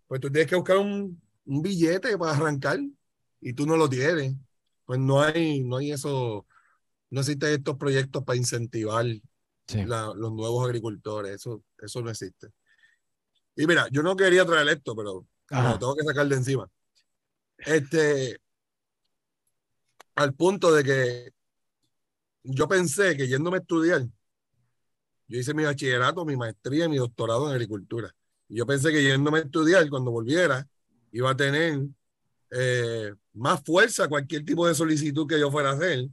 pues 0.07 0.21
tú 0.21 0.31
tienes 0.31 0.49
que 0.49 0.57
buscar 0.57 0.79
un, 0.79 1.21
un 1.45 1.63
billete 1.63 2.17
para 2.17 2.33
arrancar 2.33 2.79
y 3.43 3.53
tú 3.53 3.67
no 3.67 3.77
lo 3.77 3.91
tienes. 3.91 4.35
Pues 4.87 4.99
no 4.99 5.21
hay, 5.21 5.63
no 5.63 5.77
hay 5.77 5.93
eso, 5.93 6.47
no 7.11 7.21
existen 7.21 7.51
estos 7.51 7.77
proyectos 7.77 8.25
para 8.25 8.39
incentivar 8.39 9.05
la, 9.69 10.13
los 10.15 10.33
nuevos 10.33 10.65
agricultores. 10.65 11.35
Eso, 11.35 11.63
eso 11.79 12.01
no 12.01 12.11
existe. 12.11 12.49
Y 13.57 13.67
mira, 13.67 13.87
yo 13.91 14.03
no 14.03 14.17
quería 14.17 14.47
traer 14.47 14.69
esto, 14.69 14.97
pero 14.97 15.27
lo 15.51 15.79
tengo 15.79 15.95
que 15.95 16.05
sacar 16.05 16.27
de 16.27 16.37
encima. 16.37 16.71
Este, 17.59 18.39
al 20.15 20.35
punto 20.35 20.73
de 20.73 20.85
que 20.85 21.33
yo 22.45 22.67
pensé 22.67 23.17
que 23.17 23.29
yéndome 23.29 23.59
a 23.59 23.61
estudiar, 23.61 24.07
yo 25.29 25.39
hice 25.39 25.55
mi 25.55 25.65
bachillerato, 25.65 26.25
mi 26.25 26.37
maestría 26.37 26.85
y 26.85 26.89
mi 26.89 26.97
doctorado 26.97 27.49
en 27.49 27.55
agricultura. 27.55 28.15
Y 28.49 28.57
yo 28.57 28.67
pensé 28.67 28.91
que 28.93 29.03
yéndome 29.03 29.39
a 29.39 29.43
estudiar, 29.43 29.89
cuando 29.89 30.11
volviera, 30.11 30.67
iba 31.13 31.31
a 31.31 31.37
tener 31.37 31.81
eh, 32.55 33.15
más 33.33 33.63
fuerza 33.65 34.09
cualquier 34.09 34.45
tipo 34.45 34.67
de 34.67 34.75
solicitud 34.75 35.27
que 35.27 35.41
yo 35.41 35.51
fuera 35.51 35.71
a 35.71 35.73
hacer. 35.73 36.07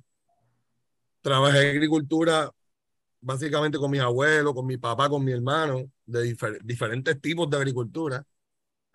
Trabajé 1.21 1.69
en 1.69 1.75
agricultura 1.75 2.49
básicamente 3.21 3.77
con 3.77 3.91
mis 3.91 3.99
abuelos, 4.01 4.53
con 4.53 4.65
mi 4.65 4.77
papá, 4.77 5.09
con 5.09 5.23
mi 5.23 5.33
hermano, 5.33 5.91
de 6.05 6.35
diferentes 6.63 7.19
tipos 7.21 7.49
de 7.49 7.57
agricultura. 7.57 8.25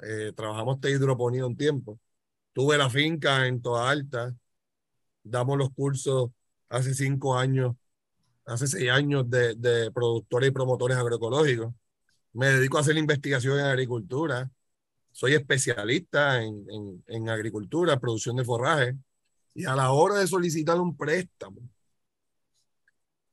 Eh, 0.01 0.33
trabajamos 0.35 0.81
de 0.81 0.93
hidroponía 0.93 1.47
un 1.47 1.57
tiempo. 1.57 1.99
Tuve 2.53 2.79
la 2.79 2.89
finca 2.89 3.47
en 3.47 3.61
Toda 3.61 3.91
Alta. 3.91 4.35
Damos 5.23 5.59
los 5.59 5.71
cursos 5.71 6.31
hace 6.69 6.95
cinco 6.95 7.37
años, 7.37 7.77
hace 8.47 8.67
seis 8.67 8.91
años 8.91 9.29
de, 9.29 9.55
de 9.55 9.91
productores 9.93 10.49
y 10.49 10.53
promotores 10.53 10.97
agroecológicos. 10.97 11.75
Me 12.33 12.47
dedico 12.49 12.79
a 12.79 12.81
hacer 12.81 12.97
investigación 12.97 13.59
en 13.59 13.67
agricultura. 13.67 14.51
Soy 15.15 15.35
especialista 15.35 16.43
en, 16.43 16.67
en, 16.69 17.05
en 17.07 17.29
agricultura, 17.29 18.01
producción 18.01 18.35
de 18.35 18.45
forraje. 18.45 18.97
Y 19.55 19.65
a 19.65 19.77
la 19.77 19.93
hora 19.93 20.17
de 20.17 20.27
solicitar 20.27 20.81
un 20.81 20.97
préstamo, 20.97 21.61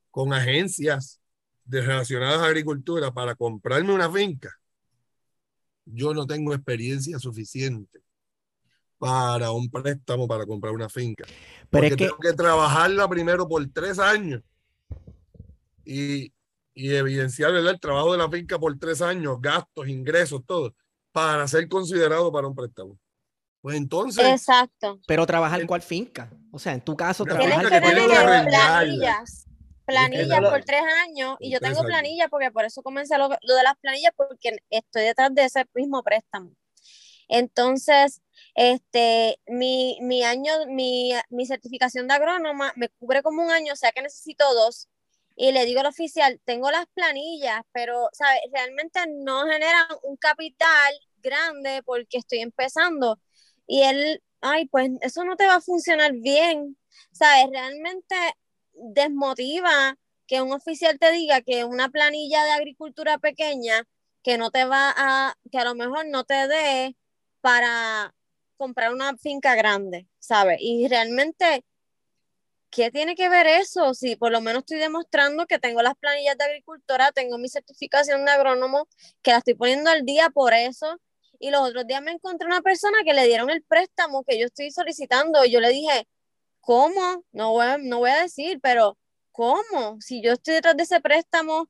con 0.08 0.32
agencias 0.32 1.20
de 1.64 1.80
relacionadas 1.80 2.40
a 2.40 2.46
agricultura 2.46 3.12
para 3.12 3.34
comprarme 3.34 3.92
una 3.92 4.08
finca, 4.08 4.56
yo 5.84 6.14
no 6.14 6.24
tengo 6.24 6.54
experiencia 6.54 7.18
suficiente 7.18 8.00
para 8.96 9.50
un 9.50 9.68
préstamo 9.68 10.28
para 10.28 10.46
comprar 10.46 10.72
una 10.72 10.88
finca. 10.88 11.24
Pero 11.68 11.88
porque 11.88 11.96
tengo 11.96 12.18
que 12.18 12.32
trabajarla 12.32 13.08
primero 13.08 13.48
por 13.48 13.66
tres 13.72 13.98
años 13.98 14.40
y, 15.84 16.32
y 16.74 16.94
evidenciar 16.94 17.52
el 17.56 17.80
trabajo 17.80 18.12
de 18.12 18.18
la 18.18 18.30
finca 18.30 18.56
por 18.56 18.78
tres 18.78 19.02
años, 19.02 19.40
gastos, 19.40 19.88
ingresos, 19.88 20.42
todo, 20.46 20.76
para 21.12 21.46
ser 21.46 21.68
considerado 21.68 22.32
para 22.32 22.48
un 22.48 22.54
préstamo. 22.54 22.98
Pues 23.60 23.76
entonces. 23.76 24.24
Exacto. 24.24 24.98
Pero 25.06 25.24
trabajar 25.24 25.64
cuál 25.66 25.82
finca. 25.82 26.30
O 26.50 26.58
sea, 26.58 26.72
en 26.72 26.80
tu 26.80 26.96
caso, 26.96 27.24
trabajar. 27.24 27.68
que, 27.68 27.80
planillas 27.80 29.46
planillas 29.84 30.40
por 30.40 30.64
tres 30.64 30.82
años 31.04 31.36
y 31.40 31.50
yo 31.52 31.60
tengo 31.60 31.82
planillas 31.82 32.28
porque 32.30 32.50
por 32.50 32.64
eso 32.64 32.82
comencé 32.82 33.18
lo, 33.18 33.28
de 33.28 33.62
las 33.62 33.76
planillas 33.80 34.12
porque 34.16 34.56
estoy 34.70 35.02
detrás 35.02 35.34
de 35.34 35.44
ese 35.44 35.66
mismo 35.74 36.02
préstamo. 36.02 36.52
Entonces, 37.28 38.20
este, 38.54 39.38
mi, 39.46 39.98
mi 40.02 40.22
año, 40.22 40.52
mi, 40.68 41.12
mi 41.30 41.46
certificación 41.46 42.06
de 42.08 42.14
agrónoma 42.14 42.72
me 42.76 42.88
cubre 42.90 43.22
como 43.22 43.42
un 43.42 43.50
año, 43.50 43.72
o 43.72 43.76
sea 43.76 43.92
que 43.92 44.02
necesito 44.02 44.44
dos. 44.54 44.88
Y 45.36 45.52
le 45.52 45.64
digo 45.64 45.80
al 45.80 45.86
oficial, 45.86 46.40
tengo 46.44 46.70
las 46.70 46.86
planillas, 46.94 47.62
pero, 47.72 48.08
¿sabes? 48.12 48.40
Realmente 48.52 49.00
no 49.08 49.46
generan 49.46 49.86
un 50.02 50.16
capital 50.16 50.94
grande 51.22 51.82
porque 51.84 52.18
estoy 52.18 52.40
empezando. 52.40 53.20
Y 53.66 53.82
él, 53.82 54.22
ay, 54.40 54.66
pues 54.66 54.90
eso 55.00 55.24
no 55.24 55.36
te 55.36 55.46
va 55.46 55.56
a 55.56 55.60
funcionar 55.60 56.12
bien, 56.14 56.76
¿sabes? 57.12 57.46
Realmente 57.50 58.16
desmotiva 58.74 59.96
que 60.26 60.42
un 60.42 60.52
oficial 60.52 60.98
te 60.98 61.12
diga 61.12 61.42
que 61.42 61.64
una 61.64 61.88
planilla 61.88 62.44
de 62.44 62.52
agricultura 62.52 63.18
pequeña 63.18 63.86
que 64.22 64.38
no 64.38 64.50
te 64.50 64.64
va 64.64 64.92
a, 64.96 65.34
que 65.50 65.58
a 65.58 65.64
lo 65.64 65.74
mejor 65.74 66.06
no 66.08 66.24
te 66.24 66.48
dé 66.48 66.96
para 67.40 68.14
comprar 68.56 68.92
una 68.92 69.16
finca 69.16 69.54
grande, 69.54 70.08
¿sabes? 70.18 70.58
Y 70.60 70.86
realmente, 70.88 71.64
¿qué 72.72 72.90
tiene 72.90 73.14
que 73.14 73.28
ver 73.28 73.46
eso? 73.46 73.94
Si 73.94 74.16
por 74.16 74.32
lo 74.32 74.40
menos 74.40 74.62
estoy 74.62 74.78
demostrando 74.78 75.46
que 75.46 75.60
tengo 75.60 75.82
las 75.82 75.94
planillas 75.94 76.36
de 76.36 76.44
agricultora, 76.44 77.12
tengo 77.12 77.38
mi 77.38 77.48
certificación 77.48 78.24
de 78.24 78.32
agrónomo, 78.32 78.88
que 79.22 79.30
la 79.30 79.38
estoy 79.38 79.54
poniendo 79.54 79.90
al 79.90 80.04
día 80.04 80.30
por 80.30 80.54
eso. 80.54 81.00
Y 81.38 81.50
los 81.50 81.60
otros 81.60 81.86
días 81.86 82.02
me 82.02 82.10
encontré 82.12 82.46
una 82.46 82.62
persona 82.62 82.98
que 83.04 83.14
le 83.14 83.26
dieron 83.26 83.50
el 83.50 83.62
préstamo 83.62 84.24
que 84.24 84.38
yo 84.38 84.46
estoy 84.46 84.72
solicitando 84.72 85.44
y 85.44 85.50
yo 85.50 85.60
le 85.60 85.70
dije, 85.70 86.08
¿Cómo? 86.62 87.24
No 87.32 87.50
voy, 87.50 87.66
a, 87.66 87.78
no 87.78 87.98
voy 87.98 88.10
a 88.10 88.22
decir, 88.22 88.60
pero 88.62 88.96
¿cómo? 89.32 90.00
Si 90.00 90.22
yo 90.22 90.32
estoy 90.32 90.54
detrás 90.54 90.76
de 90.76 90.84
ese 90.84 91.00
préstamo, 91.00 91.68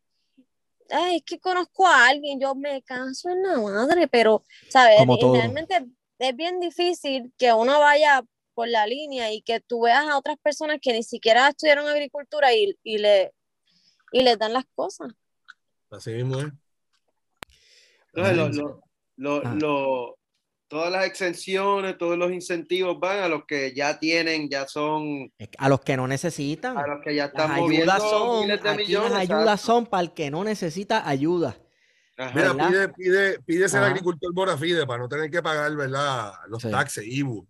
ay, 0.91 1.17
es 1.17 1.23
que 1.25 1.41
conozco 1.41 1.87
a 1.87 2.09
alguien, 2.09 2.39
yo 2.39 2.55
me 2.55 2.83
canso 2.83 3.31
en 3.31 3.43
la 3.43 3.59
madre, 3.59 4.07
pero, 4.07 4.45
¿sabes? 4.69 4.99
Realmente 5.33 5.87
es 6.19 6.37
bien 6.37 6.61
difícil 6.61 7.33
que 7.39 7.55
uno 7.55 7.81
vaya 7.81 8.23
por 8.63 8.69
la 8.69 8.87
línea 8.87 9.33
y 9.33 9.43
que 9.43 9.59
tú 9.59 9.83
veas 9.83 10.07
a 10.07 10.17
otras 10.17 10.39
personas 10.39 10.79
que 10.81 10.93
ni 10.93 11.03
siquiera 11.03 11.49
estudiaron 11.49 11.89
agricultura 11.89 12.55
y, 12.55 12.79
y 12.85 12.99
le 12.99 13.33
y 14.13 14.23
les 14.23 14.39
dan 14.39 14.53
las 14.53 14.65
cosas. 14.73 15.09
Así 15.91 16.13
mismo 16.13 16.39
es. 16.39 16.53
lo, 19.17 19.43
lo, 19.57 20.19
todas 20.69 20.93
las 20.93 21.07
exenciones, 21.07 21.99
todos 21.99 22.17
los 22.17 22.31
incentivos 22.31 23.01
van 23.01 23.19
a 23.19 23.29
los 23.29 23.47
que 23.47 23.75
ya 23.75 23.99
tienen, 23.99 24.49
ya 24.49 24.69
son... 24.69 25.33
A 25.59 25.69
los 25.69 25.81
que 25.81 25.97
no 25.97 26.07
necesitan. 26.07 26.79
A 26.79 26.87
los 26.87 27.03
que 27.03 27.17
ya 27.17 27.25
están 27.25 27.51
las 27.51 27.59
moviendo 27.59 27.99
son, 27.99 28.43
miles 28.43 28.63
de 28.63 28.77
millones. 28.77 29.11
Las 29.11 29.21
ayudas 29.23 29.61
son 29.61 29.87
para 29.87 30.05
el 30.05 30.15
que 30.15 30.31
no 30.31 30.45
necesita 30.45 31.09
ayuda. 31.09 31.57
Mira, 32.33 32.55
pide, 32.55 32.89
pide, 32.91 33.41
pide 33.41 33.69
ser 33.69 33.83
agricultor 33.83 34.33
bona 34.33 34.57
fide 34.57 34.87
para 34.87 35.01
no 35.01 35.09
tener 35.09 35.29
que 35.33 35.43
pagar, 35.43 35.75
¿verdad? 35.75 36.33
Los 36.47 36.63
taxes, 36.63 37.05
IBU. 37.05 37.45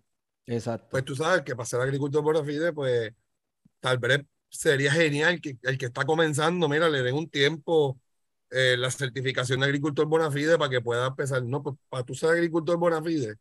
Exacto. 0.47 0.89
Pues 0.91 1.05
tú 1.05 1.15
sabes 1.15 1.43
que 1.43 1.55
para 1.55 1.67
ser 1.67 1.81
agricultor 1.81 2.23
bona 2.23 2.45
fide, 2.45 2.73
pues 2.73 3.13
tal 3.81 3.99
vez 3.99 4.23
sería 4.49 4.93
genial 4.93 5.41
que 5.41 5.59
el 5.63 5.79
que 5.79 5.87
está 5.87 6.05
comenzando, 6.05 6.69
mira, 6.69 6.89
le 6.89 7.03
den 7.03 7.15
un 7.15 7.29
tiempo 7.31 7.99
eh, 8.51 8.77
la 8.79 8.91
certificación 8.91 9.61
de 9.61 9.67
agricultor 9.67 10.07
bona 10.07 10.31
fide 10.31 10.59
para 10.59 10.71
que 10.71 10.81
pueda 10.81 11.07
empezar. 11.07 11.43
No, 11.43 11.63
pues 11.63 11.77
para 11.89 12.05
tú 12.05 12.15
ser 12.15 12.31
agricultor 12.31 12.77
bona 12.79 13.03
fide, 13.03 13.37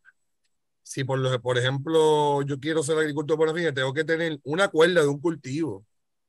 si 0.82 1.04
por, 1.04 1.18
lo, 1.18 1.40
por 1.42 1.58
ejemplo 1.58 2.42
yo 2.42 2.58
quiero 2.60 2.82
ser 2.82 2.98
agricultor 2.98 3.36
bona 3.38 3.54
fide, 3.54 3.72
tengo 3.72 3.92
que 3.94 4.04
tener 4.04 4.40
una 4.44 4.68
cuerda 4.68 5.02
de 5.02 5.08
un 5.08 5.20
cultivo, 5.20 5.86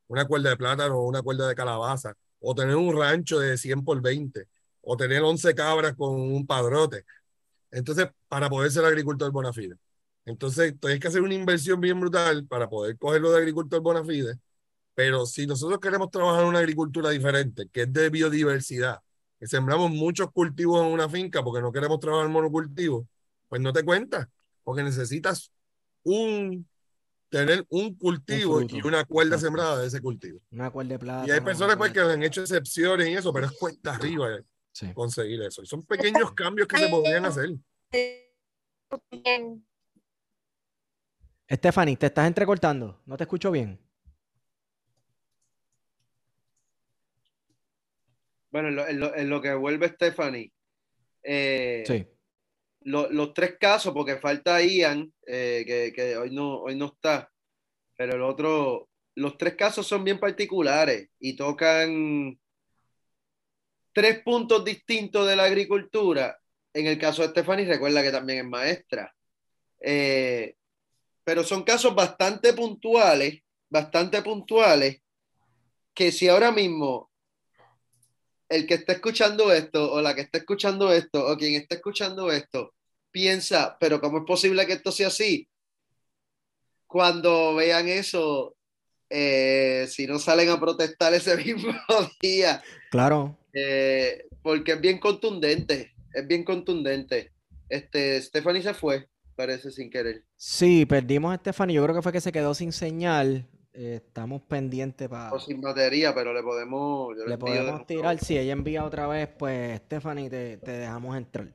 una 0.08 0.26
cuerda 0.26 0.52
de 0.52 0.58
plátano, 0.58 1.02
una 1.02 1.22
cuerda 1.22 1.48
de 1.48 1.56
calabaza, 1.56 2.14
o 2.40 2.56
tener 2.56 2.76
un 2.76 2.96
rancho 2.98 3.40
de 3.40 3.58
100 3.58 3.84
por 3.86 4.02
20, 4.02 4.48
o 4.82 4.98
tener 4.98 5.22
11 5.24 5.56
cabras 5.56 5.96
con 5.96 6.14
un 6.16 6.46
padrote. 6.48 7.06
Entonces, 7.72 8.10
para 8.28 8.50
poder 8.50 8.72
ser 8.72 8.86
agricultor 8.86 9.32
bona 9.32 9.54
fide. 9.54 9.78
Entonces, 10.26 10.74
tienes 10.80 11.00
que 11.00 11.08
hacer 11.08 11.22
una 11.22 11.34
inversión 11.34 11.82
bien 11.82 12.00
brutal 12.00 12.46
para 12.48 12.70
poder 12.70 12.98
cogerlo 12.98 13.32
de 13.32 13.40
agricultor 13.40 13.82
bona 13.82 14.04
fide 14.04 14.40
pero 14.96 15.26
si 15.26 15.48
nosotros 15.48 15.80
queremos 15.80 16.12
trabajar 16.12 16.44
en 16.44 16.50
una 16.50 16.60
agricultura 16.60 17.10
diferente, 17.10 17.68
que 17.72 17.84
es 17.84 17.94
de 17.94 18.10
biodiversidad, 18.10 19.00
que 19.40 19.48
sembramos 19.48 19.92
muchos 19.92 20.32
cultivos 20.32 20.86
en 20.86 20.92
una 20.92 21.10
finca 21.10 21.44
porque 21.44 21.62
no 21.62 21.72
queremos 21.72 22.00
trabajar 22.00 22.28
en 22.28 22.32
monocultivo, 22.32 23.08
pues 23.50 23.62
no 23.62 23.74
te 23.74 23.84
cuentas, 23.84 24.28
porque 24.64 24.84
necesitas 24.84 25.52
un 26.04 26.68
tener 27.30 27.66
un 27.70 27.96
cultivo 27.96 28.62
y 28.62 28.82
una 28.86 29.06
cuerda 29.06 29.40
sembrada 29.40 29.80
de 29.80 29.88
ese 29.88 30.00
cultivo. 30.00 30.40
Una 30.52 30.70
cuerda 30.70 30.90
de 30.90 31.00
plata. 31.00 31.28
Y 31.28 31.32
hay 31.32 31.42
personas 31.42 31.78
pues, 31.78 31.92
que 31.92 32.00
han 32.00 32.22
hecho 32.22 32.42
excepciones 32.42 33.08
y 33.08 33.14
eso, 33.14 33.34
pero 33.34 33.48
es 33.48 33.54
cuesta 33.54 33.96
arriba 33.96 34.40
conseguir 34.94 35.42
eso. 35.42 35.64
Y 35.64 35.66
son 35.66 35.84
pequeños 35.84 36.32
cambios 36.36 36.68
que 36.68 36.78
se 36.78 36.90
podrían 36.90 37.26
hacer. 37.26 37.50
Stephanie, 41.56 41.98
te 41.98 42.08
estás 42.08 42.28
entrecortando. 42.28 43.02
No 43.06 43.18
te 43.18 43.24
escucho 43.24 43.52
bien. 43.52 43.80
Bueno, 48.50 48.68
en 48.70 49.00
lo, 49.00 49.16
en 49.16 49.30
lo, 49.30 49.42
que 49.42 49.54
vuelve 49.56 49.90
Stephanie, 49.90 50.52
eh, 51.24 52.06
los 52.82 53.34
tres 53.34 53.58
casos, 53.60 53.94
porque 53.94 54.18
falta 54.18 54.62
Ian, 54.62 55.12
eh, 55.26 55.92
que, 55.96 56.18
hoy, 56.18 56.30
no, 56.30 56.58
hoy 56.58 56.76
no 56.76 56.86
está, 56.86 57.32
pero 57.98 58.14
el 58.14 58.22
otro, 58.22 58.90
los 59.16 59.38
tres 59.40 59.56
casos 59.56 59.88
son 59.88 60.04
bien 60.04 60.20
particulares 60.20 61.10
y 61.20 61.36
tocan 61.36 62.38
tres 63.92 64.22
puntos 64.22 64.64
distintos 64.64 65.28
de 65.28 65.36
la 65.36 65.46
agricultura. 65.46 66.38
En 66.74 66.86
el 66.86 67.00
caso 67.00 67.24
de 67.24 67.30
Stephanie, 67.30 67.66
recuerda 67.66 68.04
que 68.04 68.12
también 68.12 68.40
es 68.40 68.46
maestra. 68.46 69.16
Eh, 69.80 70.56
pero 71.24 71.44
son 71.44 71.64
casos 71.64 71.96
bastante 71.96 72.54
puntuales, 72.54 73.42
bastante 73.70 74.22
puntuales, 74.22 75.02
que 75.94 76.12
si 76.12 76.28
ahora 76.28 76.52
mismo 76.52 77.10
el 78.50 78.68
que 78.68 78.76
está 78.76 78.94
escuchando 78.94 79.52
esto 79.52 79.92
o 79.94 80.02
la 80.02 80.14
que 80.14 80.22
está 80.22 80.38
escuchando 80.38 80.92
esto 80.94 81.26
o 81.26 81.38
quien 81.38 81.56
está 81.56 81.76
escuchando 81.76 82.32
esto 82.32 82.74
piensa, 83.12 83.78
pero 83.80 84.02
¿cómo 84.02 84.20
es 84.20 84.24
posible 84.26 84.66
que 84.66 84.74
esto 84.74 84.92
sea 84.92 85.08
así? 85.08 85.48
Cuando 86.88 87.56
vean 87.56 87.88
eso, 87.88 88.56
eh, 89.10 89.86
si 89.90 90.08
no 90.08 90.20
salen 90.20 90.50
a 90.50 90.60
protestar 90.60 91.14
ese 91.14 91.38
mismo 91.44 91.74
día. 92.20 92.62
Claro. 92.92 93.38
Eh, 93.54 94.26
porque 94.42 94.74
es 94.74 94.82
bien 94.82 95.00
contundente, 95.00 95.94
es 96.14 96.28
bien 96.28 96.44
contundente. 96.44 97.32
Este, 97.70 98.22
Stephanie 98.22 98.62
se 98.62 98.74
fue, 98.74 99.08
parece 99.46 99.72
sin 99.72 99.90
querer. 99.90 100.24
Sí, 100.36 100.86
perdimos 100.86 101.34
a 101.34 101.38
Stephanie, 101.38 101.76
yo 101.76 101.84
creo 101.84 101.96
que 101.96 102.02
fue 102.02 102.12
que 102.12 102.22
se 102.22 102.32
quedó 102.32 102.54
sin 102.54 102.72
señal. 102.72 103.48
Eh, 103.74 104.02
estamos 104.06 104.42
pendientes 104.44 105.10
para. 105.10 105.34
O 105.34 105.40
sin 105.40 105.60
batería, 105.60 106.14
pero 106.14 106.34
le 106.34 106.44
podemos. 106.44 107.16
le 107.18 107.38
podemos 107.38 107.86
tirar. 107.86 108.20
Si 108.20 108.38
ella 108.38 108.54
envía 108.54 108.86
otra 108.86 109.08
vez, 109.08 109.28
pues 109.28 109.78
Stephanie, 109.80 110.30
te, 110.30 110.58
dejamos 110.58 111.18
entrar. 111.18 111.54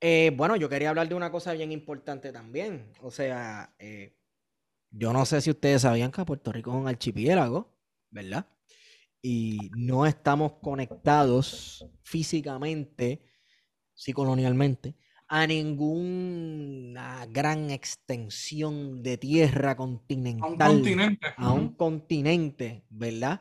Eh, 0.00 0.32
bueno, 0.34 0.56
yo 0.56 0.68
quería 0.68 0.88
hablar 0.88 1.08
de 1.08 1.14
una 1.14 1.30
cosa 1.30 1.52
bien 1.52 1.70
importante 1.70 2.32
también. 2.32 2.92
O 3.02 3.10
sea, 3.10 3.74
eh, 3.78 4.16
yo 4.90 5.12
no 5.12 5.26
sé 5.26 5.40
si 5.42 5.50
ustedes 5.50 5.82
sabían 5.82 6.10
que 6.10 6.24
Puerto 6.24 6.50
Rico 6.50 6.70
es 6.70 6.76
un 6.78 6.88
archipiélago, 6.88 7.76
¿verdad? 8.10 8.46
Y 9.22 9.70
no 9.76 10.06
estamos 10.06 10.54
conectados 10.62 11.86
físicamente, 12.02 13.22
sí 13.92 14.14
colonialmente, 14.14 14.96
a 15.32 15.46
ninguna 15.46 17.24
gran 17.26 17.70
extensión 17.70 19.00
de 19.00 19.16
tierra 19.16 19.76
continental. 19.76 20.56
A 20.60 20.70
un 20.70 20.78
continente. 20.78 21.26
A 21.36 21.52
un 21.52 21.74
continente, 21.74 22.84
¿verdad? 22.90 23.40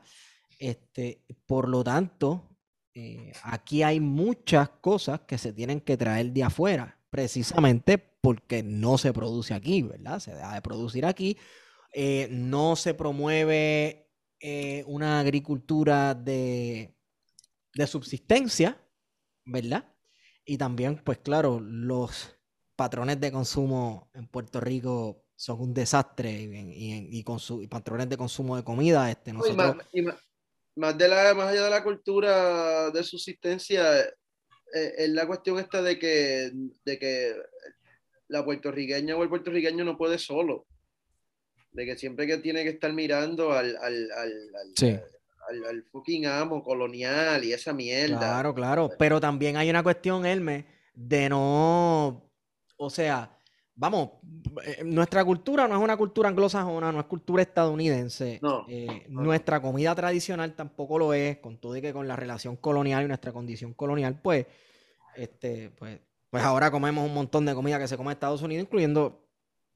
Este, 0.60 1.24
por 1.48 1.68
lo 1.68 1.84
tanto, 1.84 2.56
eh, 2.94 3.34
aquí 3.42 3.82
hay 3.82 4.00
muchas 4.00 4.70
cosas 4.70 5.22
que 5.22 5.40
se 5.40 5.52
tienen 5.52 5.82
que 5.82 5.98
traer 5.98 6.32
de 6.32 6.44
afuera, 6.44 7.00
precisamente 7.10 7.98
porque 7.98 8.62
no 8.62 9.00
se 9.00 9.12
produce 9.12 9.56
aquí, 9.56 9.82
¿verdad? 9.82 10.20
Se 10.20 10.36
deja 10.36 10.54
de 10.54 10.62
producir 10.62 11.08
aquí. 11.08 11.38
Eh, 11.92 12.28
no 12.30 12.76
se 12.76 12.94
promueve 12.94 14.12
eh, 14.40 14.84
una 14.86 15.20
agricultura 15.20 16.14
de, 16.14 16.96
de 17.74 17.88
subsistencia, 17.88 18.80
¿verdad? 19.44 19.92
Y 20.50 20.58
también, 20.58 21.00
pues 21.04 21.20
claro, 21.20 21.60
los 21.60 22.36
patrones 22.76 23.20
de 23.20 23.32
consumo 23.32 24.10
en 24.16 24.26
Puerto 24.26 24.60
Rico 24.60 25.24
son 25.36 25.62
un 25.62 25.74
desastre 25.76 26.32
y, 26.32 27.24
patrones 27.70 28.10
de 28.10 28.18
consumo 28.18 28.58
de 28.58 28.64
comida. 28.64 29.12
Este, 29.12 29.32
nosotros... 29.32 29.78
más, 30.76 30.98
de 30.98 31.08
la, 31.08 31.36
más 31.36 31.50
allá 31.50 31.66
de 31.66 31.70
la 31.70 31.84
cultura 31.84 32.90
de 32.90 33.04
subsistencia, 33.04 34.00
eh, 34.00 34.94
es 34.98 35.10
la 35.10 35.28
cuestión 35.28 35.60
esta 35.60 35.84
de 35.84 36.00
que, 36.00 36.52
de 36.84 36.98
que 36.98 37.36
la 38.28 38.44
puertorriqueña 38.44 39.16
o 39.16 39.22
el 39.22 39.30
puertorriqueño 39.30 39.86
no 39.86 40.00
puede 40.00 40.18
solo. 40.18 40.66
De 41.74 41.86
que 41.86 41.96
siempre 41.96 42.26
que 42.26 42.40
tiene 42.40 42.64
que 42.64 42.72
estar 42.72 42.92
mirando 42.92 43.52
al, 43.52 43.78
al, 43.78 44.12
al, 44.14 44.56
al 44.56 44.74
al, 45.50 45.84
fucking 45.92 46.26
amo 46.26 46.64
colonial 46.64 47.44
y 47.44 47.54
esa 47.54 47.74
mierda. 47.74 48.18
Claro, 48.18 48.54
claro. 48.54 48.90
Pero 48.98 49.20
también 49.20 49.58
hay 49.58 49.70
una 49.70 49.84
cuestión, 49.84 50.26
Elme, 50.26 50.66
de 50.94 51.30
no. 51.30 52.32
O 52.78 52.90
sea, 52.90 53.38
vamos, 53.76 54.10
eh, 54.66 54.84
nuestra 54.84 55.24
cultura 55.24 55.68
no 55.68 55.76
es 55.76 55.82
una 55.82 55.98
cultura 55.98 56.30
anglosajona, 56.30 56.92
no 56.92 57.00
es 57.00 57.06
cultura 57.06 57.42
estadounidense. 57.42 58.40
Eh, 58.68 59.06
nuestra 59.10 59.62
comida 59.62 59.96
tradicional 59.96 60.54
tampoco 60.54 61.00
lo 61.00 61.14
es, 61.14 61.38
con 61.38 61.58
todo 61.58 61.76
y 61.78 61.82
que 61.82 61.94
con 61.94 62.08
la 62.08 62.16
relación 62.16 62.58
colonial 62.58 63.04
y 63.04 63.08
nuestra 63.08 63.32
condición 63.32 63.74
colonial, 63.74 64.20
pues, 64.22 64.46
este, 65.16 65.72
pues, 65.72 66.00
pues 66.30 66.44
ahora 66.44 66.70
comemos 66.72 67.06
un 67.06 67.14
montón 67.14 67.46
de 67.46 67.56
comida 67.56 67.80
que 67.80 67.88
se 67.88 67.98
come 67.98 68.10
en 68.10 68.14
Estados 68.14 68.42
Unidos, 68.42 68.64
incluyendo 68.64 69.29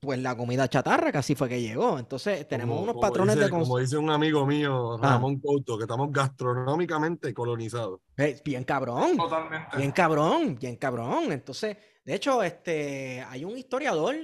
pues 0.03 0.19
la 0.19 0.35
comida 0.35 0.67
chatarra 0.67 1.11
que 1.13 1.17
así 1.17 1.33
fue 1.33 1.47
que 1.47 1.61
llegó. 1.61 1.97
Entonces 1.97 2.45
tenemos 2.47 2.81
unos 2.81 2.97
patrones 2.97 3.35
de 3.35 3.49
consumo. 3.49 3.63
Como 3.63 3.79
dice 3.79 3.97
un 3.97 4.09
amigo 4.09 4.45
mío, 4.45 4.95
ah. 5.01 5.13
Ramón 5.13 5.39
Couto, 5.39 5.77
que 5.77 5.85
estamos 5.85 6.11
gastronómicamente 6.11 7.33
colonizados. 7.33 8.01
bien 8.43 8.65
cabrón. 8.65 9.15
Totalmente. 9.15 9.77
Bien 9.77 9.91
cabrón, 9.91 10.57
bien 10.59 10.75
cabrón. 10.75 11.31
Entonces, 11.31 11.77
de 12.03 12.13
hecho, 12.13 12.43
este, 12.43 13.25
hay 13.29 13.45
un 13.45 13.57
historiador 13.57 14.15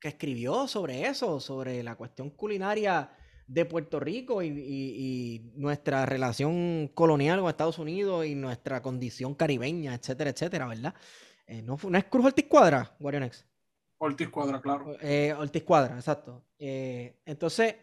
que 0.00 0.08
escribió 0.08 0.66
sobre 0.66 1.06
eso, 1.06 1.38
sobre 1.38 1.84
la 1.84 1.94
cuestión 1.94 2.30
culinaria 2.30 3.10
de 3.46 3.64
Puerto 3.64 4.00
Rico 4.00 4.42
y, 4.42 5.52
nuestra 5.54 6.04
relación 6.04 6.90
colonial 6.94 7.40
con 7.40 7.48
Estados 7.48 7.78
Unidos 7.78 8.26
y 8.26 8.34
nuestra 8.34 8.82
condición 8.82 9.34
caribeña, 9.34 9.94
etcétera, 9.94 10.30
etcétera, 10.30 10.66
¿verdad? 10.66 10.94
Eh, 11.46 11.62
no, 11.62 11.78
no 11.80 11.98
es 11.98 12.04
Cruz 12.06 12.26
Ortiz 12.26 12.46
Cuadra, 12.48 12.96
Guarionex. 12.98 13.46
Ortiz 14.04 14.30
Cuadra, 14.30 14.60
claro. 14.60 14.96
Eh, 15.00 15.32
Ortiz 15.32 15.62
Cuadra, 15.62 15.94
exacto. 15.94 16.44
Eh, 16.58 17.20
entonces, 17.24 17.76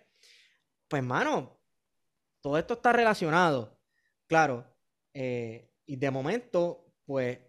pues, 0.90 1.02
mano, 1.02 1.62
todo 2.42 2.58
esto 2.58 2.74
está 2.74 2.92
relacionado, 2.92 3.80
claro. 4.28 4.66
Eh, 5.14 5.72
y 5.86 5.96
de 5.96 6.12
momento, 6.12 6.94
pues, 7.06 7.40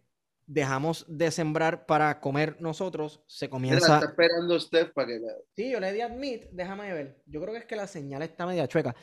dejamos 0.46 1.04
de 1.08 1.32
sembrar 1.32 1.84
para 1.84 2.20
comer 2.20 2.60
nosotros, 2.60 3.24
se 3.26 3.50
comienza... 3.50 3.96
Está 3.96 4.10
esperando 4.10 4.54
usted 4.54 4.92
para 4.92 5.08
que... 5.08 5.20
Sí, 5.56 5.72
yo 5.72 5.80
le 5.80 5.92
di 5.92 6.00
admit, 6.00 6.44
déjame 6.52 6.92
ver. 6.92 7.22
Yo 7.26 7.40
creo 7.40 7.52
que 7.52 7.60
es 7.60 7.66
que 7.66 7.74
la 7.74 7.88
señal 7.88 8.22
está 8.22 8.46
media 8.46 8.68
chueca. 8.68 8.94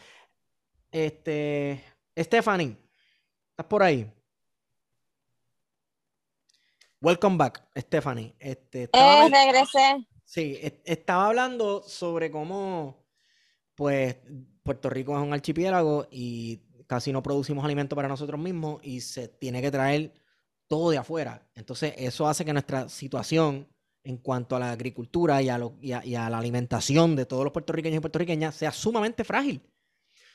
Este... 0.89 1.83
Stephanie, 2.17 2.77
¿estás 3.49 3.65
por 3.67 3.83
ahí? 3.83 4.09
Welcome 6.99 7.37
back, 7.37 7.63
Stephanie. 7.77 8.33
Este, 8.39 8.89
eh, 8.91 9.29
regresé. 9.29 10.07
Sí, 10.23 10.59
estaba 10.83 11.27
hablando 11.27 11.83
sobre 11.83 12.31
cómo, 12.31 13.05
pues, 13.75 14.17
Puerto 14.63 14.89
Rico 14.89 15.15
es 15.15 15.23
un 15.23 15.31
archipiélago 15.31 16.07
y 16.09 16.59
casi 16.87 17.11
no 17.11 17.21
producimos 17.21 17.63
alimento 17.63 17.95
para 17.95 18.07
nosotros 18.07 18.39
mismos 18.39 18.79
y 18.83 19.01
se 19.01 19.27
tiene 19.27 19.61
que 19.61 19.69
traer 19.69 20.13
todo 20.67 20.89
de 20.89 20.97
afuera. 20.97 21.47
Entonces, 21.53 21.93
eso 21.97 22.27
hace 22.27 22.43
que 22.43 22.51
nuestra 22.51 22.89
situación 22.89 23.67
en 24.03 24.17
cuanto 24.17 24.55
a 24.55 24.59
la 24.59 24.71
agricultura 24.71 25.41
y 25.41 25.49
a, 25.49 25.59
y 25.81 26.15
a 26.15 26.29
la 26.29 26.37
alimentación 26.37 27.15
de 27.15 27.25
todos 27.25 27.43
los 27.43 27.53
puertorriqueños 27.53 27.97
y 27.97 28.01
puertorriqueñas 28.01 28.55
sea 28.55 28.71
sumamente 28.71 29.23
frágil. 29.23 29.61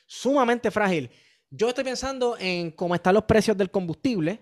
Sumamente 0.07 0.71
frágil. 0.71 1.11
Yo 1.51 1.69
estoy 1.71 1.85
pensando 1.85 2.37
en 2.39 2.71
cómo 2.71 2.95
están 2.95 3.15
los 3.15 3.25
precios 3.25 3.57
del 3.57 3.71
combustible 3.71 4.41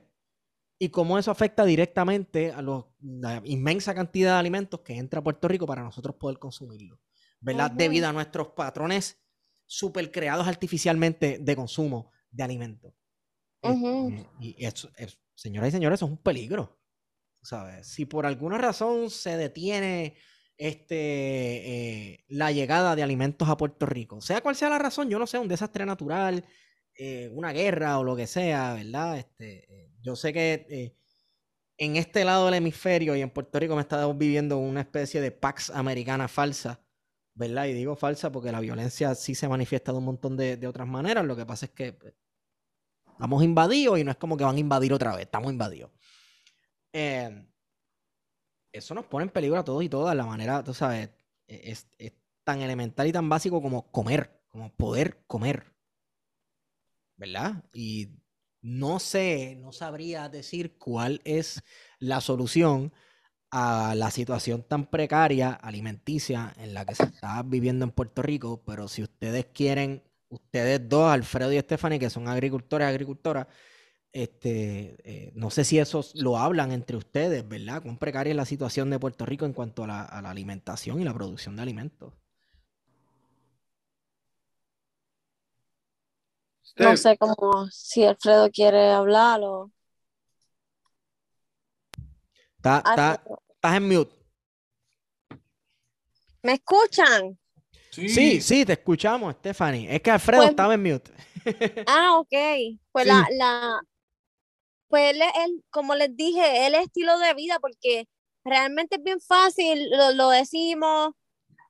y 0.81 0.89
cómo 0.89 1.19
eso 1.19 1.31
afecta 1.31 1.65
directamente 1.65 2.51
a 2.51 2.63
la 2.63 3.43
inmensa 3.45 3.95
cantidad 3.95 4.33
de 4.33 4.39
alimentos 4.39 4.81
que 4.81 4.97
entra 4.97 5.21
a 5.21 5.23
Puerto 5.23 5.47
Rico 5.47 5.67
para 5.67 5.83
nosotros 5.83 6.17
poder 6.17 6.39
consumirlo, 6.39 6.99
¿verdad? 7.41 7.71
Debido 7.71 8.09
a 8.09 8.13
nuestros 8.13 8.49
patrones 8.49 9.23
super 9.67 10.11
creados 10.11 10.49
artificialmente 10.49 11.39
de 11.39 11.57
consumo 11.57 12.11
de 12.31 12.43
alimentos. 12.43 12.95
Este, 13.63 14.27
y 14.41 14.65
eso, 14.65 14.91
señoras 15.35 15.69
y 15.69 15.73
señores, 15.73 15.99
eso 15.99 16.07
es 16.07 16.13
un 16.13 16.19
peligro. 16.19 16.81
¿sabes? 17.43 17.87
Si 17.87 18.07
por 18.07 18.27
alguna 18.27 18.59
razón 18.59 19.11
se 19.11 19.37
detiene 19.37 20.17
este, 20.57 22.13
eh, 22.13 22.25
la 22.29 22.53
llegada 22.53 22.97
de 22.97 23.03
alimentos 23.03 23.49
a 23.49 23.57
Puerto 23.57 23.87
Rico, 23.87 24.21
sea 24.21 24.41
cual 24.41 24.57
sea 24.57 24.69
la 24.69 24.79
razón, 24.79 25.09
yo 25.09 25.19
no 25.19 25.27
sé, 25.27 25.39
un 25.39 25.49
desastre 25.49 25.87
natural, 25.87 26.45
eh, 26.95 27.31
una 27.33 27.53
guerra 27.53 27.99
o 27.99 28.05
lo 28.05 28.17
que 28.17 28.27
sea, 28.27 28.75
¿verdad? 28.75 29.19
Este, 29.19 29.65
eh, 29.73 29.90
yo 30.03 30.17
sé 30.17 30.33
que 30.33 30.67
eh, 30.69 30.97
en 31.79 31.97
este 31.97 32.25
lado 32.25 32.47
del 32.47 32.55
hemisferio 32.55 33.17
y 33.17 33.23
en 33.23 33.31
Puerto 33.31 33.59
Rico 33.59 33.75
me 33.75 33.83
estamos 33.83 34.17
viviendo 34.17 34.59
una 34.59 34.83
especie 34.83 35.21
de 35.21 35.31
Pax 35.31 35.71
Americana 35.71 36.29
falsa, 36.29 36.81
¿verdad? 37.35 37.67
Y 37.67 37.73
digo 37.73 37.97
falsa 37.97 38.31
porque 38.31 38.53
la 38.53 38.61
violencia 38.61 39.15
sí 39.15 39.35
se 39.35 39.49
manifiesta 39.49 39.93
de 39.93 39.99
un 39.99 40.05
montón 40.05 40.37
de, 40.37 40.67
otras 40.67 40.87
maneras. 40.87 41.25
Lo 41.25 41.37
que 41.37 41.47
pasa 41.47 41.67
es 41.67 41.73
que 41.73 41.95
pues, 41.95 42.15
estamos 43.13 43.43
invadidos 43.43 43.99
y 43.99 44.05
no 44.05 44.11
es 44.11 44.19
como 44.19 44.37
que 44.37 44.45
van 44.45 44.57
a 44.57 44.61
invadir 44.61 44.93
otra 44.93 45.17
vez, 45.17 45.23
estamos 45.23 45.51
invadidos. 45.51 45.91
Em, 46.93 47.49
eso 48.73 48.95
nos 48.95 49.07
pone 49.07 49.25
en 49.25 49.31
peligro 49.31 49.59
a 49.59 49.65
todos 49.65 49.83
y 49.83 49.89
todas. 49.89 50.15
La 50.15 50.27
manera, 50.27 50.63
tú 50.63 50.75
sabes, 50.75 51.11
e, 51.47 51.71
es 51.71 52.13
tan 52.45 52.61
elemental 52.61 53.07
y 53.07 53.13
tan 53.13 53.29
básico 53.29 53.63
como 53.63 53.91
comer, 53.91 54.43
como 54.49 54.71
poder 54.75 55.25
comer. 55.27 55.73
¿Verdad? 57.17 57.65
Y 57.73 58.20
no 58.63 58.99
sé, 59.01 59.57
no 59.61 59.73
sabría 59.73 60.29
decir 60.29 60.79
cuál 60.79 61.21
es 61.25 61.63
la 61.99 62.21
solución 62.21 62.93
a 63.51 63.95
la 63.97 64.11
situación 64.11 64.63
tan 64.63 64.87
precaria 64.91 65.53
alimenticia 65.53 66.55
en 66.59 66.75
la 66.75 66.85
que 66.87 66.95
se 66.95 67.05
está 67.05 67.43
viviendo 67.43 67.85
en 67.85 67.91
Puerto 67.93 68.23
Rico, 68.23 68.63
pero 68.65 68.89
si 68.89 69.03
ustedes 69.03 69.47
quieren, 69.47 70.05
ustedes 70.29 70.89
dos, 70.89 71.11
Alfredo 71.13 71.53
y 71.53 71.59
Stephanie, 71.61 71.99
que 71.99 72.11
son 72.11 72.29
agricultores 72.29 72.87
y 72.87 72.91
agricultoras, 72.91 73.49
este, 74.13 74.97
eh, 75.05 75.33
no 75.35 75.51
sé 75.51 75.65
si 75.65 75.79
eso 75.79 76.05
lo 76.15 76.39
hablan 76.39 76.73
entre 76.73 76.97
ustedes, 76.97 77.47
¿verdad? 77.49 77.83
Cuán 77.83 77.99
precaria 77.99 78.33
es 78.33 78.37
la 78.37 78.45
situación 78.45 78.91
de 78.91 78.99
Puerto 79.01 79.27
Rico 79.27 79.47
en 79.47 79.53
cuanto 79.53 79.85
a 79.85 79.87
la, 79.89 80.03
a 80.05 80.23
la 80.23 80.31
alimentación 80.31 81.01
y 81.01 81.05
la 81.05 81.15
producción 81.15 81.57
de 81.57 81.63
alimentos. 81.63 82.15
No 86.77 86.97
sé 86.97 87.17
cómo, 87.19 87.67
si 87.71 88.05
Alfredo 88.05 88.51
quiere 88.51 88.91
hablar 88.91 89.41
o... 89.43 89.71
Está- 92.57 92.79
está- 92.79 93.23
estás 93.55 93.77
en 93.77 93.89
mute. 93.89 94.15
¿Me 96.43 96.53
escuchan? 96.55 97.39
Sí, 97.91 98.41
sí, 98.41 98.65
te 98.65 98.75
escuchamos, 98.75 99.35
Stephanie. 99.37 99.95
Es 99.95 100.01
que 100.01 100.11
Alfredo 100.11 100.43
Pues- 100.43 100.51
estaba 100.51 100.75
en 100.75 100.83
mute. 100.83 101.11
Ah, 101.87 102.19
ok. 102.19 102.33
Pues 102.93 103.05
Sí. 103.05 103.09
la, 103.11 103.27
la, 103.33 103.81
pues 104.89 105.15
él, 105.15 105.23
él, 105.23 105.65
como 105.71 105.95
les 105.95 106.15
dije, 106.17 106.67
el 106.67 106.75
estilo 106.75 107.19
de 107.19 107.35
vida, 107.35 107.59
porque 107.61 108.09
realmente 108.45 108.97
es 108.97 109.03
bien 109.03 109.21
fácil, 109.21 109.89
lo, 109.91 110.13
lo 110.13 110.29
decimos, 110.31 111.11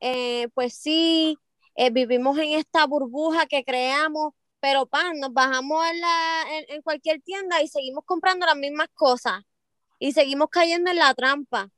eh, 0.01 0.49
pues 0.55 0.75
sí, 0.75 1.37
eh, 1.77 1.91
vivimos 1.91 2.37
en 2.39 2.51
esta 2.59 2.87
burbuja 2.87 3.47
que 3.47 3.65
creamos, 3.65 4.33
pero 4.61 4.87
pan, 4.87 5.19
nos 5.21 5.33
bajamos 5.33 5.87
en, 5.91 6.01
la, 6.01 6.45
en, 6.69 6.83
cualquier 6.83 7.21
tienda 7.23 7.63
y 7.63 7.69
seguimos 7.69 8.05
comprando 8.05 8.47
las 8.47 8.57
mismas 8.57 8.89
cosas 8.95 9.43
y 9.99 10.13
seguimos 10.13 10.49
cayendo 10.51 10.91
en 10.91 10.99
la 10.99 11.15
trampa. 11.15 11.71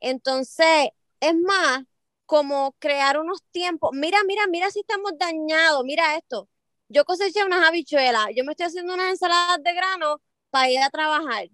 Entonces, 0.00 0.90
es 1.20 1.34
más, 1.34 1.84
como 2.26 2.72
crear 2.78 3.18
unos 3.18 3.42
tiempos. 3.52 3.90
Mira, 3.94 4.18
mira, 4.26 4.46
mira 4.48 4.70
si 4.70 4.80
estamos 4.80 5.12
dañados, 5.18 5.84
mira 5.84 6.16
esto. 6.16 6.48
Yo 6.88 7.04
coseché 7.04 7.44
unas 7.44 7.66
habichuelas, 7.66 8.26
yo 8.34 8.44
me 8.44 8.52
estoy 8.52 8.66
haciendo 8.66 8.94
unas 8.94 9.10
ensaladas 9.10 9.62
de 9.62 9.74
grano 9.74 10.20
para 10.50 10.70
ir 10.70 10.80
a 10.80 10.90
trabajar. 10.90 11.48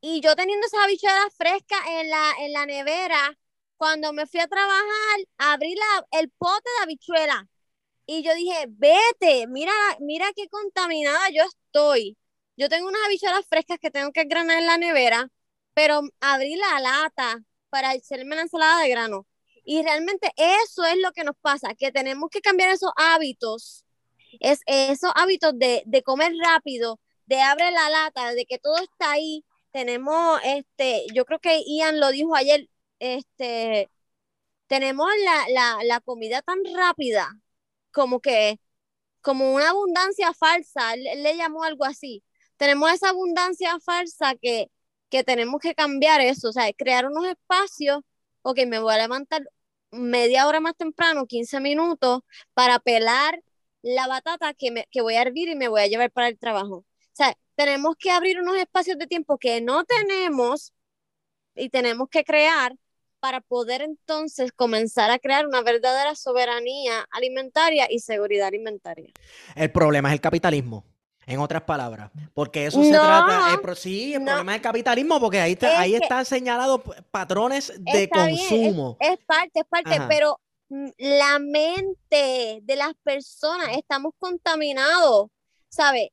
Y 0.00 0.20
yo 0.20 0.34
teniendo 0.36 0.66
esas 0.66 0.80
habichuelas 0.84 1.34
frescas 1.36 1.80
en 1.88 2.10
la, 2.10 2.32
en 2.40 2.52
la 2.52 2.66
nevera, 2.66 3.38
cuando 3.76 4.12
me 4.12 4.26
fui 4.26 4.40
a 4.40 4.48
trabajar, 4.48 5.20
abrí 5.38 5.74
la, 5.74 6.06
el 6.20 6.30
pote 6.30 6.70
de 6.78 6.82
habichuelas. 6.84 7.44
Y 8.12 8.24
yo 8.24 8.34
dije, 8.34 8.66
vete, 8.70 9.46
mira, 9.46 9.72
mira 10.00 10.26
qué 10.34 10.48
contaminada 10.48 11.28
yo 11.32 11.44
estoy. 11.44 12.18
Yo 12.56 12.68
tengo 12.68 12.88
unas 12.88 13.04
habichuelas 13.06 13.46
frescas 13.48 13.78
que 13.78 13.92
tengo 13.92 14.10
que 14.10 14.24
granar 14.24 14.58
en 14.58 14.66
la 14.66 14.78
nevera, 14.78 15.28
pero 15.74 16.00
abrí 16.18 16.56
la 16.56 16.80
lata 16.80 17.38
para 17.68 17.90
hacerme 17.90 18.34
la 18.34 18.42
ensalada 18.42 18.82
de 18.82 18.88
grano. 18.88 19.28
Y 19.64 19.84
realmente 19.84 20.32
eso 20.36 20.84
es 20.84 20.96
lo 20.98 21.12
que 21.12 21.22
nos 21.22 21.36
pasa, 21.40 21.76
que 21.78 21.92
tenemos 21.92 22.30
que 22.30 22.40
cambiar 22.40 22.70
esos 22.70 22.90
hábitos, 22.96 23.84
es 24.40 24.58
esos 24.66 25.12
hábitos 25.14 25.52
de, 25.56 25.84
de 25.86 26.02
comer 26.02 26.32
rápido, 26.36 26.98
de 27.26 27.40
abre 27.40 27.70
la 27.70 27.90
lata, 27.90 28.34
de 28.34 28.44
que 28.44 28.58
todo 28.58 28.76
está 28.78 29.12
ahí. 29.12 29.44
Tenemos, 29.70 30.40
este, 30.42 31.06
yo 31.14 31.24
creo 31.26 31.38
que 31.38 31.62
Ian 31.64 32.00
lo 32.00 32.10
dijo 32.10 32.34
ayer, 32.34 32.68
este, 32.98 33.88
tenemos 34.66 35.08
la, 35.24 35.46
la, 35.50 35.84
la 35.84 36.00
comida 36.00 36.42
tan 36.42 36.58
rápida, 36.74 37.30
como 37.92 38.20
que, 38.20 38.60
como 39.22 39.54
una 39.54 39.70
abundancia 39.70 40.32
falsa, 40.34 40.94
él, 40.94 41.04
le 41.22 41.36
llamó 41.36 41.64
algo 41.64 41.84
así. 41.84 42.24
Tenemos 42.56 42.92
esa 42.92 43.10
abundancia 43.10 43.78
falsa 43.80 44.34
que, 44.40 44.70
que 45.10 45.24
tenemos 45.24 45.60
que 45.60 45.74
cambiar 45.74 46.20
eso, 46.20 46.50
o 46.50 46.52
sea, 46.52 46.72
crear 46.74 47.06
unos 47.06 47.26
espacios, 47.26 48.00
ok, 48.42 48.60
me 48.66 48.80
voy 48.80 48.94
a 48.94 48.98
levantar 48.98 49.42
media 49.90 50.46
hora 50.46 50.60
más 50.60 50.76
temprano, 50.76 51.26
15 51.26 51.60
minutos, 51.60 52.22
para 52.54 52.78
pelar 52.80 53.42
la 53.82 54.06
batata 54.06 54.54
que, 54.54 54.70
me, 54.70 54.86
que 54.90 55.02
voy 55.02 55.14
a 55.16 55.22
hervir 55.22 55.48
y 55.48 55.56
me 55.56 55.68
voy 55.68 55.82
a 55.82 55.86
llevar 55.86 56.10
para 56.12 56.28
el 56.28 56.38
trabajo. 56.38 56.76
O 56.76 56.86
sea, 57.12 57.36
tenemos 57.56 57.96
que 57.98 58.10
abrir 58.10 58.40
unos 58.40 58.56
espacios 58.56 58.98
de 58.98 59.06
tiempo 59.06 59.38
que 59.38 59.60
no 59.60 59.84
tenemos 59.84 60.72
y 61.54 61.70
tenemos 61.70 62.08
que 62.08 62.24
crear 62.24 62.76
para 63.20 63.40
poder 63.40 63.82
entonces 63.82 64.50
comenzar 64.52 65.10
a 65.10 65.18
crear 65.18 65.46
una 65.46 65.62
verdadera 65.62 66.14
soberanía 66.14 67.06
alimentaria 67.10 67.86
y 67.90 68.00
seguridad 68.00 68.48
alimentaria. 68.48 69.12
El 69.54 69.70
problema 69.70 70.08
es 70.08 70.14
el 70.14 70.20
capitalismo, 70.20 70.84
en 71.26 71.38
otras 71.38 71.62
palabras. 71.62 72.10
Porque 72.34 72.66
eso 72.66 72.82
se 72.82 72.90
trata. 72.90 73.60
sí, 73.76 74.14
el 74.14 74.24
no. 74.24 74.30
problema 74.32 74.52
es 74.52 74.56
el 74.56 74.62
capitalismo, 74.62 75.20
porque 75.20 75.40
ahí, 75.40 75.52
está, 75.52 75.72
Es 75.72 75.78
ahí 75.78 75.94
están 75.94 76.24
señalados 76.24 76.80
patrones 77.10 77.72
de 77.78 78.04
Está 78.04 78.26
bien, 78.26 78.38
es- 78.38 78.48
consumo. 78.48 78.96
Es, 79.00 79.18
parte, 79.26 79.60
es 79.60 79.66
parte, 79.68 79.94
Ajá. 79.94 80.08
pero 80.08 80.40
mm, 80.70 80.88
la 80.98 81.38
mente 81.38 82.60
de 82.62 82.76
las 82.76 82.94
personas 83.02 83.68
estamos 83.76 84.12
contaminados, 84.18 85.28
¿sabes? 85.68 86.08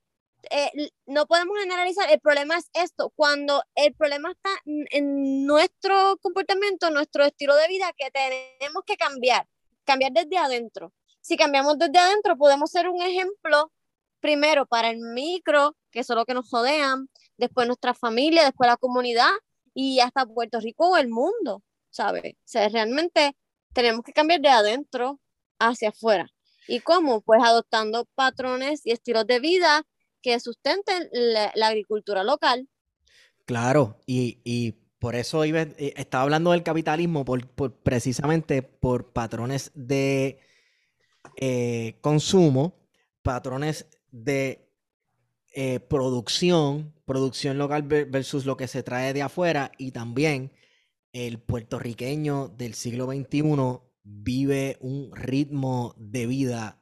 Eh, 0.50 0.90
no 1.08 1.26
podemos 1.26 1.58
generalizar, 1.60 2.10
el 2.10 2.20
problema 2.20 2.58
es 2.58 2.70
esto, 2.74 3.12
cuando 3.16 3.64
el 3.76 3.94
problema 3.96 4.32
está 4.32 4.50
en, 4.66 5.46
nuestro 5.46 6.18
comportamiento, 6.22 6.90
nuestro 6.90 7.26
estilo 7.26 7.56
de 7.56 7.68
vida 7.68 7.92
que 7.98 8.12
tenemos 8.12 8.84
que 8.86 8.98
cambiar, 8.98 9.48
cambiar 9.84 10.12
desde 10.14 10.38
adentro. 10.38 10.94
Si 11.22 11.38
cambiamos 11.38 11.78
desde 11.78 11.98
adentro, 11.98 12.38
podemos 12.38 12.72
ser 12.72 12.88
un 12.88 13.02
ejemplo 13.02 13.72
primero 14.20 14.66
para 14.66 14.90
el 14.90 15.00
micro, 15.00 15.76
que 15.92 16.04
son 16.04 16.18
los 16.18 16.26
que 16.26 16.34
nos 16.34 16.50
rodean, 16.52 17.10
después 17.38 17.68
nuestra 17.68 17.94
familia, 17.94 18.44
después 18.44 18.70
la 18.70 18.78
comunidad 18.78 19.32
y 19.74 20.00
hasta 20.00 20.26
Puerto 20.26 20.60
Rico 20.60 20.92
o 20.92 20.98
el 20.98 21.10
mundo, 21.10 21.64
¿sabes? 21.90 22.36
O 22.56 22.70
realmente 22.70 23.36
tenemos 23.74 24.04
que 24.04 24.14
cambiar 24.14 24.42
de 24.42 24.50
adentro 24.50 25.20
hacia 25.60 25.90
afuera. 25.90 26.28
¿Y 26.68 26.82
cómo? 26.82 27.22
Pues 27.22 27.42
adoptando 27.44 28.06
patrones 28.16 28.86
y 28.86 28.92
estilos 28.92 29.26
de 29.28 29.40
vida 29.40 29.84
que 30.22 30.40
sustenten 30.40 31.10
la, 31.12 31.52
agricultura 31.68 32.24
local. 32.24 32.68
Claro, 33.46 33.98
y, 34.06 34.40
y 34.44 34.74
por 35.00 35.16
eso 35.16 35.46
iba- 35.46 35.62
eh, 35.62 35.94
estaba 35.98 36.24
hablando 36.24 36.52
del 36.52 36.64
capitalismo, 36.64 37.24
por, 37.26 37.48
por- 37.48 37.74
precisamente 37.76 38.62
por 38.62 39.14
patrones 39.14 39.72
de 39.74 40.40
eh, 41.38 41.98
consumo, 42.02 42.74
patrones 43.22 43.88
de 44.12 44.70
eh, 45.54 45.80
producción, 45.80 46.94
producción 47.06 47.58
local 47.58 47.84
ver- 47.84 48.08
versus 48.08 48.46
lo 48.46 48.58
que 48.58 48.68
se 48.68 48.84
trae 48.84 49.14
de 49.14 49.22
afuera, 49.22 49.72
y 49.78 49.92
también 49.92 50.52
el 51.14 51.40
puertorriqueño 51.40 52.50
del 52.50 52.74
siglo 52.74 53.08
XXI 53.08 53.84
vive 54.04 54.78
un 54.82 55.12
ritmo 55.16 55.96
de 55.98 56.28
vida 56.28 56.82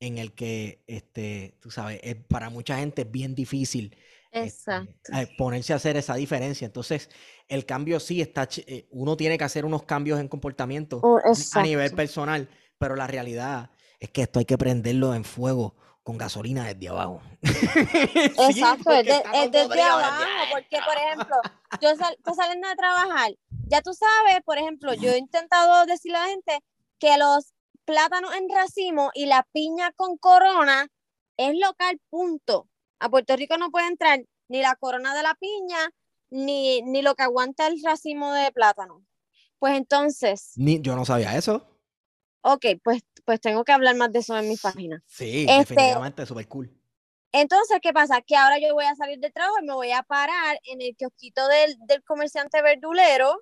en 0.00 0.18
el 0.18 0.34
que, 0.34 0.82
este, 0.86 1.56
tú 1.60 1.70
sabes, 1.70 2.00
es- 2.02 2.16
para 2.28 2.50
mucha 2.50 2.76
gente 2.78 3.02
es 3.02 3.10
bien 3.10 3.34
difícil 3.34 3.96
este, 4.32 4.48
Exacto. 4.48 5.12
eh, 5.16 5.28
ponerse 5.38 5.72
a 5.72 5.76
hacer 5.76 5.96
esa 5.96 6.14
diferencia. 6.16 6.66
Entonces, 6.66 7.08
el 7.46 7.64
cambio 7.66 8.00
sí 8.00 8.20
está, 8.20 8.48
eh, 8.66 8.88
uno 8.90 9.16
tiene 9.16 9.38
que 9.38 9.44
hacer 9.44 9.64
unos 9.64 9.84
cambios 9.84 10.18
en 10.18 10.26
comportamiento 10.28 11.00
Oh, 11.04 11.20
a 11.54 11.62
nivel 11.62 11.92
personal, 11.94 12.48
pero 12.78 12.96
la 12.96 13.06
realidad 13.06 13.70
es 14.00 14.10
que 14.10 14.22
esto 14.22 14.40
hay 14.40 14.44
que 14.44 14.58
prenderlo 14.58 15.14
en 15.14 15.22
fuego 15.24 15.76
con 16.02 16.18
gasolina 16.18 16.66
desde 16.66 16.88
abajo. 16.88 17.22
Sí, 17.42 18.60
Exacto, 18.60 18.84
porque 18.84 19.00
es, 19.00 19.50
de- 19.52 19.58
desde 19.58 19.82
abajo, 19.82 20.18
desde 20.24 20.52
porque 20.52 20.78
por 20.84 20.96
ejemplo, 20.96 21.36
yo 21.80 21.96
sal- 21.96 22.14
estoy 22.18 22.34
saliendo 22.34 22.68
de 22.68 22.74
trabajar, 22.74 23.30
ya 23.68 23.80
tú 23.82 23.92
sabes, 23.94 24.42
por 24.44 24.58
ejemplo, 24.58 24.94
yo 24.94 25.12
he 25.12 25.18
intentado 25.18 25.86
decirle 25.86 26.18
a 26.18 26.22
la 26.22 26.28
gente 26.28 26.58
que 26.98 27.16
los 27.18 27.53
plátanos 27.84 28.34
en 28.34 28.48
racimo 28.48 29.10
y 29.14 29.26
la 29.26 29.46
piña 29.52 29.92
con 29.92 30.16
corona 30.18 30.88
es 31.36 31.54
local, 31.58 32.00
punto. 32.10 32.68
A 33.00 33.08
Puerto 33.08 33.36
Rico 33.36 33.56
no 33.56 33.70
puede 33.70 33.88
entrar 33.88 34.20
ni 34.48 34.60
la 34.62 34.76
corona 34.76 35.14
de 35.14 35.22
la 35.22 35.34
piña, 35.34 35.90
ni, 36.30 36.82
ni 36.82 37.02
lo 37.02 37.14
que 37.14 37.22
aguanta 37.22 37.66
el 37.66 37.80
racimo 37.84 38.32
de 38.32 38.52
plátano. 38.52 39.04
Pues 39.58 39.76
entonces, 39.76 40.52
Ni, 40.56 40.80
yo 40.80 40.94
no 40.96 41.04
sabía 41.04 41.36
eso. 41.36 41.66
ok, 42.42 42.66
pues, 42.82 43.02
pues 43.24 43.40
tengo 43.40 43.64
que 43.64 43.72
hablar 43.72 43.96
más 43.96 44.12
de 44.12 44.18
eso 44.18 44.36
en 44.36 44.48
mi 44.48 44.56
página. 44.56 45.02
Sí, 45.06 45.46
Este- 45.48 45.74
definitivamente, 45.74 46.26
súper 46.26 46.46
cool. 46.48 46.70
Entonces, 47.32 47.78
¿qué 47.82 47.92
pasa? 47.92 48.20
Que 48.22 48.36
ahora 48.36 48.58
yo 48.60 48.72
voy 48.74 48.84
a 48.84 48.94
salir 48.94 49.18
del 49.18 49.32
trabajo 49.32 49.56
y 49.60 49.66
me 49.66 49.74
voy 49.74 49.90
a 49.90 50.02
parar 50.04 50.60
en 50.64 50.80
el 50.80 50.94
kiosquito 50.96 51.48
del, 51.48 51.76
del 51.86 52.02
comerciante 52.04 52.62
verdulero, 52.62 53.40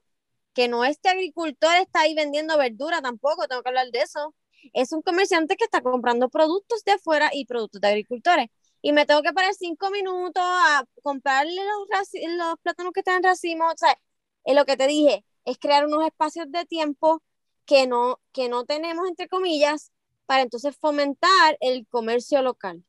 que 0.54 0.68
no 0.68 0.84
este 0.84 1.08
agricultor 1.08 1.74
está 1.76 2.00
ahí 2.00 2.14
vendiendo 2.14 2.56
verdura 2.58 3.00
tampoco, 3.00 3.48
tengo 3.48 3.62
que 3.62 3.68
hablar 3.68 3.90
de 3.90 4.00
eso. 4.00 4.34
Es 4.72 4.92
un 4.92 5.02
comerciante 5.02 5.56
que 5.56 5.64
está 5.64 5.80
comprando 5.80 6.28
productos 6.28 6.84
de 6.84 6.92
afuera 6.92 7.30
y 7.32 7.46
productos 7.46 7.80
de 7.80 7.88
agricultores. 7.88 8.48
Y 8.80 8.92
me 8.92 9.06
tengo 9.06 9.22
que 9.22 9.32
parar 9.32 9.54
cinco 9.54 9.90
minutos 9.90 10.42
a 10.44 10.84
comprarle 11.02 11.60
los, 11.64 12.08
los 12.36 12.54
plátanos 12.62 12.92
que 12.92 13.00
están 13.00 13.16
en 13.16 13.22
racimo. 13.24 13.66
O 13.66 13.76
sea, 13.76 13.96
es 14.44 14.54
lo 14.54 14.64
que 14.64 14.76
te 14.76 14.86
dije, 14.86 15.24
es 15.44 15.58
crear 15.58 15.86
unos 15.86 16.04
espacios 16.04 16.50
de 16.50 16.64
tiempo 16.64 17.22
que 17.64 17.86
no, 17.86 18.20
que 18.32 18.48
no 18.48 18.64
tenemos, 18.64 19.08
entre 19.08 19.28
comillas, 19.28 19.92
para 20.26 20.42
entonces 20.42 20.76
fomentar 20.76 21.56
el 21.60 21.86
comercio 21.88 22.42
local. 22.42 22.84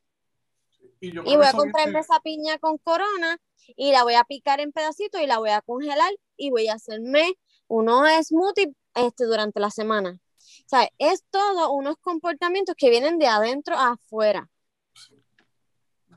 Y, 1.00 1.12
yo 1.12 1.22
Y 1.22 1.26
creo 1.26 1.38
voy 1.38 1.48
a 1.48 1.54
comprarme 1.54 2.00
esa 2.00 2.20
piña 2.22 2.58
con 2.58 2.78
corona 2.78 3.38
y 3.76 3.92
la 3.92 4.04
voy 4.04 4.16
a 4.16 4.24
picar 4.24 4.60
en 4.60 4.72
pedacitos 4.72 5.22
y 5.22 5.28
la 5.28 5.40
voy 5.40 5.50
a 5.50 5.62
congelar 5.62 6.12
y 6.38 6.50
voy 6.50 6.68
a 6.68 6.74
hacerme 6.74 7.38
unos 7.68 8.08
smoothies 8.28 8.70
este, 8.96 9.26
durante 9.26 9.60
la 9.60 9.70
semana. 9.72 10.12
O 10.12 10.70
sea, 10.70 10.88
es 10.98 11.24
todo 11.30 11.72
unos 11.74 11.98
comportamientos 11.98 12.76
que 12.78 12.90
vienen 12.90 13.18
de 13.20 13.28
adentro 13.28 13.76
a 13.76 13.92
afuera. 13.94 14.50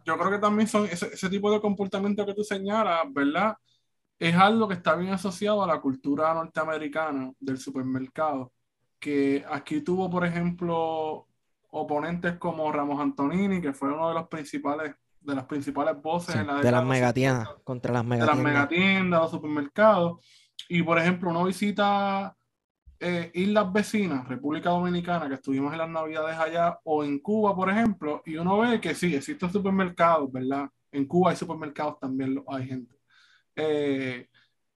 yo 0.04 0.16
creo 0.18 0.30
que 0.30 0.38
también 0.38 0.68
son 0.68 0.84
ese, 0.86 1.06
ese 1.12 1.28
tipo 1.28 1.50
de 1.50 1.60
comportamiento 1.60 2.24
que 2.24 2.34
tú 2.34 2.44
señalas, 2.44 3.02
¿verdad? 3.12 3.56
Es 4.18 4.34
algo 4.36 4.68
que 4.68 4.74
está 4.74 4.94
bien 4.96 5.12
asociado 5.12 5.62
a 5.62 5.66
la 5.66 5.80
cultura 5.80 6.32
norteamericana 6.34 7.32
del 7.40 7.58
supermercado, 7.58 8.52
que 8.98 9.44
aquí 9.50 9.80
tuvo, 9.82 10.08
por 10.08 10.24
ejemplo, 10.24 11.26
oponentes 11.70 12.36
como 12.38 12.70
Ramos 12.72 13.00
Antonini, 13.00 13.60
que 13.60 13.72
fue 13.72 13.92
uno 13.92 14.08
de 14.08 14.14
los 14.14 14.28
principales, 14.28 14.94
de 15.20 15.34
las 15.34 15.44
principales 15.44 16.00
voces 16.00 16.34
Sí, 16.34 16.38
en 16.38 16.46
la 16.46 16.62
de 16.62 16.70
las 16.70 16.84
megatiendas, 16.84 17.48
50, 17.48 17.64
contra 17.64 17.92
las 17.92 18.02
de 18.16 18.26
las 18.26 18.38
megatiendas. 18.38 18.44
megatiendas, 18.44 19.20
los 19.22 19.30
supermercados. 19.30 20.24
Y 20.68 20.82
por 20.82 20.98
ejemplo, 20.98 21.30
uno 21.30 21.44
visita 21.44 22.36
eh, 23.00 23.30
islas 23.34 23.72
vecinas, 23.72 24.26
República 24.28 24.70
Dominicana, 24.70 25.28
que 25.28 25.34
estuvimos 25.34 25.72
en 25.72 25.78
las 25.78 25.88
navidades 25.90 26.38
allá, 26.38 26.78
o 26.84 27.04
en 27.04 27.18
Cuba, 27.20 27.54
por 27.54 27.70
ejemplo, 27.70 28.22
y 28.26 28.36
uno 28.36 28.58
ve 28.58 28.80
que 28.80 28.94
sí, 28.94 29.14
existen 29.14 29.52
supermercados, 29.52 30.30
¿verdad? 30.32 30.68
En 30.92 31.06
Cuba 31.06 31.30
hay 31.30 31.36
supermercados 31.36 31.98
también, 32.00 32.34
lo- 32.34 32.44
hay 32.48 32.66
gente. 32.68 32.96
Eh, 33.54 34.28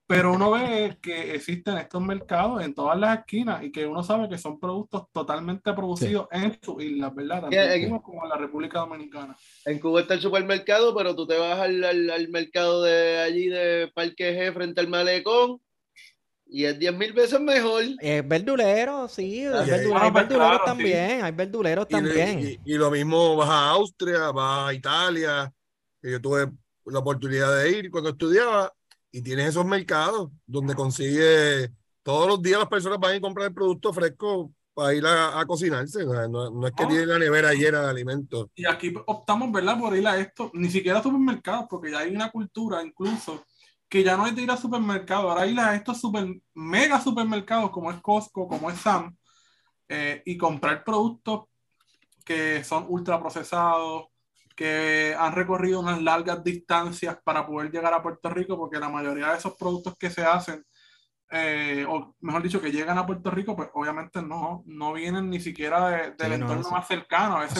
pero 0.06 0.32
uno 0.32 0.50
ve 0.50 0.98
que 1.00 1.34
existen 1.36 1.78
estos 1.78 2.02
mercados 2.02 2.62
en 2.64 2.74
todas 2.74 2.98
las 2.98 3.20
esquinas 3.20 3.62
y 3.62 3.70
que 3.70 3.86
uno 3.86 4.02
sabe 4.02 4.28
que 4.28 4.38
son 4.38 4.58
productos 4.58 5.04
totalmente 5.12 5.72
producidos 5.72 6.26
en 6.32 6.58
sus 6.60 6.82
islas, 6.82 7.14
¿verdad? 7.14 7.42
Tanto 7.42 7.56
en 7.56 7.88
Cuba 7.88 8.02
como 8.02 8.24
en 8.24 8.28
la 8.30 8.36
República 8.36 8.80
Dominicana. 8.80 9.36
En 9.64 9.78
Cuba 9.78 10.00
está 10.00 10.14
el 10.14 10.20
supermercado, 10.20 10.96
pero 10.96 11.14
tú 11.14 11.26
te 11.28 11.38
vas 11.38 11.60
al, 11.60 11.84
al- 11.84 12.10
al 12.10 12.28
mercado 12.28 12.82
de 12.82 13.18
allí 13.20 13.46
de 13.48 13.90
Parque 13.94 14.36
G 14.50 14.52
frente 14.52 14.80
al 14.80 14.88
malecón 14.88 15.60
y 16.50 16.64
es 16.64 16.78
10 16.78 16.94
mil 16.96 17.12
veces 17.12 17.40
mejor. 17.40 17.82
Eh, 18.00 18.22
verdulero, 18.26 19.08
sí, 19.08 19.44
Ah, 19.46 19.60
hay, 19.60 19.66
sí. 19.66 19.90
Ah, 19.94 20.04
hay 20.04 20.10
pues 20.10 20.12
verduleros 20.28 20.28
claro, 20.28 20.58
sí. 20.58 20.64
también, 20.66 21.22
hay 21.24 21.32
verduleros 21.32 21.86
Y, 21.88 21.92
también. 21.92 22.40
y- 22.40 22.60
y 22.64 22.74
lo 22.74 22.90
mismo 22.90 23.36
vas 23.36 23.48
a 23.48 23.70
Austria, 23.70 24.30
vas 24.32 24.68
a 24.70 24.74
Italia, 24.74 25.52
que 26.02 26.10
yo 26.12 26.20
tuve 26.20 26.50
la 26.86 26.98
oportunidad 26.98 27.56
de 27.62 27.70
ir 27.70 27.90
cuando 27.90 28.10
estudiaba, 28.10 28.72
y 29.12 29.22
tienes 29.22 29.48
esos 29.48 29.64
mercados 29.66 30.30
donde 30.46 30.74
consigues, 30.74 31.70
todos 32.02 32.26
los 32.28 32.42
días 32.42 32.58
las 32.60 32.68
personas 32.68 32.98
van 32.98 33.10
a 33.12 33.14
ir 33.14 33.18
a 33.18 33.22
comprar 33.22 33.46
el 33.48 33.54
producto 33.54 33.92
fresco 33.92 34.52
para 34.72 34.94
ir 34.94 35.04
a, 35.04 35.38
a 35.40 35.44
cocinarse, 35.46 36.04
no, 36.06 36.28
no 36.50 36.66
es 36.66 36.72
que 36.72 36.84
Oh. 36.84 36.88
tienen 36.88 37.08
la 37.08 37.18
nevera 37.18 37.52
llena 37.52 37.82
de 37.82 37.90
alimentos. 37.90 38.46
Y 38.54 38.64
aquí 38.66 38.94
optamos, 39.06 39.50
¿verdad?, 39.52 39.78
por 39.78 39.96
ir 39.96 40.06
a 40.06 40.16
esto, 40.18 40.50
ni 40.54 40.70
siquiera 40.70 41.00
a 41.00 41.02
supermercados, 41.02 41.66
porque 41.68 41.90
ya 41.90 41.98
hay 41.98 42.14
una 42.14 42.30
cultura 42.30 42.82
incluso 42.82 43.44
que 43.90 44.02
ya 44.04 44.16
no 44.16 44.26
es 44.26 44.34
de 44.36 44.42
ir 44.42 44.50
a 44.50 44.56
supermercados, 44.56 45.30
ahora 45.30 45.46
ir 45.46 45.58
a 45.60 45.74
estos 45.74 46.00
super, 46.00 46.26
mega 46.54 47.00
supermercados 47.00 47.70
como 47.70 47.90
es 47.90 48.00
Costco, 48.00 48.46
como 48.48 48.70
es 48.70 48.78
Sam, 48.78 49.14
eh, 49.88 50.22
y 50.24 50.38
comprar 50.38 50.84
productos 50.84 51.46
que 52.24 52.62
son 52.62 52.86
ultra 52.88 53.18
procesados, 53.20 54.04
que 54.54 55.16
han 55.18 55.32
recorrido 55.32 55.80
unas 55.80 56.00
largas 56.02 56.44
distancias 56.44 57.18
para 57.24 57.46
poder 57.46 57.70
llegar 57.72 57.92
a 57.92 58.02
Puerto 58.02 58.30
Rico, 58.30 58.56
porque 58.56 58.78
la 58.78 58.88
mayoría 58.88 59.32
de 59.32 59.38
esos 59.38 59.54
productos 59.56 59.96
que 59.98 60.10
se 60.10 60.22
hacen, 60.24 60.64
eh, 61.32 61.84
o 61.88 62.14
mejor 62.20 62.42
dicho, 62.42 62.60
que 62.60 62.70
llegan 62.70 62.98
a 62.98 63.06
Puerto 63.06 63.30
Rico, 63.30 63.56
pues 63.56 63.70
obviamente 63.74 64.22
no, 64.22 64.62
no 64.66 64.92
vienen 64.92 65.30
ni 65.30 65.40
siquiera 65.40 65.88
de- 65.88 66.10
del 66.12 66.28
Sí, 66.34 66.40
entorno 66.42 66.70
más 66.70 66.86
cercano. 66.86 67.36
A 67.38 67.40
veces 67.40 67.58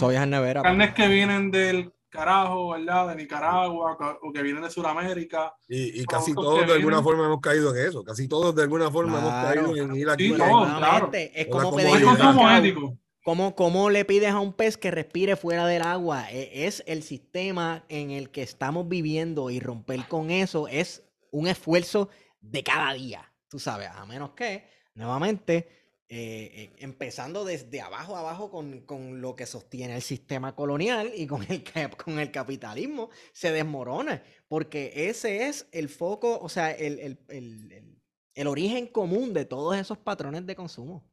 carnes 0.62 0.94
que 0.94 1.08
vienen 1.08 1.50
del 1.50 1.92
carajo, 2.10 2.70
¿verdad? 2.70 3.08
De 3.08 3.16
Nicaragua 3.16 3.96
ca- 3.98 4.18
o 4.22 4.32
que 4.32 4.42
vienen 4.42 4.62
de 4.62 4.70
Sudamérica. 4.70 5.54
Y, 5.68 6.00
y 6.02 6.04
casi 6.04 6.34
todos 6.34 6.66
de 6.66 6.72
alguna 6.74 7.02
forma 7.02 7.24
hemos 7.24 7.40
caído 7.40 7.74
en 7.74 7.86
eso, 7.88 8.02
casi 8.04 8.28
todos 8.28 8.54
de 8.54 8.62
alguna 8.62 8.90
forma 8.90 9.18
hemos 9.18 9.30
Claro. 9.30 9.62
caído 9.72 9.76
en 9.84 9.96
ir 9.96 10.10
aquí. 10.10 10.28
Sí, 10.28 10.34
a- 10.34 10.36
todos. 10.38 10.66
claro. 10.66 10.80
Nuevamente, 10.80 11.40
es 11.40 11.46
como 11.48 11.74
pedir 11.76 12.04
consumo 12.04 12.50
ético. 12.50 12.96
¿Cómo, 13.22 13.54
cómo 13.54 13.90
le 13.90 14.04
pides 14.06 14.30
a 14.30 14.40
un 14.40 14.54
pez 14.54 14.76
que 14.78 14.90
respire 14.90 15.36
fuera 15.36 15.66
del 15.66 15.82
agua? 15.82 16.30
E- 16.30 16.66
Es 16.66 16.82
el 16.86 17.02
sistema 17.02 17.84
en 17.88 18.10
el 18.10 18.30
que 18.30 18.42
estamos 18.42 18.88
viviendo 18.88 19.50
y 19.50 19.60
romper 19.60 20.08
con 20.08 20.30
eso 20.30 20.68
es 20.68 21.04
un 21.30 21.46
esfuerzo 21.46 22.08
de 22.40 22.62
cada 22.64 22.94
día, 22.94 23.30
tú 23.48 23.58
sabes, 23.58 23.88
a 23.94 24.06
menos 24.06 24.30
que, 24.30 24.64
nuevamente, 24.94 25.68
eh, 26.12 26.50
eh, 26.54 26.72
empezando 26.78 27.44
desde 27.44 27.80
abajo 27.80 28.16
abajo 28.16 28.50
con, 28.50 28.80
con 28.80 29.20
lo 29.20 29.36
que 29.36 29.46
sostiene 29.46 29.94
el 29.96 30.02
sistema 30.02 30.56
colonial 30.56 31.12
y 31.16 31.26
con 31.26 31.44
el, 31.50 31.62
con 31.96 32.18
el 32.18 32.30
capitalismo, 32.32 33.10
se 33.32 33.52
desmorona, 33.52 34.22
porque 34.48 34.92
ese 35.08 35.48
es 35.48 35.68
el 35.72 35.88
foco, 35.88 36.38
o 36.40 36.48
sea, 36.48 36.72
el, 36.72 36.98
el- 36.98 37.18
el- 37.28 37.72
el- 37.72 38.02
el 38.34 38.46
origen 38.46 38.86
común 38.88 39.34
de 39.34 39.44
todos 39.44 39.76
esos 39.76 39.98
patrones 39.98 40.46
de 40.46 40.56
consumo. 40.56 41.08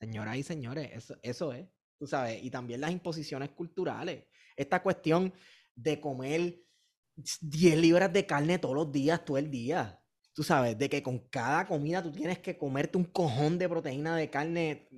Señoras 0.00 0.36
y 0.36 0.42
señores, 0.42 0.90
eso, 0.92 1.16
eso 1.22 1.52
es, 1.52 1.66
tú 1.98 2.06
sabes, 2.06 2.42
y 2.42 2.50
también 2.50 2.80
las 2.80 2.92
imposiciones 2.92 3.50
culturales. 3.50 4.24
Esta 4.56 4.82
cuestión 4.82 5.32
de 5.74 6.00
comer 6.00 6.60
10 7.40 7.76
libras 7.78 8.12
de 8.12 8.26
carne 8.26 8.58
todos 8.58 8.74
los 8.76 8.92
días, 8.92 9.24
todo 9.24 9.38
el 9.38 9.50
día. 9.50 10.00
Tú 10.38 10.44
sabes, 10.44 10.78
de 10.78 10.88
que 10.88 11.02
con 11.02 11.18
cada 11.30 11.66
comida 11.66 12.00
tú 12.00 12.12
tienes 12.12 12.38
que 12.38 12.56
comerte 12.56 12.96
un 12.96 13.06
cojón 13.06 13.58
de 13.58 13.68
proteína 13.68 14.16
de 14.16 14.30
carne. 14.30 14.88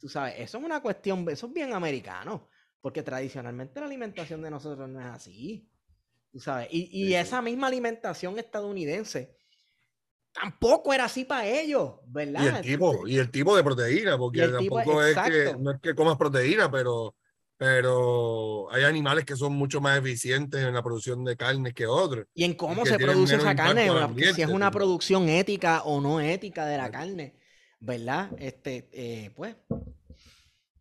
Tú 0.00 0.08
sabes, 0.08 0.34
eso 0.36 0.58
es 0.58 0.64
una 0.64 0.82
cuestión, 0.82 1.24
eso 1.30 1.46
es 1.46 1.52
bien 1.52 1.72
americano, 1.72 2.48
porque 2.80 3.04
tradicionalmente 3.04 3.78
la 3.78 3.86
alimentación 3.86 4.42
de 4.42 4.50
nosotros 4.50 4.88
no 4.88 4.98
es 4.98 5.06
así. 5.06 5.70
Tú 6.32 6.40
sabes, 6.40 6.66
y, 6.72 6.88
y 6.90 7.06
Sí, 7.06 7.14
esa 7.14 7.40
misma 7.40 7.68
alimentación 7.68 8.36
estadounidense 8.36 9.36
tampoco 10.32 10.92
era 10.92 11.04
así 11.04 11.24
para 11.24 11.46
ellos, 11.46 11.92
¿verdad? 12.08 12.42
Y 12.42 12.46
el 12.48 12.60
tipo, 12.60 13.06
y 13.06 13.18
el 13.18 13.30
tipo 13.30 13.56
de 13.56 13.62
proteína, 13.62 14.18
porque 14.18 14.40
tipo, 14.58 14.78
tampoco 14.78 15.04
es 15.04 15.16
que, 15.16 15.56
no 15.56 15.70
es 15.70 15.80
que 15.80 15.94
comas 15.94 16.16
proteína, 16.16 16.68
pero, 16.68 17.14
pero 17.56 18.70
hay 18.72 18.84
animales 18.84 19.24
que 19.24 19.36
son 19.36 19.54
mucho 19.54 19.80
más 19.80 19.98
eficientes 19.98 20.60
en 20.62 20.74
la 20.74 20.82
producción 20.82 21.24
de 21.24 21.36
carnes 21.36 21.72
que 21.74 21.86
otros. 21.86 22.26
Y 22.34 22.44
en 22.44 22.54
cómo 22.54 22.84
se 22.84 22.98
produce 22.98 23.36
esa 23.36 23.54
carne, 23.54 23.90
una- 23.90 24.00
si 24.00 24.04
es 24.22 24.28
ambiente, 24.30 24.46
una 24.46 24.70
producción 24.70 25.28
ética 25.28 25.82
o 25.84 26.00
no 26.00 26.20
ética 26.20 26.66
de 26.66 26.76
la 26.76 26.90
carne, 26.90 27.34
¿verdad? 27.80 28.30
Este, 28.38 28.88
eh, 28.92 29.30
pues, 29.36 29.54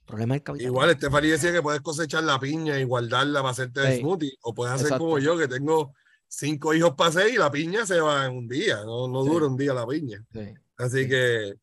problema 0.05 0.33
del 0.35 0.43
capitalismo. 0.43 0.73
Igual, 0.73 0.95
Stephanie 0.95 1.31
decía 1.31 1.51
que 1.51 1.61
puedes 1.61 1.81
cosechar 1.81 2.23
la 2.23 2.39
piña 2.39 2.79
y 2.79 2.83
guardarla 2.83 3.39
para 3.41 3.51
hacerte 3.51 3.81
el 3.81 3.93
Sí. 3.93 3.99
smoothie, 3.99 4.37
o 4.41 4.53
puedes 4.53 4.73
hacer 4.75 4.97
como 4.97 5.19
yo, 5.19 5.37
que 5.37 5.47
tengo 5.47 5.93
cinco 6.27 6.73
hijos 6.73 6.93
para 6.95 7.11
seis 7.11 7.35
y 7.35 7.37
la 7.37 7.51
piña 7.51 7.85
se 7.85 7.99
va 8.01 8.25
en 8.25 8.33
un 8.35 8.47
día, 8.47 8.77
no, 8.83 9.07
no 9.07 9.23
Sí. 9.23 9.29
dura 9.29 9.47
un 9.47 9.55
día 9.57 9.73
la 9.73 9.85
piña. 9.87 10.23
Sí. 10.33 10.53
Así 10.77 11.03
Sí. 11.03 11.09
que 11.09 11.53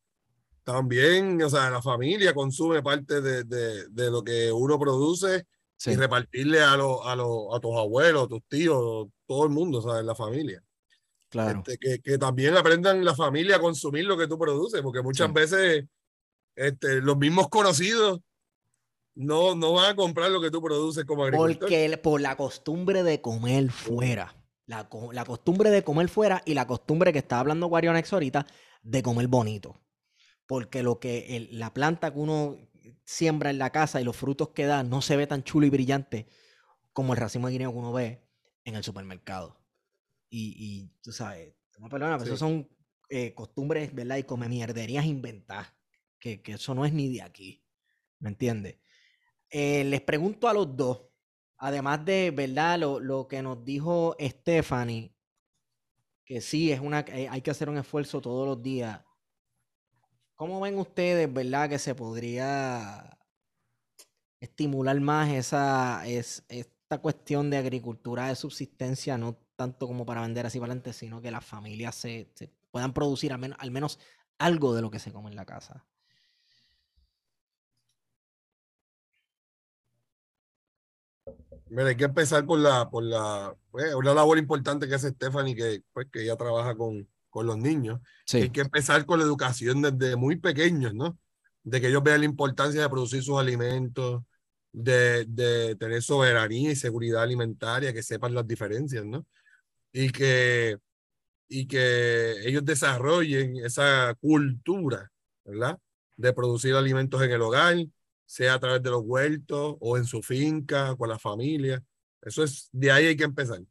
también, 0.63 1.41
o 1.41 1.49
sea, 1.49 1.69
la 1.69 1.81
familia 1.81 2.33
consume 2.33 2.81
parte 2.83 3.21
de, 3.21 3.43
de- 3.43 3.87
de 3.89 4.11
lo 4.11 4.23
que 4.23 4.51
uno 4.51 4.79
produce 4.79 5.45
Sí, 5.77 5.91
y 5.91 5.95
repartirle 5.95 6.61
a, 6.61 6.77
los 6.77 6.99
a, 7.05 7.15
los 7.15 7.47
a 7.55 7.59
tus 7.59 7.75
abuelos, 7.75 8.25
a 8.25 8.27
tus 8.27 8.43
tíos, 8.47 9.07
todo 9.25 9.43
el 9.45 9.49
mundo, 9.49 9.81
¿sabes? 9.81 10.05
La 10.05 10.13
familia. 10.13 10.61
claro. 11.29 11.59
Este, 11.65 11.77
que, 11.79 11.99
que 11.99 12.17
también 12.19 12.55
aprendan 12.55 13.03
la 13.03 13.15
familia 13.15 13.55
a 13.55 13.59
consumir 13.59 14.05
lo 14.05 14.15
que 14.15 14.27
tú 14.27 14.37
produces, 14.37 14.81
porque 14.83 15.01
muchas 15.01 15.27
Sí. 15.27 15.33
veces 15.33 15.85
este, 16.55 17.01
los 17.01 17.17
mismos 17.17 17.49
conocidos 17.49 18.19
no, 19.15 19.55
no 19.55 19.73
van 19.73 19.91
a 19.91 19.95
comprar 19.95 20.29
lo 20.31 20.39
que 20.39 20.51
tú 20.51 20.61
produces 20.61 21.03
como 21.05 21.23
agricultor. 21.23 21.59
Porque 21.59 21.85
el- 21.85 21.99
por 21.99 22.21
la 22.21 22.35
costumbre 22.37 23.01
de 23.03 23.19
comer 23.21 23.71
fuera. 23.71 24.35
La, 24.67 24.87
la 25.11 25.25
costumbre 25.25 25.69
de 25.71 25.83
comer 25.83 26.07
fuera 26.09 26.41
y 26.45 26.53
la 26.53 26.67
costumbre 26.67 27.11
que 27.11 27.19
estaba 27.19 27.39
hablando 27.41 27.67
Guarionex 27.67 28.13
ahorita 28.13 28.45
de 28.83 29.01
comer 29.03 29.27
bonito. 29.27 29.81
Porque 30.51 30.83
lo 30.83 30.99
que 30.99 31.37
el- 31.37 31.57
la 31.59 31.73
planta 31.73 32.11
que 32.11 32.19
uno 32.19 32.57
siembra 33.05 33.51
en 33.51 33.57
la 33.57 33.69
casa 33.69 34.01
y 34.01 34.03
los 34.03 34.17
frutos 34.17 34.49
que 34.49 34.65
da 34.65 34.83
no 34.83 35.01
se 35.01 35.15
ve 35.15 35.25
tan 35.25 35.43
chulo 35.45 35.65
y 35.65 35.69
brillante 35.69 36.27
como 36.91 37.13
el 37.13 37.19
racimo 37.21 37.47
de 37.47 37.53
guineo 37.53 37.71
que 37.71 37.77
uno 37.77 37.93
ve 37.93 38.27
en 38.65 38.75
el 38.75 38.83
supermercado. 38.83 39.57
Y, 40.29 40.53
y 40.57 40.89
tú 41.01 41.13
sabes, 41.13 41.55
tú 41.71 41.81
me 41.81 41.87
perdonas, 41.87 42.17
pero 42.17 42.25
Sí. 42.31 42.35
eso 42.35 42.45
son 42.45 42.69
eh, 43.07 43.33
costumbres, 43.33 43.95
¿verdad? 43.95 44.17
Y 44.17 44.23
come 44.23 44.49
mierderías 44.49 45.05
inventadas. 45.05 45.73
Que, 46.19 46.41
que 46.41 46.51
eso 46.51 46.75
no 46.75 46.83
es 46.85 46.91
ni 46.91 47.07
de 47.07 47.21
aquí. 47.21 47.63
¿Me 48.19 48.27
entiendes? 48.27 48.75
Eh, 49.49 49.85
les 49.85 50.01
pregunto 50.01 50.49
a 50.49 50.53
los 50.53 50.75
dos, 50.75 51.01
además 51.59 52.03
de, 52.03 52.29
¿verdad? 52.31 52.77
Lo, 52.77 52.99
lo 52.99 53.25
que 53.25 53.41
nos 53.41 53.63
dijo 53.63 54.17
Stephanie, 54.19 55.15
que 56.25 56.41
sí, 56.41 56.73
es 56.73 56.81
una, 56.81 57.05
eh, 57.07 57.29
hay 57.29 57.41
que 57.41 57.51
hacer 57.51 57.69
un 57.69 57.77
esfuerzo 57.77 58.19
todos 58.19 58.45
los 58.45 58.61
días. 58.61 58.99
¿Cómo 60.41 60.59
ven 60.59 60.79
ustedes, 60.79 61.31
verdad, 61.31 61.69
que 61.69 61.77
se 61.77 61.93
podría 61.93 63.15
estimular 64.39 64.99
más 64.99 65.29
esa, 65.29 66.03
es, 66.07 66.43
esta 66.49 66.97
cuestión 66.97 67.51
de 67.51 67.57
agricultura 67.57 68.25
de 68.25 68.35
subsistencia, 68.35 69.19
no 69.19 69.37
tanto 69.55 69.85
como 69.85 70.03
para 70.03 70.21
vender 70.21 70.47
así 70.47 70.59
para 70.59 70.71
adelante, 70.71 70.93
sino 70.93 71.21
que 71.21 71.29
las 71.29 71.45
familias 71.45 71.93
se, 71.93 72.27
puedan 72.71 72.91
producir 72.91 73.31
al 73.31 73.37
menos, 73.37 73.55
al 73.61 73.69
menos 73.69 73.99
algo 74.39 74.73
de 74.73 74.81
lo 74.81 74.89
que 74.89 74.97
se 74.97 75.13
come 75.13 75.29
en 75.29 75.35
la 75.35 75.45
casa? 75.45 75.85
Mira, 81.69 81.89
hay 81.89 81.95
que 81.95 82.05
empezar 82.05 82.47
por 82.47 82.57
la, 82.57 82.89
por 82.89 83.03
la, 83.03 83.55
pues, 83.69 83.93
una 83.93 84.15
labor 84.15 84.39
importante 84.39 84.87
que 84.87 84.95
hace 84.95 85.09
Stephanie, 85.09 85.55
que, 85.55 85.83
pues, 85.93 86.07
que 86.11 86.23
ella 86.23 86.35
trabaja 86.35 86.75
con, 86.75 87.07
con 87.31 87.47
los 87.47 87.57
niños. 87.57 87.99
Hay 88.33 88.51
que 88.51 88.61
empezar 88.61 89.05
con 89.05 89.17
la 89.19 89.25
educación 89.25 89.81
desde 89.81 90.15
muy 90.15 90.35
pequeños, 90.35 90.93
¿no? 90.93 91.17
De 91.63 91.81
que 91.81 91.87
ellos 91.87 92.03
vean 92.03 92.19
la 92.19 92.25
importancia 92.25 92.81
de 92.81 92.89
producir 92.89 93.23
sus 93.23 93.39
alimentos, 93.39 94.21
de, 94.71 95.25
de 95.25 95.75
tener 95.75 96.03
soberanía 96.03 96.71
y 96.71 96.75
seguridad 96.75 97.23
alimentaria, 97.23 97.93
que 97.93 98.03
sepan 98.03 98.35
las 98.35 98.47
diferencias, 98.47 99.03
¿no? 99.05 99.25
Y 99.91 100.11
que, 100.11 100.77
y 101.47 101.67
que 101.67 102.47
ellos 102.47 102.63
desarrollen 102.63 103.57
esa 103.57 104.15
cultura, 104.21 105.11
¿verdad? 105.45 105.79
De 106.17 106.33
producir 106.33 106.75
alimentos 106.75 107.21
en 107.21 107.31
el 107.31 107.41
hogar, 107.41 107.75
sea 108.25 108.53
a 108.55 108.59
través 108.59 108.83
de 108.83 108.89
los 108.89 109.01
huertos 109.03 109.75
o 109.79 109.97
en 109.97 110.05
su 110.05 110.21
finca, 110.21 110.95
con 110.95 111.09
la 111.09 111.19
familia. 111.19 111.83
Eso 112.21 112.43
es, 112.43 112.69
de 112.71 112.91
ahí 112.91 113.07
hay 113.07 113.17
que 113.17 113.23
empezar. 113.23 113.61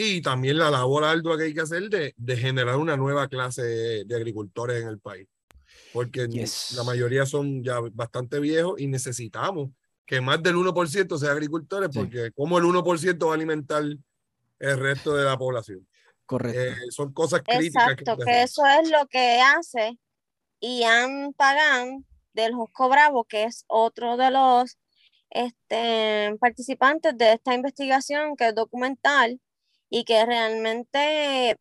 Y 0.00 0.22
también 0.22 0.58
la 0.58 0.70
labor 0.70 1.04
ardua 1.04 1.36
que 1.36 1.44
hay 1.44 1.54
que 1.54 1.60
hacer 1.60 1.88
de, 1.88 2.14
de 2.16 2.36
generar 2.36 2.76
una 2.76 2.96
nueva 2.96 3.28
clase 3.28 3.62
de, 4.04 4.14
agricultores 4.14 4.82
en 4.82 4.88
el 4.88 4.98
país. 4.98 5.28
Porque 5.92 6.26
la 6.74 6.82
mayoría 6.84 7.24
son 7.24 7.62
ya 7.62 7.78
bastante 7.92 8.40
viejos 8.40 8.80
y 8.80 8.88
necesitamos 8.88 9.70
que 10.06 10.20
más 10.20 10.42
del 10.42 10.56
1% 10.56 11.18
sea 11.18 11.30
agricultores, 11.30 11.90
porque 11.94 12.30
como 12.32 12.58
el 12.58 12.64
1% 12.64 13.26
va 13.26 13.32
a 13.32 13.34
alimentar 13.34 13.82
el 13.84 14.78
resto 14.78 15.14
de 15.14 15.24
la 15.24 15.38
población. 15.38 15.86
Correcto. 16.26 16.60
Eh, 16.60 16.90
son 16.90 17.12
cosas 17.12 17.42
críticas. 17.42 17.90
Exacto, 17.90 18.16
que, 18.24 18.42
eso 18.42 18.66
es 18.66 18.90
lo 18.90 19.06
que 19.06 19.40
hace 19.40 19.98
Ian 20.60 21.32
Pagan 21.34 22.04
del 22.32 22.54
Josco 22.54 22.88
Bravo, 22.88 23.24
que 23.24 23.44
es 23.44 23.64
otro 23.68 24.16
de 24.16 24.30
los 24.30 24.78
este, 25.30 26.36
participantes 26.40 27.16
de 27.16 27.34
esta 27.34 27.54
investigación, 27.54 28.36
que 28.36 28.48
es 28.48 28.54
documental, 28.54 29.40
y 29.94 30.02
que 30.04 30.26
realmente, 30.26 31.56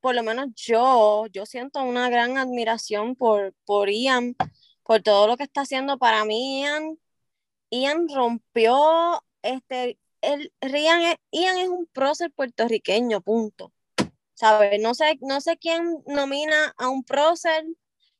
por 0.00 0.14
lo 0.14 0.22
menos 0.22 0.48
yo, 0.54 1.26
yo 1.32 1.46
siento 1.46 1.82
una 1.82 2.10
gran 2.10 2.36
admiración 2.36 3.16
por, 3.16 3.54
por 3.64 3.88
Ian, 3.88 4.36
por 4.82 5.00
todo 5.02 5.26
lo 5.26 5.38
que 5.38 5.44
está 5.44 5.62
haciendo 5.62 5.96
para 5.98 6.26
mí, 6.26 6.60
Ian. 6.60 6.98
Ian 7.70 8.06
rompió, 8.14 9.24
este, 9.40 9.98
el, 10.20 10.52
Ian, 10.60 11.00
es, 11.00 11.16
Ian 11.30 11.56
es 11.56 11.68
un 11.70 11.86
prócer 11.86 12.30
puertorriqueño, 12.32 13.22
punto. 13.22 13.72
¿Sabes? 14.34 14.78
No 14.82 14.92
sé, 14.94 15.18
no 15.22 15.40
sé 15.40 15.56
quién 15.56 16.02
nomina 16.06 16.74
a 16.76 16.90
un 16.90 17.04
prócer, 17.04 17.64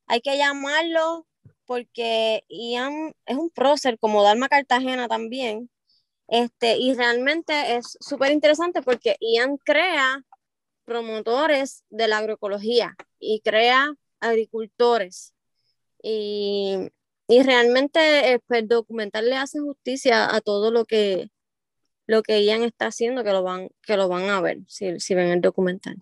hay 0.07 0.21
que 0.21 0.35
llamarlo 0.35 1.27
porque 1.65 2.43
Ian 2.49 3.13
es 3.27 3.37
un 3.37 3.51
prócer 3.51 3.99
como 3.99 4.23
Dalma 4.23 4.49
Cartagena 4.49 5.07
también. 5.07 5.69
Este, 6.29 6.77
y 6.77 6.93
realmente 6.93 7.75
es 7.75 7.97
súper 7.99 8.31
interesante 8.31 8.83
porque 8.83 9.17
Ian 9.19 9.57
crea 9.57 10.23
promotores 10.85 11.83
de 11.89 12.07
la 12.07 12.19
agroecología 12.19 12.95
y 13.19 13.41
crea 13.41 13.93
agricultores. 14.19 15.33
Y, 16.01 16.91
y 17.27 17.43
realmente 17.43 18.33
eh, 18.33 18.39
pues, 18.47 18.61
el 18.61 18.67
documental 18.67 19.29
le 19.29 19.37
hace 19.37 19.59
justicia 19.59 20.33
a 20.33 20.39
todo 20.41 20.71
lo 20.71 20.85
que, 20.85 21.31
lo 22.05 22.21
que 22.21 22.43
Ian 22.43 22.63
está 22.63 22.87
haciendo, 22.87 23.23
que 23.23 23.31
lo 23.31 23.43
van, 23.43 23.69
que 23.81 23.97
lo 23.97 24.07
van 24.07 24.29
a 24.29 24.39
ver 24.39 24.59
si, 24.67 24.99
si 24.99 25.15
ven 25.15 25.29
el 25.29 25.41
documental. 25.41 25.97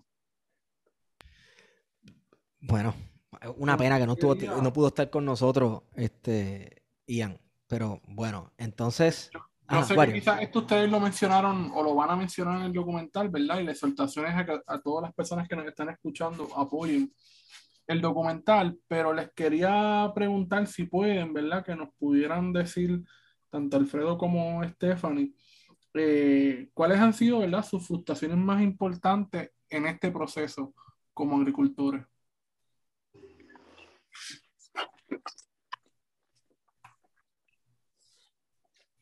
Bueno, 2.60 2.94
una 3.56 3.76
pena 3.78 3.98
que 3.98 4.06
no, 4.06 4.12
estuvo, 4.12 4.34
no 4.34 4.72
pudo 4.72 4.88
estar 4.88 5.08
con 5.08 5.24
nosotros, 5.24 5.82
este, 5.96 6.82
Ian. 7.06 7.40
Pero 7.66 8.00
bueno, 8.06 8.52
entonces. 8.58 9.30
Yo, 9.70 9.82
sé 9.82 9.94
que 9.94 10.12
quizás 10.14 10.40
esto 10.40 10.60
ustedes 10.60 10.90
lo 10.90 10.98
mencionaron 10.98 11.70
o 11.74 11.82
lo 11.82 11.94
van 11.94 12.10
a 12.10 12.16
mencionar 12.16 12.58
en 12.60 12.66
el 12.66 12.72
documental, 12.72 13.28
¿verdad? 13.28 13.60
Y 13.60 13.64
las 13.64 13.76
exhortaciones 13.76 14.34
a, 14.34 14.74
a 14.74 14.80
todas 14.80 15.02
las 15.02 15.14
personas 15.14 15.46
que 15.46 15.56
nos 15.56 15.66
están 15.66 15.90
escuchando 15.90 16.48
apoyen 16.56 17.12
el 17.88 18.00
documental, 18.02 18.78
pero 18.86 19.12
les 19.14 19.32
quería 19.32 20.12
preguntar 20.14 20.66
si 20.66 20.84
pueden, 20.84 21.32
¿verdad? 21.32 21.64
Que 21.64 21.74
nos 21.74 21.88
pudieran 21.94 22.52
decir, 22.52 23.02
tanto 23.50 23.78
Alfredo 23.78 24.18
como 24.18 24.62
Stephanie, 24.64 25.32
eh, 25.94 26.68
cuáles 26.74 26.98
han 26.98 27.14
sido, 27.14 27.40
¿verdad? 27.40 27.64
Sus 27.64 27.86
frustraciones 27.86 28.36
más 28.36 28.62
importantes 28.62 29.50
en 29.70 29.86
este 29.86 30.10
proceso 30.10 30.74
como 31.14 31.38
agricultores. 31.38 32.04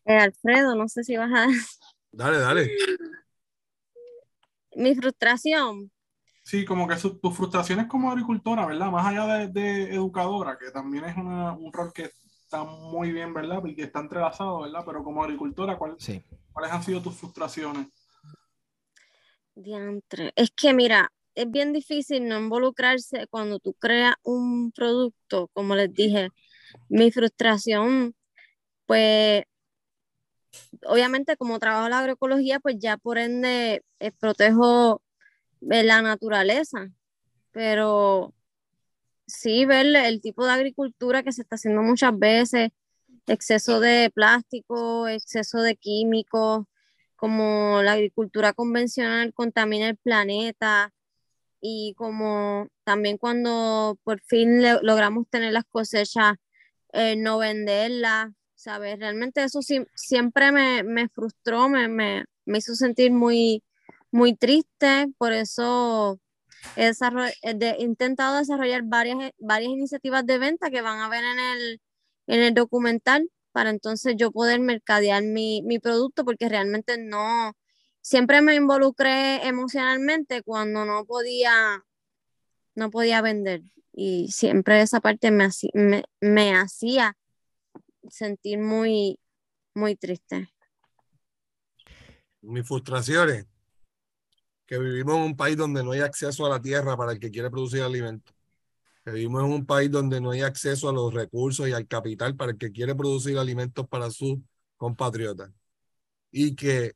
Eh, 0.06 0.16
Alfredo, 0.16 0.76
no 0.76 0.88
sé 0.88 1.02
si 1.04 1.16
vas 1.16 1.30
a... 1.32 1.46
Dale, 2.12 2.38
dale. 2.38 2.70
Mi 4.76 4.94
frustración. 4.94 5.90
Sí, 6.42 6.64
como 6.64 6.86
que 6.86 6.94
tus 6.94 7.36
frustraciones 7.36 7.88
como 7.88 8.10
agricultora, 8.10 8.64
¿verdad? 8.64 8.90
Más 8.90 9.06
allá 9.06 9.48
de, 9.48 9.94
educadora, 9.94 10.56
que 10.58 10.70
también 10.70 11.04
es 11.04 11.16
un 11.16 11.70
rol 11.72 11.92
que 11.92 12.10
está 12.44 12.64
muy 12.64 13.10
bien, 13.10 13.34
¿verdad? 13.34 13.62
Y 13.66 13.74
que 13.74 13.82
está 13.82 14.00
entrelazado, 14.00 14.60
¿verdad? 14.60 14.82
Pero 14.86 15.02
como 15.02 15.24
agricultora, 15.24 15.76
sí. 15.98 16.22
¿cuáles 16.52 16.72
han 16.72 16.82
sido 16.82 17.02
tus 17.02 17.16
frustraciones? 17.16 17.88
Diantre. 19.54 20.32
Es 20.36 20.50
que 20.52 20.72
mira, 20.72 21.12
es 21.34 21.50
bien 21.50 21.72
difícil 21.72 22.28
no 22.28 22.38
involucrarse 22.38 23.26
cuando 23.28 23.58
tú 23.58 23.74
creas 23.74 24.14
un 24.22 24.72
producto, 24.72 25.48
como 25.52 25.74
les 25.74 25.92
dije, 25.92 26.30
mi 26.88 27.10
frustración, 27.10 28.14
pues 28.86 29.44
obviamente 30.86 31.36
como 31.36 31.58
trabajo 31.58 31.88
la 31.88 32.00
agroecología, 32.00 32.60
pues 32.60 32.76
ya 32.78 32.96
por 32.96 33.18
ende 33.18 33.84
eh, 34.00 34.12
protejo 34.12 35.02
eh, 35.70 35.82
la 35.84 36.02
naturaleza, 36.02 36.90
pero 37.52 38.34
sí 39.26 39.64
ver 39.66 39.86
el 39.96 40.20
tipo 40.20 40.46
de 40.46 40.52
agricultura 40.52 41.22
que 41.22 41.32
se 41.32 41.42
está 41.42 41.56
haciendo 41.56 41.82
muchas 41.82 42.18
veces, 42.18 42.70
exceso 43.26 43.80
de 43.80 44.10
plástico, 44.14 45.08
exceso 45.08 45.60
de 45.62 45.76
químicos, 45.76 46.66
como 47.16 47.82
la 47.82 47.92
agricultura 47.92 48.52
convencional 48.52 49.32
contamina 49.34 49.88
el 49.88 49.96
planeta 49.96 50.92
y 51.60 51.94
como 51.96 52.68
también 52.84 53.18
cuando 53.18 53.98
por 54.04 54.20
fin 54.20 54.62
logramos 54.82 55.26
tener 55.28 55.52
las 55.52 55.64
cosechas, 55.64 56.34
eh, 56.92 57.16
no 57.16 57.38
venderlas, 57.38 58.28
¿sabes? 58.66 58.98
Realmente 58.98 59.44
eso 59.44 59.60
siempre 59.94 60.50
me, 60.50 61.08
frustró, 61.08 61.68
me, 61.68 61.86
me, 61.86 62.24
hizo 62.58 62.74
sentir 62.74 63.12
muy, 63.12 63.62
muy 64.10 64.34
triste, 64.34 65.06
por 65.18 65.32
eso 65.32 66.18
he, 66.74 66.90
intentado 67.78 68.38
desarrollar 68.38 68.82
varias, 68.84 69.30
varias 69.38 69.70
iniciativas 69.70 70.26
de 70.26 70.38
venta 70.38 70.70
que 70.70 70.82
van 70.82 70.98
a 70.98 71.08
ver 71.08 71.22
en 71.22 71.38
el, 71.38 71.80
en 72.26 72.40
el 72.42 72.54
documental 72.54 73.30
para 73.52 73.70
entonces 73.70 74.16
yo 74.18 74.32
poder 74.32 74.58
mercadear 74.58 75.22
mi, 75.22 75.62
mi 75.62 75.78
producto 75.78 76.24
porque 76.24 76.48
realmente 76.48 76.98
no, 76.98 77.52
siempre 78.00 78.42
me 78.42 78.56
involucré 78.56 79.46
emocionalmente 79.46 80.42
cuando 80.42 80.84
no 80.84 81.04
podía, 81.04 81.84
no 82.74 82.90
podía 82.90 83.22
vender 83.22 83.60
y 83.92 84.32
siempre 84.32 84.80
esa 84.82 85.00
parte 85.00 85.30
me, 85.30 85.50
me, 85.72 86.02
me 86.20 86.56
hacía 86.56 87.16
sentir 88.10 88.58
muy, 88.58 89.18
muy 89.74 89.96
triste. 89.96 90.48
Mis 92.42 92.66
frustraciones, 92.66 93.46
que 94.66 94.78
vivimos 94.78 95.16
en 95.16 95.22
un 95.22 95.36
país 95.36 95.56
donde 95.56 95.82
no 95.82 95.92
hay 95.92 96.00
acceso 96.00 96.44
a 96.44 96.50
la 96.50 96.60
tierra 96.60 96.96
para 96.96 97.12
el 97.12 97.20
que 97.20 97.30
quiere 97.30 97.50
producir 97.50 97.82
alimentos. 97.82 98.34
Que 99.04 99.12
vivimos 99.12 99.44
en 99.44 99.52
un 99.52 99.66
país 99.66 99.90
donde 99.90 100.20
no 100.20 100.32
hay 100.32 100.42
acceso 100.42 100.88
a 100.88 100.92
los 100.92 101.14
recursos 101.14 101.68
y 101.68 101.72
al 101.72 101.86
capital 101.86 102.34
para 102.36 102.52
el 102.52 102.58
que 102.58 102.72
quiere 102.72 102.94
producir 102.94 103.38
alimentos 103.38 103.86
para 103.88 104.10
sus 104.10 104.38
compatriotas. 104.76 105.50
Y 106.32 106.56
que 106.56 106.94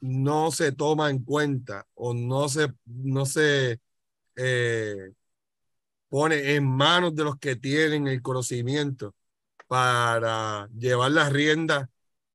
no 0.00 0.52
se 0.52 0.72
toma 0.72 1.10
en 1.10 1.24
cuenta 1.24 1.86
o 1.94 2.14
no 2.14 2.48
se, 2.48 2.72
no 2.84 3.26
se 3.26 3.80
eh, 4.36 5.12
pone 6.08 6.54
en 6.54 6.66
manos 6.66 7.14
de 7.14 7.24
los 7.24 7.38
que 7.38 7.56
tienen 7.56 8.06
el 8.06 8.22
conocimiento 8.22 9.14
para 9.66 10.68
llevar 10.78 11.10
las 11.12 11.32
riendas 11.32 11.88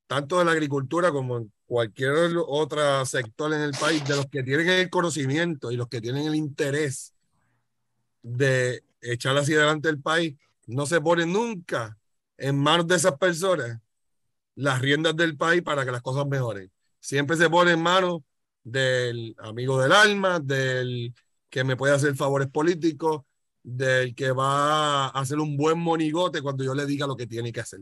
tanto 0.07 0.39
de 0.39 0.45
la 0.45 0.51
agricultura 0.51 1.11
como 1.11 1.38
en 1.38 1.53
cualquier 1.65 2.11
otro 2.45 3.05
sector 3.05 3.53
en 3.53 3.61
el 3.61 3.71
país, 3.71 4.03
de 4.05 4.17
los 4.17 4.25
que 4.27 4.43
tienen 4.43 4.67
el 4.67 4.89
conocimiento 4.89 5.71
y 5.71 5.77
los 5.77 5.88
que 5.88 6.01
tienen 6.01 6.27
el 6.27 6.36
interés 6.36 7.13
de 8.21 8.84
echar 9.01 9.38
hacia 9.38 9.57
adelante 9.57 9.88
el 9.88 10.01
país, 10.01 10.36
no 10.67 10.86
se 10.86 10.99
pone 10.99 11.25
nunca 11.25 11.97
en 12.38 12.57
manos 12.57 12.88
de 12.88 12.95
esas 12.95 13.17
personas 13.17 13.79
las 14.55 14.82
riendas 14.82 15.15
del 15.15 15.38
país 15.38 15.61
para 15.61 15.86
que 15.86 15.91
las 15.91 16.01
cosas 16.01 16.27
mejoren. 16.27 16.69
Siempre 16.99 17.38
se 17.38 17.49
pone 17.49 17.71
en 17.71 17.82
manos 17.82 18.21
del 18.63 19.34
amigo 19.39 19.82
del 19.82 19.93
alma, 19.93 20.39
del 20.39 21.13
que 21.49 21.63
me 21.63 21.77
puede 21.77 21.95
hacer 21.95 22.15
favores 22.15 22.49
políticos, 22.49 23.21
del 23.64 24.16
que 24.16 24.32
va 24.32 25.07
a 25.07 25.09
hacer 25.09 25.39
un 25.39 25.57
buen 25.57 25.80
monigote 25.80 26.41
cuando 26.41 26.64
yo 26.64 26.74
le 26.74 26.86
diga 26.86 27.07
lo 27.07 27.16
que 27.16 27.28
tiene 27.28 27.51
que 27.51 27.59
hacer. 27.59 27.82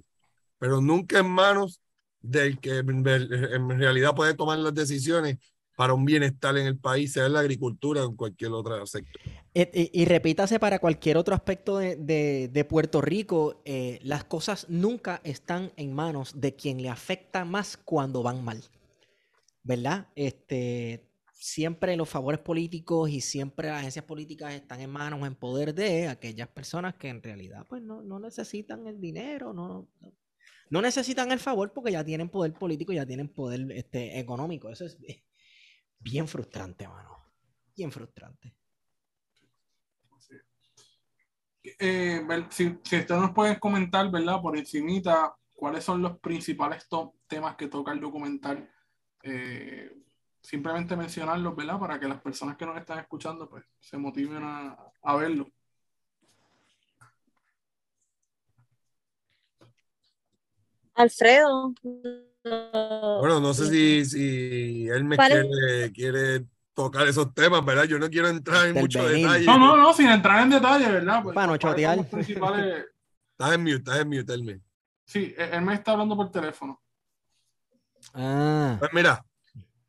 Pero 0.57 0.81
nunca 0.81 1.19
en 1.19 1.29
manos 1.29 1.81
del 2.21 2.59
que 2.59 2.79
en 2.79 3.69
realidad 3.69 4.13
puede 4.15 4.33
tomar 4.33 4.59
las 4.59 4.73
decisiones 4.73 5.37
para 5.79 5.93
un 5.93 6.03
bienestar 6.03 6.57
en 6.57 6.67
el 6.67 6.77
país, 6.77 7.13
sea 7.13 7.25
en 7.27 7.31
la 7.31 7.39
agricultura 7.39 8.03
o 8.03 8.09
en 8.09 8.17
cualquier 8.17 8.51
otro 8.51 8.85
sector. 8.85 9.21
Y, 9.53 10.03
repítase 10.03 10.59
para 10.59 10.79
cualquier 10.79 11.15
otro 11.15 11.33
aspecto 11.33 11.77
de, 11.77 12.67
Puerto 12.69 12.99
Rico, 12.99 13.61
eh, 13.63 13.97
las 14.03 14.25
cosas 14.25 14.65
nunca 14.67 15.21
están 15.23 15.71
en 15.77 15.93
manos 15.93 16.41
de 16.41 16.53
quien 16.53 16.81
le 16.81 16.89
afecta 16.89 17.45
más 17.45 17.77
cuando 17.77 18.21
van 18.21 18.43
mal. 18.43 18.61
¿Verdad? 19.63 20.07
Este, 20.15 21.08
siempre 21.39 21.95
los 21.95 22.09
favores 22.09 22.41
políticos 22.41 23.09
y 23.09 23.21
siempre 23.21 23.69
las 23.69 23.79
agencias 23.79 24.03
políticas 24.03 24.53
están 24.53 24.81
en 24.81 24.89
manos, 24.89 25.25
en 25.25 25.35
poder 25.35 25.73
de 25.73 26.09
aquellas 26.09 26.49
personas 26.49 26.95
que 26.95 27.07
en 27.07 27.23
realidad 27.23 27.65
pues 27.67 27.81
no, 27.81 28.19
necesitan 28.19 28.85
el 28.87 28.99
dinero, 28.99 29.53
no, 29.53 29.87
no 30.69 30.81
necesitan 30.81 31.31
el 31.31 31.39
favor 31.39 31.71
porque 31.71 31.93
ya 31.93 32.03
tienen 32.03 32.27
poder 32.27 32.51
político, 32.53 32.91
ya 32.91 33.05
tienen 33.05 33.29
poder 33.29 33.71
este, 33.71 34.19
económico. 34.19 34.69
Eso 34.69 34.85
es 34.85 34.97
bien 35.97 36.27
frustrante, 36.27 36.85
mano. 36.89 37.17
Bien 37.73 37.89
frustrante. 37.89 38.53
Eh, 41.63 42.21
si, 42.49 42.79
si 42.83 42.97
ustedes 42.97 43.21
nos 43.21 43.31
pueden 43.31 43.57
comentar, 43.59 44.11
¿verdad? 44.11 44.41
Por 44.41 44.57
encimita, 44.57 45.33
¿cuáles 45.53 45.85
son 45.85 46.01
los 46.01 46.19
principales 46.19 46.85
temas 47.27 47.55
que 47.55 47.67
toca 47.67 47.93
el 47.93 48.01
documental? 48.01 48.69
Eh, 49.23 49.89
simplemente 50.41 50.95
mencionarlos, 50.95 51.55
¿verdad? 51.55 51.79
Para 51.79 51.99
que 51.99 52.07
las 52.07 52.21
personas 52.21 52.57
que 52.57 52.65
nos 52.65 52.77
están 52.77 52.99
escuchando, 52.99 53.49
pues, 53.49 53.63
se 53.79 53.97
motiven 53.97 54.43
a, 54.43 54.77
a 55.01 55.15
verlo. 55.15 55.47
Alfredo, 60.95 61.73
bueno, 62.43 63.39
no 63.39 63.53
sé 63.53 63.67
si, 63.67 64.05
si 64.05 64.87
él 64.87 65.03
me 65.03 65.17
quiere, 65.17 65.91
quiere, 65.91 66.45
tocar 66.73 67.07
esos 67.07 67.33
temas, 67.33 67.63
¿verdad? 67.65 67.83
Yo 67.83 67.99
no 67.99 68.09
quiero 68.09 68.29
entrar 68.29 68.67
en 68.67 68.75
mucho 68.75 69.05
detalle. 69.07 69.45
No, 69.45 69.57
no, 69.57 69.75
no, 69.75 69.93
sin 69.93 70.07
entrar 70.07 70.43
en 70.43 70.49
detalle, 70.49 70.89
¿verdad? 70.89 71.23
Pues, 71.23 71.35
Para 71.35 71.47
no 71.47 71.57
chotear. 71.57 72.05
Principales... 72.07 72.85
Estás 73.31 73.53
en 73.53 73.61
mute, 73.61 73.75
estás 73.75 73.99
en 73.99 74.09
mute, 74.09 74.33
Elme. 74.33 74.61
Sí, 75.05 75.33
él 75.37 75.61
me 75.61 75.73
está 75.73 75.91
hablando 75.91 76.15
por 76.15 76.31
teléfono. 76.31 76.81
Ah. 78.13 78.77
Pues 78.79 78.91
mira, 78.93 79.25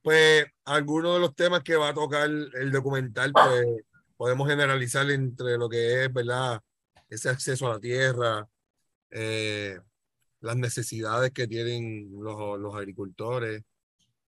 pues 0.03 0.47
algunos 0.65 1.15
de 1.15 1.21
los 1.21 1.35
temas 1.35 1.63
que 1.63 1.77
va 1.77 1.91
a 1.91 1.95
tocar 1.95 2.29
el 2.29 2.73
documental, 2.73 3.33
pues 3.33 3.67
podemos 4.17 4.49
generalizar 4.49 5.11
entre 5.11 5.59
lo 5.59 5.69
que 5.69 6.05
es, 6.05 6.13
¿verdad? 6.13 6.61
Ese 7.09 7.29
acceso 7.29 7.67
a 7.67 7.75
la 7.75 7.81
tierra, 7.81 8.49
eh, 9.11 9.79
las 10.41 10.57
necesidades 10.57 11.33
que 11.33 11.47
tienen 11.47 12.11
los, 12.13 12.59
los 12.59 12.75
agricultores, 12.75 13.63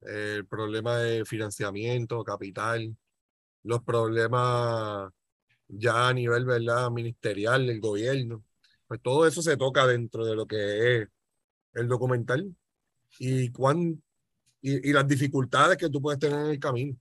el 0.02 0.46
problema 0.48 0.98
de 0.98 1.26
financiamiento, 1.26 2.24
capital, 2.24 2.96
los 3.64 3.84
problemas 3.84 5.12
ya 5.68 6.10
a 6.10 6.14
nivel 6.14 6.46
¿verdad? 6.46 6.90
ministerial 6.92 7.68
del 7.68 7.80
gobierno. 7.80 8.44
Pues 8.88 9.02
todo 9.02 9.26
eso 9.26 9.42
se 9.42 9.58
toca 9.58 9.88
dentro 9.88 10.26
de 10.26 10.36
lo 10.36 10.46
que 10.46 11.02
es 11.02 11.08
el 11.74 11.88
documental 11.88 12.56
y, 13.20 13.52
cuán, 13.52 14.02
y, 14.62 14.90
y 14.90 14.94
las 14.94 15.08
dificultades 15.08 15.78
que 15.78 15.90
tú 15.90 16.02
puedes 16.02 16.20
tener 16.20 16.40
en 16.40 16.52
el 16.52 16.60
camino. 16.60 16.98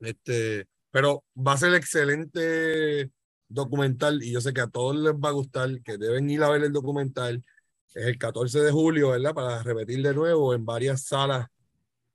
Este, 0.00 0.66
pero 0.90 1.24
va 1.36 1.52
a 1.52 1.56
ser 1.58 1.74
excelente 1.74 3.10
documental 3.48 4.22
y 4.22 4.32
yo 4.32 4.40
sé 4.40 4.52
que 4.52 4.60
a 4.60 4.66
todos 4.66 4.96
les 4.96 5.14
va 5.14 5.30
a 5.30 5.32
gustar, 5.32 5.82
que 5.82 5.98
deben 5.98 6.28
ir 6.30 6.42
a 6.42 6.50
ver 6.50 6.64
el 6.64 6.72
documental 6.72 7.42
es 7.96 8.06
el 8.06 8.18
14 8.18 8.60
de 8.60 8.70
julio, 8.72 9.10
¿verdad? 9.10 9.34
Para 9.34 9.62
repetir 9.62 10.02
de 10.02 10.14
nuevo 10.14 10.54
en 10.54 10.66
varias 10.66 11.04
salas 11.04 11.46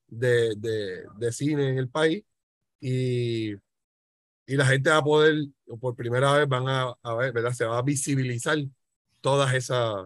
de, 0.08 0.54
de, 0.58 1.06
de 1.18 1.32
cine 1.32 1.70
en 1.70 1.78
el 1.80 1.90
país. 1.90 2.24
Y, 2.80 3.54
y, 3.54 4.56
la 4.58 4.66
gente 4.66 4.90
va 4.92 4.98
a 4.98 5.04
poder, 5.04 5.36
por 5.80 5.96
primera 5.96 6.34
vez, 6.34 6.48
van 6.48 6.68
a, 6.68 6.94
a, 7.02 7.16
ver, 7.16 7.34
¿verdad? 7.34 7.54
Se 7.54 7.66
va 7.66 7.80
a 7.80 7.82
visibilizar 7.84 8.58
todas 9.22 9.54
esas, 9.56 10.06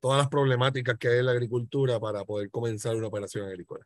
todas 0.00 0.18
las 0.18 0.28
problemáticas 0.28 0.96
que 0.98 1.08
hay 1.08 1.18
en 1.18 1.26
la 1.26 1.32
agricultura 1.32 1.98
para 1.98 2.24
poder 2.24 2.50
comenzar 2.50 2.96
una 2.96 3.08
operación 3.08 3.46
agrícola. 3.46 3.84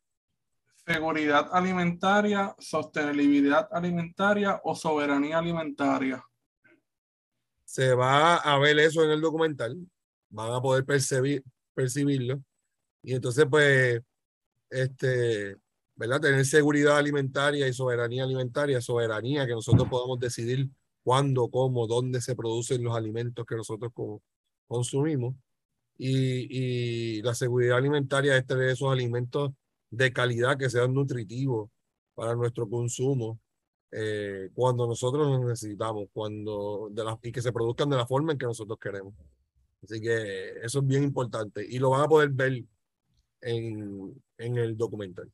Seguridad 0.86 1.48
alimentaria, 1.52 2.54
sostenibilidad 2.58 3.68
alimentaria 3.70 4.60
o 4.64 4.74
soberanía 4.74 5.38
alimentaria. 5.38 6.24
Se 7.64 7.94
va 7.94 8.36
a 8.36 8.58
ver 8.58 8.78
eso 8.78 9.04
en 9.04 9.10
el 9.10 9.20
documental 9.20 9.78
van 10.32 10.52
a 10.52 10.60
poder 10.60 10.84
percibir, 10.84 11.44
percibirlo. 11.74 12.42
Y 13.02 13.14
entonces, 13.14 13.46
pues, 13.48 14.00
este, 14.70 15.56
¿verdad? 15.94 16.20
Tener 16.20 16.44
seguridad 16.44 16.96
alimentaria 16.96 17.68
y 17.68 17.72
soberanía 17.72 18.24
alimentaria, 18.24 18.80
soberanía, 18.80 19.46
que 19.46 19.52
nosotros 19.52 19.88
podamos 19.88 20.18
decidir 20.18 20.68
cuándo, 21.04 21.48
cómo, 21.48 21.86
dónde 21.86 22.20
se 22.20 22.34
producen 22.34 22.82
los 22.82 22.96
alimentos 22.96 23.44
que 23.46 23.56
nosotros 23.56 23.92
consumimos. 24.66 25.34
Y, 26.04 27.18
y, 27.18 27.22
la 27.22 27.32
seguridad 27.32 27.76
alimentaria 27.78 28.36
es 28.36 28.44
tener 28.44 28.70
esos 28.70 28.92
alimentos 28.92 29.52
de 29.88 30.12
calidad 30.12 30.58
que 30.58 30.68
sean 30.68 30.92
nutritivos 30.92 31.70
para 32.14 32.34
nuestro 32.34 32.68
consumo 32.68 33.38
eh, 33.92 34.50
cuando 34.52 34.88
nosotros 34.88 35.28
los 35.28 35.46
necesitamos 35.46 36.08
cuando 36.12 36.88
de 36.90 37.04
la, 37.04 37.16
y 37.22 37.30
que 37.30 37.40
se 37.40 37.52
produzcan 37.52 37.88
de 37.88 37.98
la 37.98 38.06
forma 38.06 38.32
en 38.32 38.38
que 38.38 38.46
nosotros 38.46 38.78
queremos. 38.80 39.14
Así 39.84 40.00
que 40.00 40.54
eso 40.64 40.80
es 40.80 40.86
bien 40.88 41.04
importante 41.04 41.64
y 41.64 41.78
lo 41.78 41.90
van 41.90 42.00
a 42.00 42.08
poder 42.08 42.30
ver 42.30 42.64
en, 43.40 44.20
en 44.38 44.56
el 44.56 44.76
documental. 44.76 45.30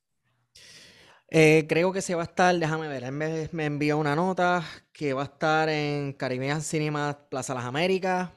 Eh, 1.31 1.65
creo 1.67 1.95
que 1.95 2.03
se 2.03 2.15
va 2.15 2.23
a 2.23 2.25
estar, 2.27 2.55
déjame 2.55 2.89
ver, 2.89 3.11
me, 3.11 3.49
me, 3.53 3.65
envió 3.65 3.97
una 3.97 4.15
nota 4.15 4.63
que 4.93 5.15
va 5.15 5.23
a 5.23 5.27
estar 5.27 5.71
en 5.71 6.13
Caribbean 6.13 6.61
Cinema 6.61 7.27
Plaza 7.31 7.55
Las 7.55 7.65
Américas, 7.65 8.31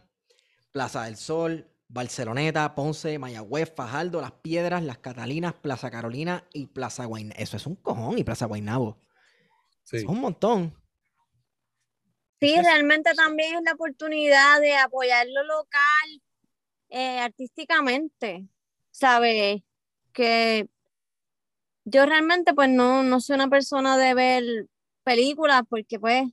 Plaza 0.72 1.04
del 1.04 1.18
Sol, 1.18 1.71
Barceloneta, 1.94 2.74
Ponce, 2.74 3.20
Mayagüez, 3.20 3.74
Fajardo, 3.76 4.22
Las 4.22 4.32
Piedras, 4.32 4.82
Las 4.84 5.00
Catalinas, 5.00 5.54
Plaza 5.56 5.92
Carolina 5.92 6.48
y 6.54 6.68
Plaza 6.68 7.06
Guaynabo. 7.06 7.40
Eso 7.42 7.58
es 7.58 7.66
un 7.68 7.76
cojón 7.76 8.18
y 8.18 8.24
Plaza 8.24 8.46
Guaynabo. 8.46 8.98
Sí. 9.84 9.98
Es 9.98 10.06
un 10.06 10.22
montón. 10.22 10.74
Sí, 12.40 12.56
realmente 12.56 13.14
también 13.14 13.58
es 13.58 13.62
la 13.64 13.74
oportunidad 13.74 14.62
de 14.62 14.76
apoyar 14.76 15.28
lo 15.28 15.44
local 15.44 16.22
eh, 16.90 17.20
artísticamente, 17.20 18.48
¿sabes? 18.90 19.62
Que 20.14 20.70
yo 21.84 22.06
realmente 22.06 22.54
pues 22.54 22.70
no, 22.70 23.04
no 23.04 23.20
soy 23.20 23.36
una 23.36 23.50
persona 23.50 23.98
de 23.98 24.14
ver 24.14 24.44
películas 25.04 25.64
porque 25.70 26.00
pues, 26.00 26.24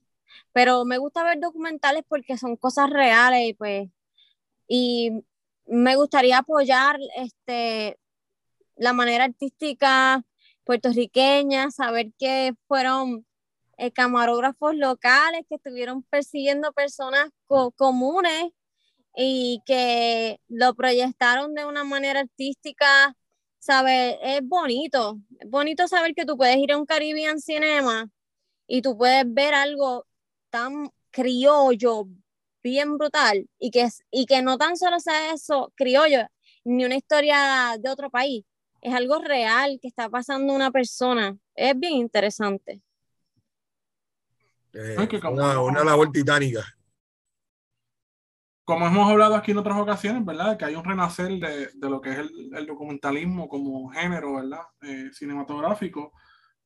pero 0.53 0.85
me 0.85 0.97
gusta 0.97 1.23
ver 1.23 1.39
documentales 1.39 2.03
porque 2.07 2.37
son 2.37 2.55
cosas 2.55 2.89
reales 2.89 3.49
y 3.49 3.53
pues, 3.53 3.89
y 4.67 5.23
me 5.69 5.95
gustaría 5.95 6.39
apoyar 6.39 6.97
este, 7.15 7.97
la 8.75 8.93
manera 8.93 9.25
artística 9.25 10.23
puertorriqueña, 10.63 11.71
saber 11.71 12.11
que 12.17 12.53
fueron 12.67 13.25
eh, 13.77 13.91
camarógrafos 13.91 14.75
locales 14.75 15.41
que 15.49 15.55
estuvieron 15.55 16.03
persiguiendo 16.03 16.73
personas 16.73 17.29
comunes 17.75 18.51
y 19.15 19.61
que 19.65 20.39
lo 20.47 20.75
proyectaron 20.75 21.55
de 21.55 21.65
una 21.65 21.83
manera 21.83 22.21
artística, 22.21 23.15
¿sabes? 23.59 24.17
Es 24.21 24.41
bonito, 24.43 25.19
es 25.39 25.49
bonito 25.49 25.87
saber 25.87 26.13
que 26.13 26.25
tú 26.25 26.37
puedes 26.37 26.57
ir 26.57 26.71
a 26.71 26.77
un 26.77 26.85
Caribbean 26.85 27.39
Cinema 27.39 28.09
y 28.67 28.81
tú 28.81 28.97
puedes 28.97 29.23
ver 29.27 29.53
algo 29.53 30.05
tan 30.49 30.91
criollo, 31.11 32.07
bien 32.63 32.97
brutal, 32.97 33.47
y 33.57 33.71
que, 33.71 33.87
y 34.11 34.25
que 34.25 34.41
no 34.41 34.57
tan 34.57 34.77
solo 34.77 34.99
sea 34.99 35.33
eso, 35.33 35.71
criollo, 35.75 36.27
ni 36.63 36.85
una 36.85 36.95
historia 36.95 37.77
de 37.79 37.89
otro 37.89 38.09
país, 38.09 38.45
es 38.81 38.93
algo 38.93 39.19
real 39.19 39.79
que 39.81 39.87
está 39.87 40.09
pasando 40.09 40.53
una 40.53 40.71
persona. 40.71 41.37
Es 41.55 41.77
bien 41.77 41.93
interesante. 41.93 42.81
Eh, 44.73 44.95
una, 45.31 45.61
una, 45.61 45.83
labor 45.83 46.11
titánica. 46.11 46.63
Como 48.63 48.85
hemos 48.85 49.09
hablado 49.09 49.35
aquí 49.35 49.51
en 49.51 49.57
otras 49.57 49.79
ocasiones, 49.79 50.23
¿verdad? 50.23 50.57
Que 50.57 50.65
hay 50.65 50.75
un 50.75 50.85
renacer 50.85 51.31
de, 51.39 51.69
de 51.73 51.89
lo 51.89 51.99
que 51.99 52.11
es 52.11 52.17
el, 52.19 52.51
el, 52.55 52.67
documentalismo 52.67 53.49
como 53.49 53.89
género, 53.89 54.35
¿verdad? 54.35 54.61
Eh, 54.83 55.09
cinematográfico, 55.11 56.13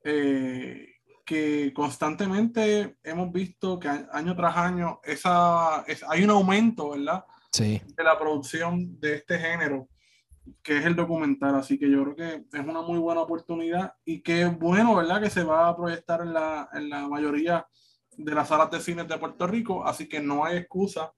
eh, 0.04 0.93
que 1.26 1.72
constantemente 1.74 2.98
hemos 3.04 3.32
visto 3.32 3.80
que 3.80 3.88
año 3.88 4.36
tras 4.36 4.58
año 4.58 5.00
esa, 5.04 5.84
es, 5.88 6.04
hay 6.08 6.24
un 6.24 6.32
aumento, 6.32 6.92
¿verdad? 6.92 7.26
Sí. 7.52 7.82
De 7.86 8.04
la 8.04 8.18
producción 8.18 9.00
de 9.00 9.16
este 9.16 9.40
género, 9.40 9.88
que 10.62 10.78
es 10.78 10.86
el 10.86 10.96
documental. 10.96 11.56
Así 11.56 11.80
que 11.80 11.90
yo 11.90 12.04
creo 12.04 12.16
que 12.16 12.58
es 12.58 12.66
una 12.66 12.82
muy 12.82 13.00
buena 13.00 13.22
oportunidad 13.22 13.94
y 14.04 14.22
que 14.22 14.46
bueno, 14.46 14.96
¿verdad? 14.96 15.22
Que 15.22 15.30
se 15.30 15.44
va 15.44 15.70
a 15.70 15.76
proyectar 15.76 16.22
en 16.22 16.34
la, 16.34 16.70
en 16.74 16.90
la 16.90 17.08
mayoría 17.08 17.66
de 18.18 18.36
las 18.36 18.50
salas 18.50 18.70
de 18.70 18.82
cine 18.82 19.06
de 19.06 19.18
Puerto 19.18 19.48
Rico, 19.48 19.86
así 19.86 20.08
que 20.08 20.20
no 20.20 20.46
hay 20.46 20.58
excusa 20.58 21.14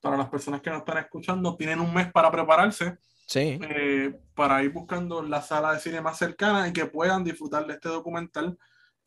para 0.00 0.16
las 0.16 0.28
personas 0.28 0.62
que 0.62 0.70
nos 0.70 0.80
están 0.80 0.98
escuchando. 0.98 1.56
Tienen 1.56 1.80
un 1.80 1.92
mes 1.92 2.10
para 2.10 2.30
prepararse. 2.30 2.98
Sí. 3.26 3.60
eh, 3.62 4.12
para 4.34 4.60
ir 4.64 4.72
buscando 4.72 5.22
la 5.22 5.40
sala 5.40 5.74
de 5.74 5.78
cine 5.78 6.00
más 6.00 6.18
cercana 6.18 6.66
y 6.66 6.72
que 6.72 6.86
puedan 6.86 7.22
disfrutar 7.22 7.64
de 7.64 7.74
este 7.74 7.88
documental 7.88 8.58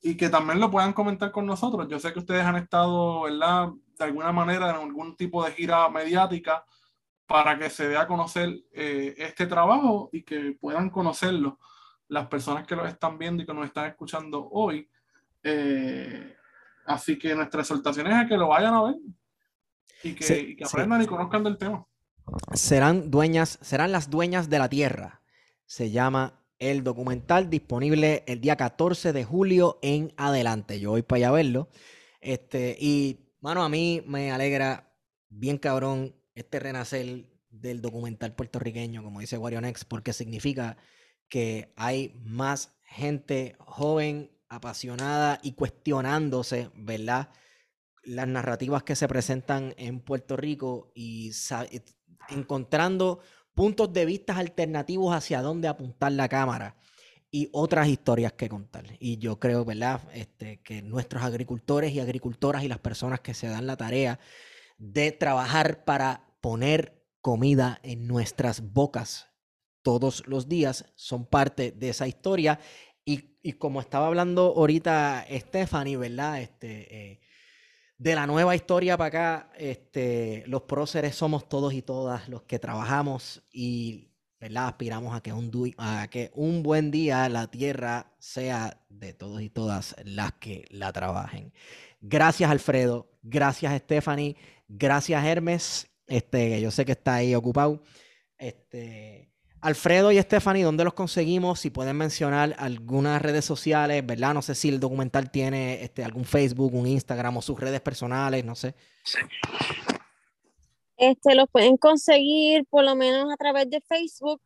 y 0.06 0.16
que 0.18 0.30
también 0.30 0.60
lo 0.60 0.70
puedan 0.70 0.94
comentar 0.94 1.32
con 1.32 1.46
nosotros. 1.48 1.88
Yo 1.90 1.98
sé 1.98 2.12
que 2.14 2.20
ustedes 2.20 2.44
han 2.44 2.58
estado, 2.58 3.22
¿verdad? 3.24 3.70
De 3.98 4.04
alguna 4.06 4.32
manera 4.34 4.70
en 4.70 4.76
algún 4.76 5.16
tipo 5.16 5.44
de 5.46 5.52
gira 5.54 5.90
mediática 5.90 6.64
para 7.26 7.58
que 7.58 7.70
se 7.70 7.88
dé 7.88 7.98
a 7.98 8.06
conocer 8.06 8.54
eh, 8.74 9.16
este 9.18 9.48
trabajo 9.48 10.10
y 10.12 10.24
que 10.24 10.56
puedan 10.60 10.90
conocerlo 10.90 11.58
las 12.10 12.28
personas 12.28 12.68
que 12.68 12.76
lo 12.76 12.86
están 12.86 13.18
viendo 13.18 13.42
y 13.42 13.46
que 13.46 13.54
nos 13.54 13.66
están 13.66 13.88
escuchando 13.88 14.48
hoy. 14.52 14.90
Eh, 15.42 16.36
así 16.86 17.18
que 17.18 17.34
nuestra 17.34 17.62
exhortación 17.62 18.08
es 18.08 18.14
a 18.14 18.28
que 18.28 18.38
lo 18.38 18.50
vayan 18.50 18.74
a 18.74 18.84
ver 18.84 18.96
y 20.04 20.14
que, 20.16 20.24
Sí, 20.24 20.34
y 20.34 20.56
que 20.58 20.66
sí. 20.66 20.72
aprendan 20.76 21.02
y 21.02 21.08
conozcan 21.08 21.44
del 21.46 21.58
tema. 21.58 21.86
serán 22.54 23.10
dueñas, 23.10 23.58
serán 23.62 23.92
las 23.94 24.10
dueñas 24.10 24.50
de 24.50 24.60
la 24.60 24.68
tierra. 24.70 25.22
Se 25.66 25.92
llama 25.92 26.43
el 26.72 26.84
documental 26.84 27.50
disponible 27.50 28.24
el 28.26 28.40
día 28.40 28.56
14 28.56 29.12
de 29.12 29.26
julio 29.26 29.80
en 29.82 30.14
adelante. 30.16 30.80
Yo 30.80 30.92
voy 30.92 31.02
para 31.02 31.18
allá 31.18 31.28
a 31.28 31.32
verlo. 31.32 31.70
Este, 32.22 32.78
y, 32.80 33.20
mano, 33.42 33.64
a 33.64 33.70
mí 33.70 34.02
me 34.06 34.32
alegra 34.32 34.96
bien 35.30 35.58
cabrón 35.58 36.16
este 36.36 36.60
renacer 36.60 37.26
del 37.50 37.82
documental 37.82 38.34
puertorriqueño, 38.34 39.04
como 39.04 39.20
dice 39.20 39.38
Warionex, 39.38 39.84
porque 39.84 40.14
significa 40.14 40.78
que 41.28 41.74
hay 41.76 42.16
más 42.24 42.74
gente 42.86 43.58
joven, 43.60 44.32
apasionada 44.48 45.40
y 45.44 45.54
cuestionándose, 45.54 46.70
¿verdad? 46.76 47.30
Las 48.04 48.28
narrativas 48.28 48.84
que 48.84 48.96
se 48.96 49.10
presentan 49.10 49.74
en 49.78 50.00
Puerto 50.00 50.38
Rico 50.38 50.94
y 50.96 51.32
encontrando 52.30 53.20
puntos 53.54 53.92
de 53.94 54.06
vista 54.06 54.38
alternativos 54.38 55.16
hacia 55.16 55.42
dónde 55.42 55.68
apuntar 55.68 56.12
la 56.12 56.30
cámara 56.30 56.76
y 57.32 57.50
otras 57.52 57.88
historias 57.88 58.34
que 58.34 58.48
contar. 58.48 58.86
Y 59.00 59.18
yo 59.18 59.40
creo, 59.40 59.66
¿verdad? 59.66 60.02
Este, 60.14 60.62
que 60.62 60.82
nuestros 60.82 61.24
agricultores 61.24 61.92
y 61.92 62.00
agricultoras 62.00 62.64
y 62.64 62.68
las 62.68 62.80
personas 62.80 63.22
que 63.22 63.34
se 63.34 63.48
dan 63.48 63.66
la 63.66 63.76
tarea 63.76 64.20
de 64.78 65.12
trabajar 65.12 65.84
para 65.84 66.28
poner 66.42 67.04
comida 67.22 67.80
en 67.84 68.06
nuestras 68.08 68.74
bocas 68.74 69.30
todos 69.82 70.24
los 70.28 70.48
días 70.48 70.86
son 70.96 71.26
parte 71.26 71.72
de 71.72 71.90
esa 71.90 72.08
historia. 72.08 72.60
Y, 73.06 73.54
como 73.54 73.82
estaba 73.82 74.08
hablando 74.08 74.54
ahorita 74.56 75.26
Stephanie, 75.30 75.98
¿verdad? 75.98 76.42
Este, 76.42 76.96
eh, 76.96 77.20
de 78.04 78.16
la 78.16 78.28
nueva 78.28 78.54
historia 78.54 78.98
para 78.98 79.08
acá, 79.08 79.50
este, 79.56 80.44
los 80.48 80.64
próceres 80.64 81.16
somos 81.16 81.48
todos 81.48 81.74
y 81.74 81.82
todas 81.82 82.28
los 82.28 82.42
que 82.42 82.60
trabajamos 82.60 83.42
y 83.50 84.10
aspiramos 84.68 85.16
a 85.16 85.22
que, 85.22 85.32
un 85.32 85.50
que 86.10 86.30
un 86.36 86.64
buen 86.64 86.92
día 86.92 87.30
la 87.30 87.48
tierra 87.48 88.12
sea 88.20 88.84
de 88.90 89.14
todos 89.14 89.42
y 89.42 89.50
todas 89.50 89.96
las 90.04 90.34
que 90.34 90.66
la 90.70 90.92
trabajen. 90.92 91.54
Gracias 92.02 92.52
Alfredo, 92.52 93.10
gracias 93.22 93.74
Stephanie, 93.80 94.36
gracias 94.68 95.24
Hermes, 95.24 95.88
este, 96.06 96.60
yo 96.60 96.72
sé 96.72 96.84
que 96.84 96.92
está 96.92 97.16
ahí 97.16 97.34
ocupado. 97.34 97.84
Este, 98.38 99.33
Alfredo 99.64 100.12
y 100.12 100.22
Stephanie, 100.22 100.66
¿dónde 100.66 100.84
los 100.84 100.94
conseguimos? 100.94 101.62
Si 101.62 101.70
pueden 101.70 101.96
mencionar 101.96 102.54
algunas 102.60 103.22
redes 103.22 103.46
sociales, 103.46 104.06
¿verdad? 104.06 104.34
No 104.34 104.42
sé 104.42 104.56
si 104.56 104.68
el 104.68 104.78
documental 104.78 105.32
tiene 105.32 105.82
este, 105.82 106.04
algún 106.04 106.26
Facebook, 106.26 106.74
un 106.74 106.86
Instagram 106.86 107.38
o 107.38 107.42
sus 107.42 107.58
redes 107.58 107.80
personales, 107.80 108.44
no 108.44 108.56
sé. 108.56 108.76
Este, 110.98 111.34
los 111.34 111.50
pueden 111.50 111.78
conseguir 111.78 112.66
por 112.66 112.84
lo 112.84 112.94
menos 112.96 113.32
a 113.32 113.38
través 113.38 113.70
de 113.70 113.80
Facebook. 113.80 114.42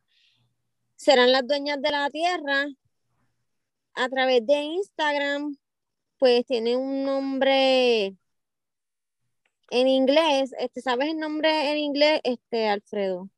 Serán 0.96 1.32
las 1.32 1.48
dueñas 1.48 1.82
de 1.82 1.90
la 1.90 2.12
tierra. 2.12 2.68
A 3.96 4.10
través 4.10 4.46
de 4.46 4.62
Instagram, 4.62 5.58
pues 6.20 6.46
tiene 6.46 6.78
un 6.78 7.04
nombre 7.04 8.16
en 9.72 9.88
inglés. 9.88 10.54
Este, 10.60 10.80
¿sabes 10.80 11.10
el 11.10 11.18
nombre 11.18 11.72
en 11.72 11.80
inglés, 11.80 12.22
este, 12.24 12.70
Alfredo? 12.70 13.32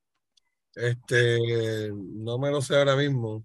Este, 0.75 1.91
no 1.93 2.37
me 2.37 2.51
lo 2.51 2.61
sé 2.61 2.75
ahora 2.75 2.95
mismo. 2.95 3.43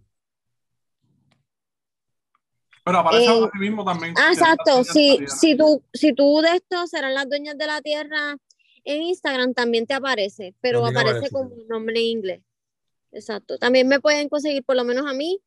Pero 2.85 2.99
aparece 2.99 3.25
Eh, 3.25 3.29
ahora 3.29 3.59
mismo 3.59 3.85
también. 3.85 4.15
Ah, 4.17 4.31
exacto. 4.33 4.85
Si, 4.85 5.19
si 5.27 5.57
tú, 5.57 5.83
si 5.93 6.13
tú 6.13 6.41
de 6.43 6.57
esto 6.57 6.87
serán 6.87 7.15
las 7.15 7.29
dueñas 7.29 7.57
de 7.57 7.67
la 7.67 7.81
tierra 7.81 8.37
en 8.85 9.03
Instagram, 9.03 9.55
también 9.55 9.87
te 9.87 9.95
aparece, 9.95 10.55
pero 10.61 10.83
También 10.83 10.99
aparece 10.99 11.27
aparece. 11.29 11.33
como 11.33 11.65
nombre 11.69 11.99
en 11.99 12.07
inglés. 12.07 12.43
Exacto. 13.13 13.59
También 13.59 13.89
me 13.89 14.01
pueden 14.01 14.29
conseguir, 14.29 14.65
por 14.65 14.77
lo 14.77 14.85
menos 14.85 15.07
a 15.07 15.15
mí, 15.15 15.41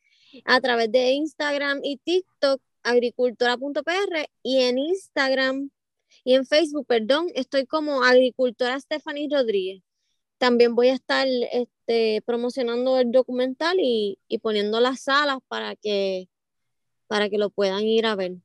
a 0.46 0.60
través 0.62 0.92
de 0.92 1.12
Instagram 1.12 1.82
y 1.84 1.98
TikTok, 1.98 2.62
agricultora.pr, 2.84 4.30
y 4.42 4.62
en 4.62 4.78
Instagram 4.80 5.70
y 6.24 6.34
en 6.34 6.46
Facebook, 6.46 6.88
perdón, 6.88 7.28
estoy 7.36 7.66
como 7.66 8.04
agricultora 8.04 8.80
Stephanie 8.80 9.30
Rodríguez. 9.32 9.84
También 10.38 10.76
voy 10.76 10.90
a 10.90 10.94
estar 10.94 11.28
este, 11.52 12.22
promocionando 12.26 13.00
el 13.00 13.12
documental 13.12 13.78
y, 13.80 14.20
y 14.28 14.38
poniendo 14.40 14.80
las 14.80 15.02
salas 15.02 15.40
para 15.48 15.76
que, 15.76 16.30
para 17.08 17.30
que 17.30 17.38
lo 17.38 17.50
puedan 17.50 17.84
ir 17.84 18.06
a 18.06 18.16
ver. 18.16 18.36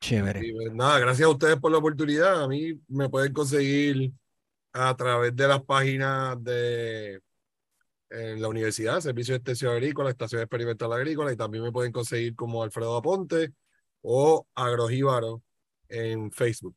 Chévere. 0.00 0.46
Y 0.46 0.52
pues, 0.52 0.72
nada, 0.72 0.98
gracias 0.98 1.26
a 1.26 1.30
ustedes 1.30 1.56
por 1.56 1.70
la 1.70 1.78
oportunidad. 1.78 2.42
A 2.42 2.48
mí 2.48 2.80
me 2.88 3.08
pueden 3.08 3.32
conseguir 3.32 4.12
a 4.72 4.96
través 4.96 5.34
de 5.36 5.48
las 5.48 5.62
páginas 5.62 6.42
de 6.42 7.20
en 8.12 8.42
la 8.42 8.48
universidad, 8.48 9.00
Servicio 9.00 9.32
de 9.32 9.36
Extensión 9.38 9.72
Agrícola, 9.72 10.10
Estación 10.10 10.42
Experimental 10.42 10.92
Agrícola, 10.92 11.32
y 11.32 11.36
también 11.36 11.64
me 11.64 11.72
pueden 11.72 11.92
conseguir 11.92 12.34
como 12.36 12.62
Alfredo 12.62 12.96
Aponte 12.96 13.52
o 14.02 14.46
Agrojíbaro 14.54 15.42
en 15.88 16.30
Facebook. 16.30 16.76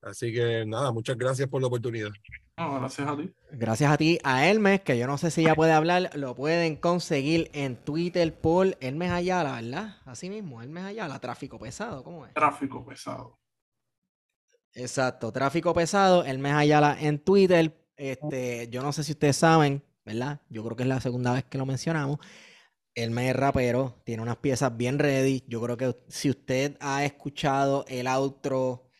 Así 0.00 0.32
que 0.32 0.64
nada, 0.66 0.90
muchas 0.90 1.16
gracias 1.16 1.48
por 1.48 1.60
la 1.60 1.68
oportunidad. 1.68 2.10
No, 2.62 2.78
gracias 2.78 3.08
a 3.08 3.16
ti. 3.16 3.34
Gracias 3.50 3.92
a 3.92 3.96
ti, 3.96 4.18
a 4.22 4.46
Hermes, 4.46 4.82
que 4.82 4.96
yo 4.96 5.06
no 5.08 5.18
sé 5.18 5.32
si 5.32 5.42
ya 5.42 5.54
puede 5.56 5.72
hablar, 5.72 6.10
lo 6.14 6.36
pueden 6.36 6.76
conseguir 6.76 7.50
en 7.54 7.76
Twitter 7.76 8.32
por 8.32 8.76
Hermes 8.80 9.10
Ayala, 9.10 9.60
¿verdad? 9.60 9.96
Así 10.04 10.30
mismo, 10.30 10.62
Hermes 10.62 10.84
Ayala, 10.84 11.18
tráfico 11.18 11.58
pesado, 11.58 12.04
¿cómo 12.04 12.24
es? 12.24 12.32
Tráfico 12.34 12.84
pesado. 12.84 13.38
Exacto, 14.74 15.32
tráfico 15.32 15.74
pesado, 15.74 16.24
Hermes 16.24 16.52
Ayala 16.52 16.96
en 17.00 17.18
Twitter. 17.18 17.76
Este, 17.96 18.68
yo 18.68 18.82
no 18.82 18.92
sé 18.92 19.02
si 19.02 19.12
ustedes 19.12 19.36
saben, 19.36 19.82
¿verdad? 20.04 20.40
Yo 20.48 20.62
creo 20.62 20.76
que 20.76 20.84
es 20.84 20.88
la 20.88 21.00
segunda 21.00 21.32
vez 21.32 21.44
que 21.44 21.58
lo 21.58 21.66
mencionamos. 21.66 22.20
Hermes 22.94 23.30
es 23.30 23.36
rapero, 23.36 24.00
tiene 24.04 24.22
unas 24.22 24.36
piezas 24.36 24.76
bien 24.76 25.00
ready. 25.00 25.42
Yo 25.48 25.60
creo 25.60 25.76
que 25.76 25.96
si 26.08 26.30
usted 26.30 26.76
ha 26.80 27.04
escuchado 27.04 27.84
el 27.88 28.06
outro 28.06 28.91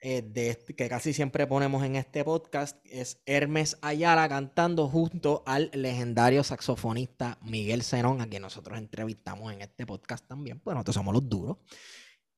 eh, 0.00 0.30
este- 0.34 0.74
que 0.74 0.88
casi 0.88 1.12
siempre 1.12 1.46
ponemos 1.46 1.84
en 1.84 1.96
este 1.96 2.24
podcast, 2.24 2.78
es 2.84 3.20
Hermes 3.26 3.78
Ayala 3.82 4.28
cantando 4.28 4.88
junto 4.88 5.42
al 5.46 5.70
legendario 5.72 6.44
saxofonista 6.44 7.38
Miguel 7.42 7.82
Zenón, 7.82 8.20
a 8.20 8.28
quien 8.28 8.42
nosotros 8.42 8.78
entrevistamos 8.78 9.52
en 9.52 9.62
este 9.62 9.86
podcast 9.86 10.26
también, 10.26 10.60
pues 10.60 10.74
nosotros 10.74 10.94
somos 10.94 11.14
los 11.14 11.28
duros. 11.28 11.56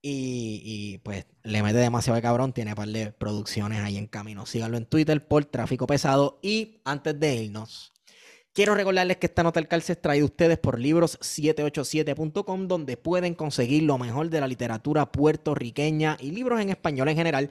Y, 0.01 0.98
pues 0.98 1.26
le 1.43 1.62
mete 1.62 1.78
demasiado 1.78 2.14
de 2.14 2.22
cabrón, 2.22 2.52
tiene 2.52 2.74
par 2.76 2.89
de 2.89 3.12
producciones 3.12 3.80
ahí 3.80 3.97
en 3.97 4.06
camino. 4.06 4.47
Síganlo 4.47 4.76
en 4.76 4.86
Twitter 4.86 5.26
por 5.26 5.44
Tráfico 5.44 5.86
Pesado. 5.86 6.39
Y 6.40 6.80
antes 6.85 7.18
de 7.18 7.35
irnos, 7.35 7.93
quiero 8.59 8.74
recordarles 8.74 9.18
que 9.18 9.28
esta 9.28 9.44
nota 9.44 9.60
del 9.60 9.68
calce 9.68 9.93
es 9.93 10.02
traída 10.02 10.24
ustedes 10.24 10.59
por 10.59 10.80
libros787.com, 10.80 12.66
donde 12.66 12.97
pueden 12.97 13.36
conseguir 13.36 13.85
lo 13.85 13.98
mejor 13.98 14.30
de 14.30 14.40
la 14.40 14.48
literatura 14.48 15.12
puertorriqueña 15.12 16.16
y 16.18 16.32
libros 16.32 16.60
en 16.60 16.70
español 16.70 17.09
en 17.09 17.16
general. 17.16 17.51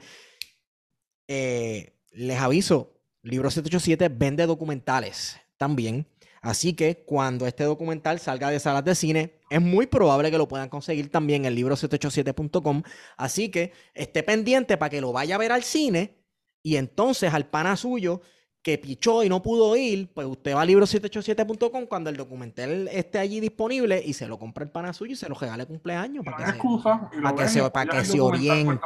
Eh, 1.26 1.94
les 2.10 2.38
aviso, 2.38 2.92
Libro 3.22 3.50
787 3.50 4.14
vende 4.14 4.44
documentales 4.44 5.40
también. 5.56 6.06
Así 6.42 6.74
que 6.74 7.04
cuando 7.06 7.46
este 7.46 7.64
documental 7.64 8.20
salga 8.20 8.50
de 8.50 8.60
salas 8.60 8.84
de 8.84 8.94
cine, 8.94 9.40
es 9.48 9.62
muy 9.62 9.86
probable 9.86 10.30
que 10.30 10.36
lo 10.36 10.46
puedan 10.46 10.68
conseguir 10.68 11.10
también 11.10 11.46
en 11.46 11.56
libro787.com. 11.56 12.82
Así 13.16 13.50
que 13.50 13.72
esté 13.94 14.22
pendiente 14.22 14.76
para 14.76 14.90
que 14.90 15.00
lo 15.00 15.12
vaya 15.12 15.36
a 15.36 15.38
ver 15.38 15.52
al 15.52 15.62
cine 15.62 16.18
y 16.62 16.76
entonces 16.76 17.32
al 17.32 17.48
pana 17.48 17.78
suyo 17.78 18.20
que 18.68 18.76
pichó 18.76 19.22
y 19.24 19.30
no 19.30 19.40
pudo 19.40 19.74
ir, 19.76 20.12
pues 20.12 20.26
usted 20.26 20.54
va 20.54 20.60
a 20.60 20.66
libro787.com 20.66 21.86
cuando 21.86 22.10
el 22.10 22.18
documental 22.18 22.86
esté 22.88 23.18
allí 23.18 23.40
disponible 23.40 24.02
y 24.04 24.12
se 24.12 24.26
lo 24.26 24.38
compra 24.38 24.62
el 24.62 24.70
pana 24.70 24.92
suyo 24.92 25.14
y 25.14 25.16
se 25.16 25.26
lo 25.26 25.34
regale 25.34 25.64
cumpleaños 25.64 26.22
para 26.22 26.36
que 26.36 26.44
se, 26.44 26.50
excusa. 26.50 27.10
para 27.22 27.34
que 27.34 27.48
se- 27.48 27.70
para 27.70 28.04
se 28.04 28.20
oriente. 28.20 28.78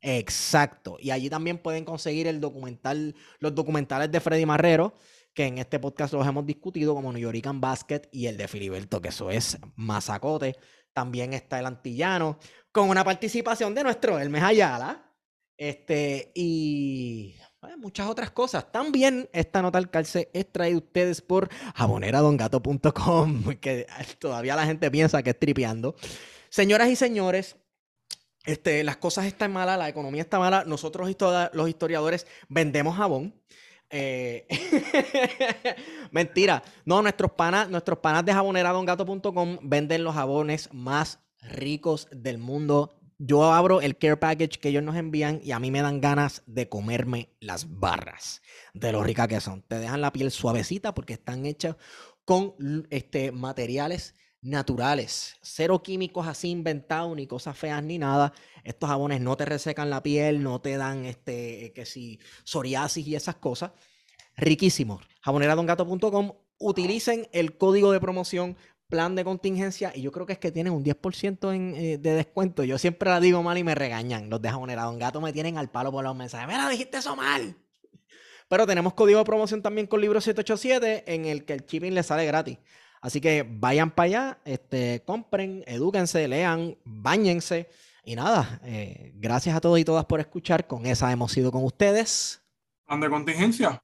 Exacto. 0.00 0.96
Y 1.00 1.10
allí 1.10 1.28
también 1.28 1.58
pueden 1.58 1.84
conseguir 1.84 2.28
el 2.28 2.40
documental, 2.40 3.16
los 3.40 3.52
documentales 3.52 4.12
de 4.12 4.20
Freddy 4.20 4.46
Marrero, 4.46 4.94
que 5.34 5.46
en 5.46 5.58
este 5.58 5.80
podcast 5.80 6.14
los 6.14 6.24
hemos 6.24 6.46
discutido, 6.46 6.94
como 6.94 7.12
New 7.12 7.20
Yorican 7.22 7.60
Basket 7.60 8.02
y 8.12 8.26
el 8.26 8.36
de 8.36 8.46
Filiberto, 8.46 9.02
que 9.02 9.08
eso 9.08 9.28
es 9.32 9.58
masacote. 9.74 10.54
También 10.92 11.32
está 11.32 11.58
el 11.58 11.66
Antillano, 11.66 12.38
con 12.70 12.88
una 12.90 13.02
participación 13.02 13.74
de 13.74 13.82
nuestro 13.82 14.20
Hermes 14.20 14.44
Ayala. 14.44 15.02
Este, 15.58 16.30
y 16.36 17.34
muchas 17.78 18.08
otras 18.08 18.30
cosas. 18.30 18.70
También 18.70 19.28
esta 19.32 19.62
nota 19.62 19.78
al 19.78 19.90
calce 19.90 20.30
es 20.32 20.50
traída 20.50 20.78
ustedes 20.78 21.20
por 21.20 21.48
jaboneradongato.com, 21.74 23.44
que 23.60 23.86
todavía 24.18 24.56
la 24.56 24.66
gente 24.66 24.90
piensa 24.90 25.22
que 25.22 25.30
es 25.30 25.38
tripeando. 25.38 25.96
Señoras 26.48 26.88
y 26.88 26.96
señores, 26.96 27.56
este, 28.44 28.84
las 28.84 28.96
cosas 28.96 29.26
están 29.26 29.52
malas, 29.52 29.78
la 29.78 29.88
economía 29.88 30.22
está 30.22 30.38
mala. 30.38 30.64
Nosotros 30.64 31.10
los 31.52 31.68
historiadores 31.68 32.26
vendemos 32.48 32.96
jabón. 32.96 33.34
Eh, 33.90 34.46
mentira. 36.10 36.62
No, 36.84 37.02
nuestros 37.02 37.32
panas, 37.32 37.68
nuestros 37.68 37.98
panas 37.98 38.24
de 38.24 38.32
jaboneradongato.com 38.32 39.58
venden 39.62 40.04
los 40.04 40.14
jabones 40.14 40.72
más 40.72 41.20
ricos 41.42 42.08
del 42.10 42.38
mundo 42.38 42.95
yo 43.18 43.52
abro 43.52 43.80
el 43.80 43.96
care 43.96 44.16
package 44.16 44.58
que 44.58 44.68
ellos 44.68 44.82
nos 44.82 44.96
envían 44.96 45.40
y 45.42 45.52
a 45.52 45.58
mí 45.58 45.70
me 45.70 45.82
dan 45.82 46.00
ganas 46.00 46.42
de 46.46 46.68
comerme 46.68 47.30
las 47.40 47.78
barras 47.78 48.42
de 48.74 48.92
lo 48.92 49.02
rica 49.02 49.26
que 49.26 49.40
son. 49.40 49.62
Te 49.62 49.78
dejan 49.78 50.00
la 50.00 50.12
piel 50.12 50.30
suavecita 50.30 50.94
porque 50.94 51.14
están 51.14 51.46
hechas 51.46 51.76
con 52.24 52.54
este, 52.90 53.32
materiales 53.32 54.14
naturales, 54.42 55.36
cero 55.42 55.82
químicos 55.82 56.26
así 56.26 56.50
inventados, 56.50 57.16
ni 57.16 57.26
cosas 57.26 57.56
feas 57.58 57.82
ni 57.82 57.98
nada. 57.98 58.32
Estos 58.64 58.88
jabones 58.88 59.20
no 59.20 59.36
te 59.36 59.44
resecan 59.44 59.90
la 59.90 60.02
piel, 60.02 60.42
no 60.42 60.60
te 60.60 60.76
dan 60.76 61.04
este, 61.04 61.72
que 61.74 61.84
si 61.86 62.20
psoriasis 62.44 63.06
y 63.06 63.14
esas 63.16 63.36
cosas. 63.36 63.72
Riquísimo. 64.36 65.00
Jaboneradongato.com. 65.22 66.32
Utilicen 66.58 67.28
el 67.32 67.58
código 67.58 67.92
de 67.92 68.00
promoción 68.00 68.56
plan 68.88 69.14
de 69.14 69.24
contingencia 69.24 69.92
y 69.94 70.02
yo 70.02 70.12
creo 70.12 70.26
que 70.26 70.34
es 70.34 70.38
que 70.38 70.52
tienen 70.52 70.72
un 70.72 70.84
10% 70.84 71.54
en, 71.54 71.74
eh, 71.74 71.98
de 71.98 72.14
descuento. 72.14 72.64
Yo 72.64 72.78
siempre 72.78 73.10
la 73.10 73.20
digo 73.20 73.42
mal 73.42 73.58
y 73.58 73.64
me 73.64 73.74
regañan. 73.74 74.30
Los 74.30 74.40
de 74.40 74.50
Jabonera 74.50 74.84
Don 74.84 74.98
Gato 74.98 75.20
me 75.20 75.32
tienen 75.32 75.58
al 75.58 75.70
palo 75.70 75.90
por 75.90 76.04
los 76.04 76.14
mensajes. 76.14 76.46
Mira, 76.46 76.68
dijiste 76.68 76.98
eso 76.98 77.16
mal. 77.16 77.56
Pero 78.48 78.66
tenemos 78.66 78.94
código 78.94 79.18
de 79.18 79.24
promoción 79.24 79.62
también 79.62 79.86
con 79.86 80.00
Libro 80.00 80.20
787 80.20 81.12
en 81.12 81.24
el 81.24 81.44
que 81.44 81.54
el 81.54 81.66
shipping 81.66 81.94
les 81.94 82.06
sale 82.06 82.26
gratis. 82.26 82.58
Así 83.00 83.20
que 83.20 83.46
vayan 83.48 83.90
para 83.90 84.06
allá, 84.06 84.38
este, 84.44 85.02
compren, 85.04 85.62
edúquense, 85.66 86.26
lean, 86.26 86.76
bañense. 86.84 87.68
Y 88.04 88.14
nada, 88.14 88.60
eh, 88.64 89.12
gracias 89.16 89.56
a 89.56 89.60
todos 89.60 89.78
y 89.78 89.84
todas 89.84 90.04
por 90.04 90.20
escuchar. 90.20 90.66
Con 90.66 90.86
esa 90.86 91.10
hemos 91.12 91.36
ido 91.36 91.50
con 91.50 91.64
ustedes. 91.64 92.42
Plan 92.86 93.00
de 93.00 93.10
contingencia. 93.10 93.82